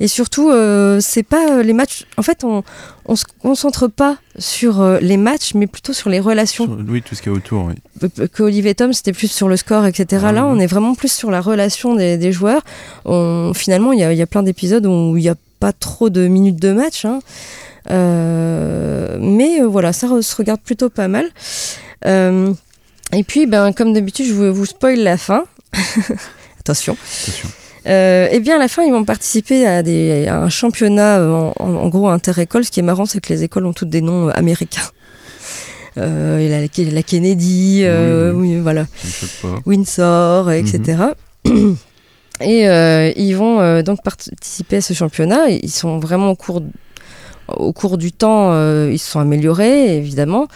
Et 0.00 0.08
surtout, 0.08 0.50
euh, 0.50 0.98
c'est 1.00 1.22
pas 1.22 1.62
les 1.62 1.74
matchs. 1.74 2.06
En 2.16 2.22
fait, 2.22 2.44
on, 2.44 2.62
on 3.04 3.14
se 3.16 3.24
concentre 3.40 3.88
pas 3.88 4.16
sur 4.38 4.82
les 5.00 5.16
matchs, 5.16 5.54
mais 5.54 5.66
plutôt 5.66 5.92
sur 5.92 6.10
les 6.10 6.18
relations. 6.18 6.68
Oui, 6.88 7.02
tout 7.02 7.14
ce 7.14 7.22
qu'il 7.22 7.30
y 7.30 7.34
a 7.34 7.38
autour, 7.38 7.66
oui. 7.66 8.10
que 8.32 8.42
Olivier 8.42 8.74
Tom, 8.74 8.92
c'était 8.92 9.12
plus 9.12 9.30
sur 9.30 9.48
le 9.48 9.56
score, 9.56 9.86
etc. 9.86 10.24
Ah, 10.26 10.32
Là, 10.32 10.46
on 10.46 10.58
est 10.58 10.66
vraiment 10.66 10.94
plus 10.94 11.12
sur 11.12 11.30
la 11.30 11.40
relation 11.40 11.94
des, 11.94 12.16
des 12.16 12.32
joueurs. 12.32 12.62
On, 13.04 13.52
finalement, 13.54 13.92
il 13.92 14.00
y 14.00 14.16
y 14.16 14.22
a 14.22 14.26
plein 14.26 14.42
d'épisodes 14.42 14.86
où 14.86 15.16
il 15.16 15.22
n'y 15.22 15.28
a 15.28 15.36
pas 15.60 15.72
trop 15.72 16.10
de 16.10 16.26
minutes 16.28 16.60
de 16.60 16.72
match. 16.72 17.04
hein. 17.04 17.20
Euh, 17.90 19.16
mais 19.20 19.60
euh, 19.60 19.66
voilà, 19.66 19.92
ça 19.92 20.06
re- 20.06 20.22
se 20.22 20.34
regarde 20.36 20.60
plutôt 20.60 20.88
pas 20.90 21.08
mal. 21.08 21.26
Euh, 22.06 22.52
et 23.12 23.22
puis, 23.24 23.46
ben, 23.46 23.72
comme 23.72 23.92
d'habitude, 23.92 24.26
je 24.26 24.32
vous, 24.34 24.52
vous 24.54 24.66
spoil 24.66 24.98
la 25.00 25.16
fin. 25.16 25.44
Attention. 26.60 26.96
Attention. 27.22 27.48
Euh, 27.86 28.28
eh 28.30 28.40
bien, 28.40 28.56
à 28.56 28.58
la 28.58 28.68
fin, 28.68 28.82
ils 28.82 28.92
vont 28.92 29.04
participer 29.04 29.66
à, 29.66 29.82
des, 29.82 30.26
à 30.26 30.38
un 30.40 30.48
championnat, 30.48 31.20
en, 31.22 31.52
en- 31.58 31.74
en 31.74 31.88
gros, 31.88 32.08
inter-école. 32.08 32.64
Ce 32.64 32.70
qui 32.70 32.80
est 32.80 32.84
marrant, 32.84 33.04
c'est 33.04 33.20
que 33.20 33.30
les 33.32 33.42
écoles 33.42 33.66
ont 33.66 33.74
toutes 33.74 33.90
des 33.90 34.00
noms 34.02 34.28
américains. 34.28 34.80
Euh, 35.96 36.38
et 36.40 36.48
la, 36.48 36.58
la 36.92 37.02
Kennedy, 37.04 37.82
euh, 37.84 38.32
Oui, 38.32 38.54
oui, 38.56 38.60
voilà. 38.60 38.84
Ça 39.00 39.06
ne 39.06 39.12
choque 39.12 39.52
pas. 39.54 39.62
Et 42.40 42.68
euh, 42.68 43.12
ils 43.16 43.34
vont 43.34 43.60
euh, 43.60 43.82
donc 43.82 44.02
participer 44.02 44.76
à 44.76 44.80
ce 44.80 44.92
championnat. 44.92 45.48
Ils 45.48 45.70
sont 45.70 45.98
vraiment 45.98 46.30
au 46.30 46.34
cours, 46.34 46.62
au 47.48 47.72
cours 47.72 47.96
du 47.96 48.10
temps, 48.12 48.52
euh, 48.52 48.90
ils 48.92 48.98
se 48.98 49.10
sont 49.10 49.20
améliorés, 49.20 49.96
évidemment. 49.96 50.48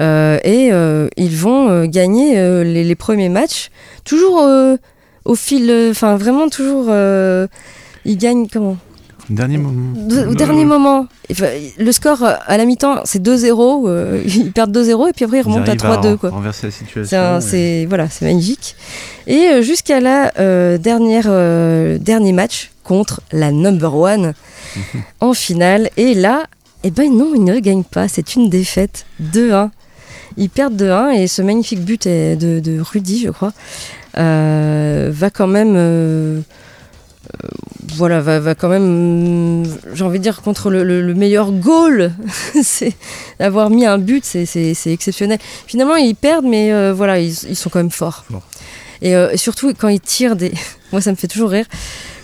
Euh, 0.00 0.38
et 0.44 0.72
euh, 0.72 1.08
ils 1.16 1.36
vont 1.36 1.68
euh, 1.68 1.86
gagner 1.86 2.34
les, 2.64 2.84
les 2.84 2.94
premiers 2.94 3.28
matchs. 3.28 3.70
Toujours 4.04 4.48
au 5.24 5.34
fil, 5.34 5.70
enfin 5.90 6.16
vraiment 6.16 6.48
toujours. 6.48 6.86
ils 8.04 8.16
gagnent 8.16 8.48
comment? 8.48 8.78
Dernier 9.30 9.58
moment. 9.58 9.92
de- 10.08 10.26
au 10.26 10.34
dernier 10.34 10.64
moment, 10.64 11.06
le 11.78 11.92
score 11.92 12.22
euh, 12.22 12.34
à 12.46 12.56
la 12.56 12.64
mi-temps, 12.64 13.02
c'est 13.04 13.22
2-0. 13.22 13.86
euh, 13.88 14.22
ils 14.26 14.52
perdent 14.52 14.72
2-0 14.76 15.08
et 15.08 15.12
puis 15.12 15.24
après 15.26 15.38
ils 15.38 15.40
Ils 15.40 15.44
remontent 15.44 15.64
à 15.64 15.68
arrivent 15.68 16.14
3-2. 16.14 16.16
Quoi. 16.16 16.30
renverser 16.30 16.68
la 16.68 16.72
C'est 16.72 16.78
situation. 16.78 17.38
voilà, 17.88 18.08
c'est 18.08 18.24
magnifique. 18.24 18.74
Et 19.26 19.48
euh, 19.50 19.62
jusqu'à 19.62 20.00
la 20.00 20.32
euh, 20.38 20.78
dernière 20.78 21.26
euh, 21.28 21.98
dernier 21.98 22.32
match 22.32 22.70
contre 22.84 23.20
la 23.32 23.52
number 23.52 23.94
one 23.94 24.32
en 25.20 25.34
finale. 25.34 25.90
Et 25.98 26.14
là, 26.14 26.44
eh 26.84 26.90
ben 26.90 27.12
non, 27.14 27.32
ils 27.34 27.44
ne 27.44 27.58
gagnent 27.58 27.84
pas. 27.84 28.08
C'est 28.08 28.34
une 28.34 28.48
défaite 28.48 29.04
2-1. 29.20 29.68
Ils 30.38 30.48
perdent 30.48 30.80
2-1 30.80 31.10
et 31.10 31.26
ce 31.26 31.42
magnifique 31.42 31.84
but 31.84 32.06
est 32.06 32.36
de, 32.36 32.60
de 32.60 32.80
Rudy, 32.80 33.20
je 33.26 33.30
crois, 33.30 33.52
euh, 34.16 35.10
va 35.12 35.30
quand 35.30 35.46
même 35.48 35.74
euh, 35.76 36.40
voilà, 37.96 38.20
va, 38.20 38.38
va 38.40 38.54
quand 38.54 38.68
même, 38.68 39.64
j'ai 39.94 40.04
envie 40.04 40.18
de 40.18 40.22
dire, 40.22 40.42
contre 40.42 40.70
le, 40.70 40.84
le- 40.84 41.02
le 41.02 41.14
meilleur 41.14 41.50
goal. 41.52 42.12
c'est 42.62 42.94
d'avoir 43.38 43.70
mis 43.70 43.86
un 43.86 43.98
but, 43.98 44.24
c'est- 44.24 44.46
exceptionnel. 44.86 45.38
Finalement, 45.66 45.96
ils 45.96 46.14
perdent, 46.14 46.46
mais 46.46 46.72
euh, 46.72 46.92
voilà, 46.92 47.18
ils, 47.20 47.32
ils 47.48 47.56
sont 47.56 47.70
quand 47.70 47.78
même 47.80 47.90
forts. 47.90 48.24
Fort. 48.30 48.42
Et 49.02 49.14
euh, 49.14 49.36
surtout, 49.36 49.72
quand 49.78 49.88
ils 49.88 50.00
tirent 50.00 50.36
des. 50.36 50.52
Moi, 50.92 51.00
ça 51.00 51.10
me 51.10 51.16
fait 51.16 51.28
toujours 51.28 51.50
rire. 51.50 51.66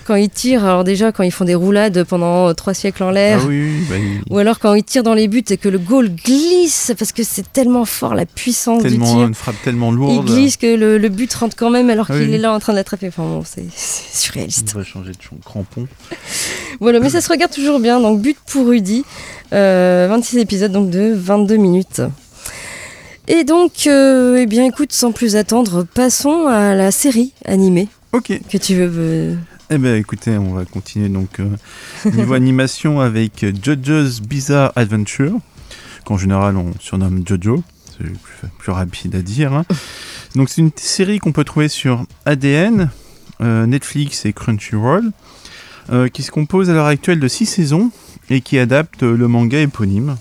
Quand 0.06 0.16
ils 0.16 0.28
tirent, 0.28 0.64
alors 0.64 0.84
déjà, 0.84 1.12
quand 1.12 1.22
ils 1.22 1.30
font 1.32 1.44
des 1.46 1.54
roulades 1.54 2.04
pendant 2.04 2.48
euh, 2.48 2.52
trois 2.52 2.74
siècles 2.74 3.02
en 3.04 3.10
l'air. 3.10 3.38
Ah 3.42 3.46
oui, 3.48 3.62
oui, 3.62 3.86
bah, 3.88 3.96
il- 3.96 4.20
Ou 4.32 4.38
alors 4.38 4.58
quand 4.58 4.74
ils 4.74 4.84
tirent 4.84 5.02
dans 5.02 5.14
les 5.14 5.28
buts 5.28 5.42
et 5.48 5.56
que 5.56 5.68
le 5.70 5.78
goal 5.78 6.10
glisse, 6.10 6.92
parce 6.98 7.12
que 7.12 7.22
c'est 7.22 7.50
tellement 7.52 7.84
fort 7.86 8.14
la 8.14 8.26
puissance 8.26 8.82
du 8.82 8.90
tellement, 8.90 9.16
tir. 9.16 9.26
une 9.26 9.34
frappe 9.34 9.56
tellement 9.64 9.90
Il 9.92 9.96
lourde. 9.96 10.26
glisse 10.26 10.56
que 10.58 10.74
le, 10.76 10.98
le 10.98 11.08
but 11.08 11.32
rentre 11.32 11.56
quand 11.56 11.70
même 11.70 11.88
alors 11.88 12.06
Ah 12.10 12.14
qu'il 12.18 12.28
oui. 12.28 12.34
est 12.34 12.38
là 12.38 12.52
en 12.52 12.58
train 12.60 12.72
de 12.74 12.78
l'attraper. 12.78 13.08
Enfin 13.08 13.22
bon, 13.22 13.42
c'est 13.46 13.64
c'est 13.74 14.12
On 14.12 14.18
surréaliste. 14.20 14.74
va 14.74 14.84
changer 14.84 15.12
de 15.12 15.42
crampon. 15.44 15.86
Voilà, 16.80 16.98
mais 17.00 17.08
ça 17.08 17.20
se 17.20 17.28
regarde 17.28 17.52
toujours 17.52 17.78
bien. 17.80 18.00
Donc, 18.00 18.20
but 18.20 18.36
pour 18.46 18.66
Rudy. 18.66 19.04
Euh, 19.52 20.06
26 20.10 20.38
épisodes, 20.38 20.72
donc 20.72 20.90
de 20.90 21.12
22 21.14 21.56
minutes. 21.56 22.02
Et 23.28 23.44
donc, 23.44 23.86
euh, 23.86 24.36
eh 24.38 24.46
bien, 24.46 24.64
écoute, 24.66 24.92
sans 24.92 25.12
plus 25.12 25.36
attendre, 25.36 25.84
passons 25.94 26.46
à 26.48 26.74
la 26.74 26.90
série 26.90 27.32
animée 27.46 27.88
Ok. 28.12 28.32
que 28.50 28.58
tu 28.58 28.74
veux. 28.74 28.90
euh, 28.94 29.34
Eh 29.74 29.78
ben 29.78 29.96
écoutez, 29.96 30.38
on 30.38 30.54
va 30.54 30.64
continuer 30.64 31.08
donc 31.08 31.40
euh, 31.40 31.48
niveau 32.12 32.34
animation 32.34 33.00
avec 33.00 33.42
euh, 33.42 33.52
JoJo's 33.60 34.20
Bizarre 34.20 34.70
Adventure, 34.76 35.32
qu'en 36.04 36.16
général 36.16 36.56
on 36.56 36.70
surnomme 36.78 37.24
JoJo, 37.26 37.64
c'est 37.90 38.04
plus, 38.58 38.70
rapide 38.70 39.16
à 39.16 39.20
dire. 39.20 39.52
hein. 39.52 39.64
Donc 40.36 40.48
c'est 40.48 40.60
une 40.60 40.70
série 40.76 41.18
qu'on 41.18 41.32
peut 41.32 41.42
trouver 41.42 41.66
sur 41.66 42.04
ADN, 42.24 42.88
euh, 43.40 43.66
Netflix 43.66 44.24
et 44.26 44.32
Crunchyroll, 44.32 45.10
euh, 45.90 46.06
qui 46.06 46.22
se 46.22 46.30
compose 46.30 46.70
à 46.70 46.74
l'heure 46.74 46.86
actuelle 46.86 47.18
de 47.18 47.26
6 47.26 47.44
saisons 47.44 47.90
et 48.30 48.42
qui 48.42 48.60
adapte 48.60 49.02
euh, 49.02 49.16
le 49.16 49.26
manga 49.26 49.58
éponyme. 49.58 50.14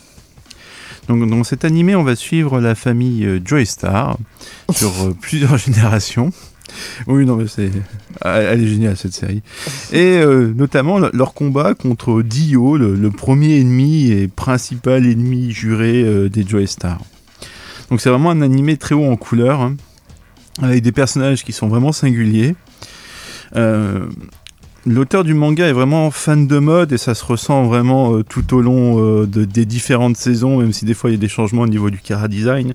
Donc 1.07 1.29
dans 1.29 1.43
cet 1.43 1.63
animé, 1.63 1.95
on 1.95 2.03
va 2.03 2.15
suivre 2.15 2.59
la 2.59 2.73
famille 2.73 3.39
Joystar 3.45 4.17
sur 4.71 5.13
plusieurs 5.21 5.57
générations. 5.59 6.31
Oui, 7.07 7.25
non, 7.25 7.35
mais 7.35 7.47
c'est. 7.47 7.71
Elle 8.23 8.63
est 8.63 8.67
géniale 8.67 8.97
cette 8.97 9.13
série. 9.13 9.41
Et 9.91 10.17
euh, 10.17 10.53
notamment 10.55 10.99
le- 10.99 11.11
leur 11.13 11.33
combat 11.33 11.73
contre 11.73 12.21
Dio, 12.21 12.77
le, 12.77 13.11
premier 13.11 13.59
ennemi 13.59 14.11
et 14.11 14.27
principal 14.27 15.05
ennemi 15.05 15.51
juré 15.51 16.03
euh, 16.03 16.29
des 16.29 16.45
Joystar. 16.47 16.99
Donc 17.89 18.01
c'est 18.01 18.09
vraiment 18.09 18.31
un 18.31 18.41
animé 18.41 18.77
très 18.77 18.95
haut 18.95 19.05
en 19.11 19.15
couleur, 19.17 19.61
hein, 19.61 19.75
avec 20.61 20.81
des 20.81 20.91
personnages 20.91 21.43
qui 21.43 21.51
sont 21.51 21.67
vraiment 21.67 21.91
singuliers. 21.91 22.55
Euh, 23.55 24.05
L'auteur 24.85 25.23
du 25.23 25.33
manga 25.33 25.65
est 25.65 25.71
vraiment 25.73 26.11
fan 26.11 26.45
de 26.45 26.59
mode 26.59 26.91
et 26.91 26.97
ça 26.97 27.15
se 27.15 27.23
ressent 27.23 27.63
vraiment 27.63 28.15
euh, 28.17 28.23
tout 28.23 28.53
au 28.53 28.61
long 28.61 28.99
euh, 28.99 29.25
de- 29.25 29.45
des 29.45 29.65
différentes 29.65 30.17
saisons, 30.17 30.57
même 30.57 30.73
si 30.73 30.83
des 30.83 30.93
fois 30.93 31.09
il 31.09 31.13
y 31.13 31.15
a 31.15 31.19
des 31.19 31.29
changements 31.29 31.61
au 31.61 31.67
niveau 31.67 31.89
du 31.89 31.99
cara 31.99 32.27
design, 32.27 32.73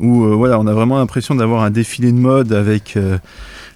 où 0.00 0.24
euh, 0.24 0.34
voilà, 0.34 0.58
on 0.58 0.66
a 0.66 0.72
vraiment 0.72 0.96
l'impression 0.96 1.34
d'avoir 1.34 1.62
un 1.62 1.70
défilé 1.70 2.10
de 2.10 2.16
mode 2.16 2.54
avec 2.54 2.98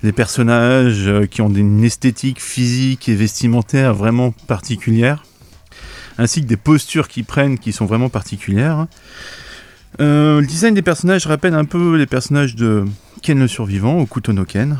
des 0.02 0.12
personnages 0.12 1.10
qui 1.30 1.42
ont 1.42 1.50
une 1.52 1.84
esthétique 1.84 2.40
physique 2.40 3.10
et 3.10 3.14
vestimentaire 3.14 3.92
vraiment 3.92 4.32
particulière, 4.46 5.22
ainsi 6.16 6.40
que 6.40 6.46
des 6.46 6.56
postures 6.56 7.08
qu'ils 7.08 7.26
prennent 7.26 7.58
qui 7.58 7.72
sont 7.72 7.84
vraiment 7.84 8.08
particulières. 8.08 8.86
Le 9.98 10.40
design 10.46 10.74
des 10.74 10.82
personnages 10.82 11.26
rappelle 11.26 11.54
un 11.54 11.66
peu 11.66 11.96
les 11.96 12.06
personnages 12.06 12.54
de 12.56 12.86
Ken 13.20 13.38
le 13.38 13.48
Survivant, 13.48 13.98
au 14.00 14.32
no 14.32 14.44
Ken. 14.46 14.78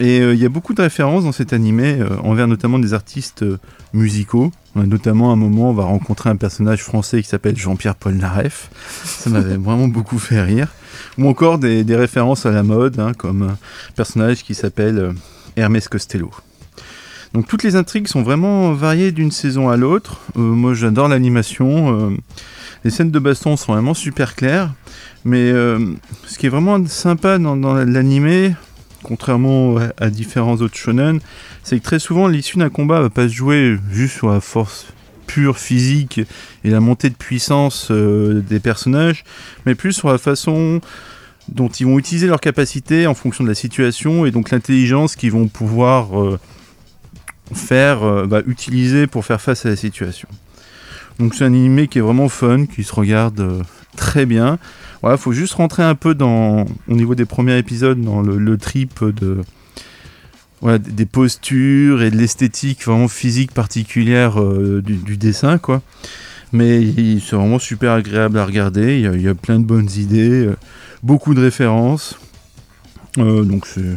Et 0.00 0.20
euh, 0.20 0.34
il 0.34 0.40
y 0.40 0.44
a 0.44 0.48
beaucoup 0.48 0.74
de 0.74 0.82
références 0.82 1.24
dans 1.24 1.32
cet 1.32 1.52
animé, 1.52 1.96
euh, 2.00 2.16
envers 2.22 2.48
notamment 2.48 2.78
des 2.78 2.94
artistes 2.94 3.42
euh, 3.42 3.58
musicaux. 3.92 4.52
A 4.74 4.84
notamment 4.84 5.32
un 5.32 5.36
moment, 5.36 5.70
on 5.70 5.74
va 5.74 5.84
rencontrer 5.84 6.30
un 6.30 6.36
personnage 6.36 6.82
français 6.82 7.22
qui 7.22 7.28
s'appelle 7.28 7.56
Jean-Pierre 7.56 7.94
Polnareff. 7.94 8.70
Ça 9.04 9.30
m'avait 9.30 9.56
vraiment 9.58 9.88
beaucoup 9.88 10.18
fait 10.18 10.42
rire. 10.42 10.68
Ou 11.18 11.28
encore 11.28 11.58
des, 11.58 11.84
références 11.96 12.46
à 12.46 12.50
la 12.50 12.62
mode, 12.62 13.00
hein, 13.00 13.12
comme 13.14 13.42
un 13.42 13.58
personnage 13.94 14.42
qui 14.42 14.54
s'appelle 14.54 14.98
euh, 14.98 15.12
Hermès 15.56 15.88
Costello. 15.88 16.30
Donc 17.36 17.46
toutes 17.46 17.62
les 17.62 17.76
intrigues 17.76 18.06
sont 18.06 18.22
vraiment 18.22 18.72
variées 18.72 19.12
d'une 19.12 19.30
saison 19.30 19.68
à 19.68 19.76
l'autre. 19.76 20.20
Euh, 20.36 20.40
moi 20.40 20.72
j'adore 20.74 21.08
l'animation. 21.08 22.10
euh, 22.10 22.16
les 22.84 22.90
scènes 22.90 23.10
de 23.10 23.18
baston 23.18 23.56
sont 23.56 23.72
vraiment 23.72 23.92
super 23.94 24.34
claires. 24.34 24.72
Mais 25.26 25.50
euh, 25.50 25.78
ce 26.26 26.38
qui 26.38 26.46
est 26.46 26.48
vraiment 26.48 26.82
sympa 26.86 27.38
dans, 27.38 27.56
dans 27.56 27.74
l'animé, 27.74 28.54
contrairement 29.06 29.76
à, 29.98 30.10
différents 30.10 30.56
autres 30.56 30.76
shonen, 30.76 31.20
c'est 31.62 31.78
que 31.78 31.84
très 31.84 32.00
souvent 32.00 32.26
l'issue 32.26 32.58
d'un 32.58 32.70
combat 32.70 33.00
va 33.02 33.08
pas 33.08 33.28
se 33.28 33.34
jouer 33.34 33.76
juste 33.92 34.16
sur 34.16 34.30
la 34.30 34.40
force 34.40 34.86
pure 35.28 35.58
physique 35.58 36.20
et 36.64 36.70
la 36.70 36.80
montée 36.80 37.08
de 37.08 37.14
puissance 37.14 37.88
euh, 37.92 38.40
des 38.40 38.58
personnages, 38.58 39.22
mais 39.64 39.76
plus 39.76 39.92
sur 39.92 40.08
la 40.08 40.18
façon 40.18 40.80
dont 41.48 41.68
ils 41.68 41.86
vont 41.86 42.00
utiliser 42.00 42.26
leurs 42.26 42.40
capacités 42.40 43.06
en 43.06 43.14
fonction 43.14 43.44
de 43.44 43.48
la 43.48 43.54
situation 43.54 44.26
et 44.26 44.32
donc 44.32 44.50
l'intelligence 44.50 45.14
qu'ils 45.14 45.30
vont 45.30 45.46
pouvoir 45.46 46.20
euh, 46.20 46.40
faire, 47.54 48.02
euh, 48.02 48.26
bah, 48.26 48.42
utiliser 48.44 49.06
pour 49.06 49.24
faire 49.24 49.40
face 49.40 49.66
à 49.66 49.68
la 49.68 49.76
situation. 49.76 50.28
Donc 51.20 51.36
c'est 51.36 51.44
un 51.44 51.54
animé 51.54 51.86
qui 51.86 51.98
est 51.98 52.02
vraiment 52.02 52.28
fun, 52.28 52.66
qui 52.66 52.82
se 52.82 52.92
regarde 52.92 53.62
très 53.96 54.26
bien. 54.26 54.58
Voilà, 55.02 55.16
faut 55.16 55.32
juste 55.32 55.54
rentrer 55.54 55.82
un 55.82 55.94
peu 55.94 56.14
dans, 56.14 56.64
au 56.88 56.94
niveau 56.94 57.14
des 57.14 57.24
premiers 57.24 57.58
épisodes, 57.58 58.00
dans 58.00 58.22
le, 58.22 58.38
le 58.38 58.56
trip 58.56 59.04
de 59.04 59.40
voilà, 60.60 60.78
des 60.78 61.06
postures 61.06 62.02
et 62.02 62.10
de 62.10 62.16
l'esthétique 62.16 62.84
vraiment 62.84 63.08
physique 63.08 63.52
particulière 63.52 64.40
euh, 64.40 64.80
du, 64.82 64.96
du 64.96 65.16
dessin, 65.16 65.58
quoi. 65.58 65.82
Mais 66.52 66.80
c'est 67.20 67.36
vraiment 67.36 67.58
super 67.58 67.92
agréable 67.92 68.38
à 68.38 68.46
regarder. 68.46 68.96
Il 68.96 69.02
y 69.02 69.06
a, 69.06 69.14
il 69.14 69.22
y 69.22 69.28
a 69.28 69.34
plein 69.34 69.58
de 69.58 69.64
bonnes 69.64 69.90
idées, 69.96 70.46
euh, 70.46 70.56
beaucoup 71.02 71.34
de 71.34 71.40
références. 71.40 72.18
Euh, 73.18 73.42
donc 73.44 73.66
c'est 73.66 73.96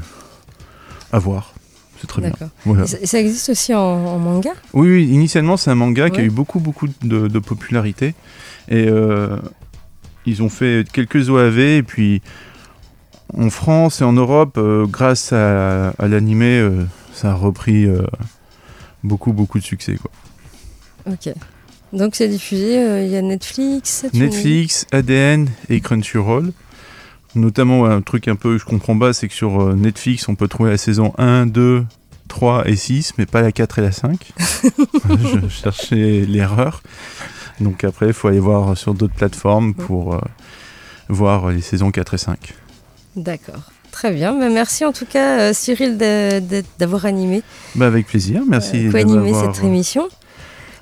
à 1.12 1.20
voir. 1.20 1.54
C'est 2.02 2.08
très 2.08 2.22
bien. 2.22 2.32
Voilà. 2.66 2.88
Ça, 2.88 2.98
ça 3.04 3.20
existe 3.20 3.50
aussi 3.50 3.74
en, 3.74 3.80
en 3.80 4.20
manga? 4.20 4.52
Oui, 4.74 4.90
oui, 4.90 5.08
initialement 5.08 5.58
c'est 5.58 5.70
un 5.70 5.76
manga 5.76 6.10
qui 6.10 6.22
a 6.22 6.24
eu 6.24 6.30
beaucoup 6.30 6.60
beaucoup 6.60 6.88
de, 7.04 7.28
de 7.28 7.40
popularité 7.40 8.16
et 8.70 8.88
euh, 8.88 9.36
ils 10.26 10.44
ont 10.44 10.50
fait 10.50 10.86
quelques 10.92 11.30
OAV 11.30 11.60
et 11.60 11.84
puis 11.84 12.22
en 13.38 13.50
France 13.50 14.02
et 14.02 14.04
en 14.04 14.14
Europe, 14.14 14.58
euh, 14.58 14.86
grâce 14.88 15.34
à, 15.34 15.90
à 15.90 16.08
l'animé, 16.08 16.60
euh, 16.60 16.86
ça 17.14 17.32
a 17.32 17.34
repris 17.34 17.86
euh, 17.86 18.04
beaucoup 19.04 19.34
beaucoup 19.34 19.60
de 19.60 19.64
succès. 19.64 19.98
Quoi. 19.98 20.12
Ok. 21.12 21.34
Donc 21.94 22.16
c'est 22.16 22.28
diffusé, 22.28 22.80
euh, 22.80 23.04
il 23.04 23.10
y 23.10 23.16
a 23.16 23.22
Netflix. 23.22 24.06
Netflix, 24.14 24.86
ADN 24.92 25.50
et 25.70 25.80
Crunchyroll. 25.82 26.52
Notamment 27.36 27.86
un 27.86 28.02
truc 28.02 28.28
un 28.28 28.36
peu 28.36 28.54
que 28.54 28.58
je 28.58 28.66
comprends 28.66 28.98
pas, 28.98 29.14
c'est 29.14 29.28
que 29.28 29.34
sur 29.36 29.76
Netflix 29.76 30.28
on 30.28 30.36
peut 30.36 30.48
trouver 30.48 30.72
la 30.72 30.78
saison 30.78 31.14
1, 31.20 31.46
2, 31.46 31.86
3 32.28 32.68
et 32.68 32.76
6, 32.76 33.14
mais 33.18 33.28
pas 33.28 33.42
la 33.42 33.52
4 33.52 33.80
et 33.80 33.82
la 33.84 33.92
5. 33.92 34.32
je 35.44 35.48
cherchais 35.50 36.26
l'erreur. 36.28 36.82
Donc 37.62 37.84
après, 37.84 38.08
il 38.08 38.14
faut 38.14 38.28
aller 38.28 38.40
voir 38.40 38.78
sur 38.78 38.94
d'autres 38.94 39.14
plateformes 39.16 39.74
pour 39.74 40.16
euh, 40.16 40.20
voir 41.10 41.50
les 41.50 41.62
saisons 41.62 41.92
4 41.92 42.14
et 42.14 42.18
5. 42.18 42.54
D'accord. 43.16 43.72
Très 43.92 44.12
bien. 44.12 44.34
Bah, 44.38 44.50
merci 44.50 44.86
en 44.86 44.94
tout 44.94 45.06
cas, 45.06 45.40
euh, 45.40 45.54
Cyril, 45.54 45.98
d'avoir 46.78 47.06
animé, 47.06 47.42
Bah, 47.76 47.88
avec 47.88 48.08
plaisir, 48.08 48.42
merci. 48.48 48.88
euh, 48.88 48.92
co-animé 48.92 49.32
m'avoir, 49.32 49.56
cette 49.56 49.64
euh, 49.64 49.68
émission. 49.68 50.08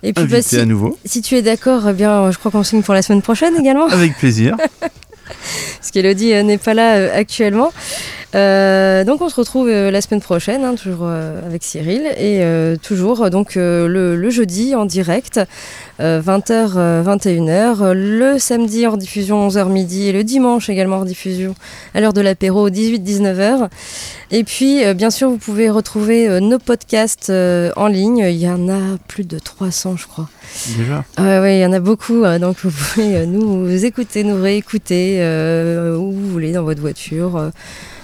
Et 0.03 0.13
puis, 0.13 0.25
bah, 0.25 0.41
si, 0.41 0.57
à 0.57 0.65
nouveau. 0.65 0.97
si 1.05 1.21
tu 1.21 1.36
es 1.36 1.41
d'accord, 1.41 1.88
eh 1.89 1.93
bien, 1.93 2.30
je 2.32 2.38
crois 2.38 2.51
qu'on 2.51 2.63
signe 2.63 2.84
pour 2.84 2.93
la 2.93 3.01
semaine 3.01 3.21
prochaine 3.21 3.55
également. 3.55 3.88
Avec 3.88 4.15
plaisir. 4.17 4.55
parce 5.80 5.91
qu'Elodie 5.91 6.34
euh, 6.34 6.43
n'est 6.43 6.57
pas 6.57 6.73
là 6.73 6.95
euh, 6.95 7.19
actuellement. 7.19 7.71
Euh, 8.36 9.03
donc 9.03 9.21
on 9.21 9.30
se 9.30 9.36
retrouve 9.36 9.69
euh, 9.69 9.89
la 9.89 10.01
semaine 10.01 10.21
prochaine, 10.21 10.63
hein, 10.63 10.75
toujours 10.75 11.01
euh, 11.03 11.45
avec 11.45 11.63
Cyril, 11.63 12.03
et 12.17 12.43
toujours 12.82 13.30
donc 13.30 13.55
le, 13.55 14.15
le 14.15 14.30
jeudi 14.30 14.75
en 14.75 14.86
direct, 14.86 15.39
euh, 15.99 16.21
20h, 16.21 17.03
21h, 17.03 17.91
le 17.93 18.38
samedi 18.39 18.86
hors 18.86 18.97
diffusion 18.97 19.47
11h 19.47 19.69
midi, 19.69 20.07
et 20.07 20.11
le 20.11 20.23
dimanche 20.23 20.69
également 20.69 20.97
hors 20.97 21.05
diffusion 21.05 21.55
à 21.93 22.01
l'heure 22.01 22.13
de 22.13 22.21
l'apéro 22.21 22.69
18-19h. 22.69 23.69
Et 24.32 24.43
puis 24.43 24.93
bien 24.93 25.09
sûr 25.09 25.30
vous 25.30 25.38
pouvez 25.38 25.69
retrouver 25.69 26.41
nos 26.41 26.59
podcasts 26.59 27.32
en 27.32 27.88
ligne, 27.88 28.25
il 28.30 28.38
y 28.38 28.49
en 28.49 28.67
a 28.69 28.97
plus 29.07 29.25
de 29.25 29.39
300 29.39 29.95
je 29.97 30.07
crois. 30.07 30.30
Déjà. 30.78 31.03
Ouais, 31.17 31.57
il 31.57 31.61
y 31.61 31.65
en 31.65 31.73
a 31.73 31.80
beaucoup, 31.80 32.23
euh, 32.23 32.39
donc 32.39 32.57
vous 32.63 32.71
pouvez 32.71 33.25
nous 33.25 33.86
écouter, 33.86 34.23
nous 34.23 34.41
réécouter 34.41 35.17
euh, 35.19 35.95
où 35.95 36.11
vous 36.11 36.30
voulez, 36.30 36.51
dans 36.51 36.63
votre 36.63 36.82
voiture, 36.82 37.38
euh, 37.38 37.49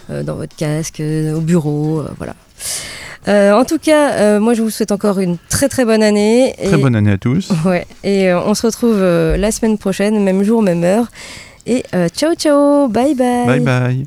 dans 0.09 0.35
votre 0.35 0.55
casque, 0.55 0.99
euh, 0.99 1.35
au 1.35 1.41
bureau, 1.41 1.99
euh, 2.01 2.09
voilà. 2.17 2.35
Euh, 3.27 3.53
en 3.53 3.63
tout 3.63 3.77
cas, 3.79 4.13
euh, 4.13 4.39
moi 4.39 4.53
je 4.53 4.61
vous 4.61 4.69
souhaite 4.69 4.91
encore 4.91 5.19
une 5.19 5.37
très 5.49 5.69
très 5.69 5.85
bonne 5.85 6.03
année. 6.03 6.53
Très 6.61 6.77
bonne 6.77 6.95
année 6.95 7.11
à 7.11 7.17
tous. 7.17 7.49
Ouais, 7.65 7.85
et 8.03 8.29
euh, 8.29 8.41
on 8.41 8.53
se 8.53 8.65
retrouve 8.65 8.97
euh, 8.99 9.37
la 9.37 9.51
semaine 9.51 9.77
prochaine, 9.77 10.21
même 10.23 10.43
jour, 10.43 10.61
même 10.61 10.83
heure. 10.83 11.07
Et 11.65 11.83
euh, 11.95 12.09
ciao 12.09 12.33
ciao, 12.35 12.89
bye 12.89 13.15
bye. 13.15 13.45
Bye 13.45 13.59
bye. 13.61 14.05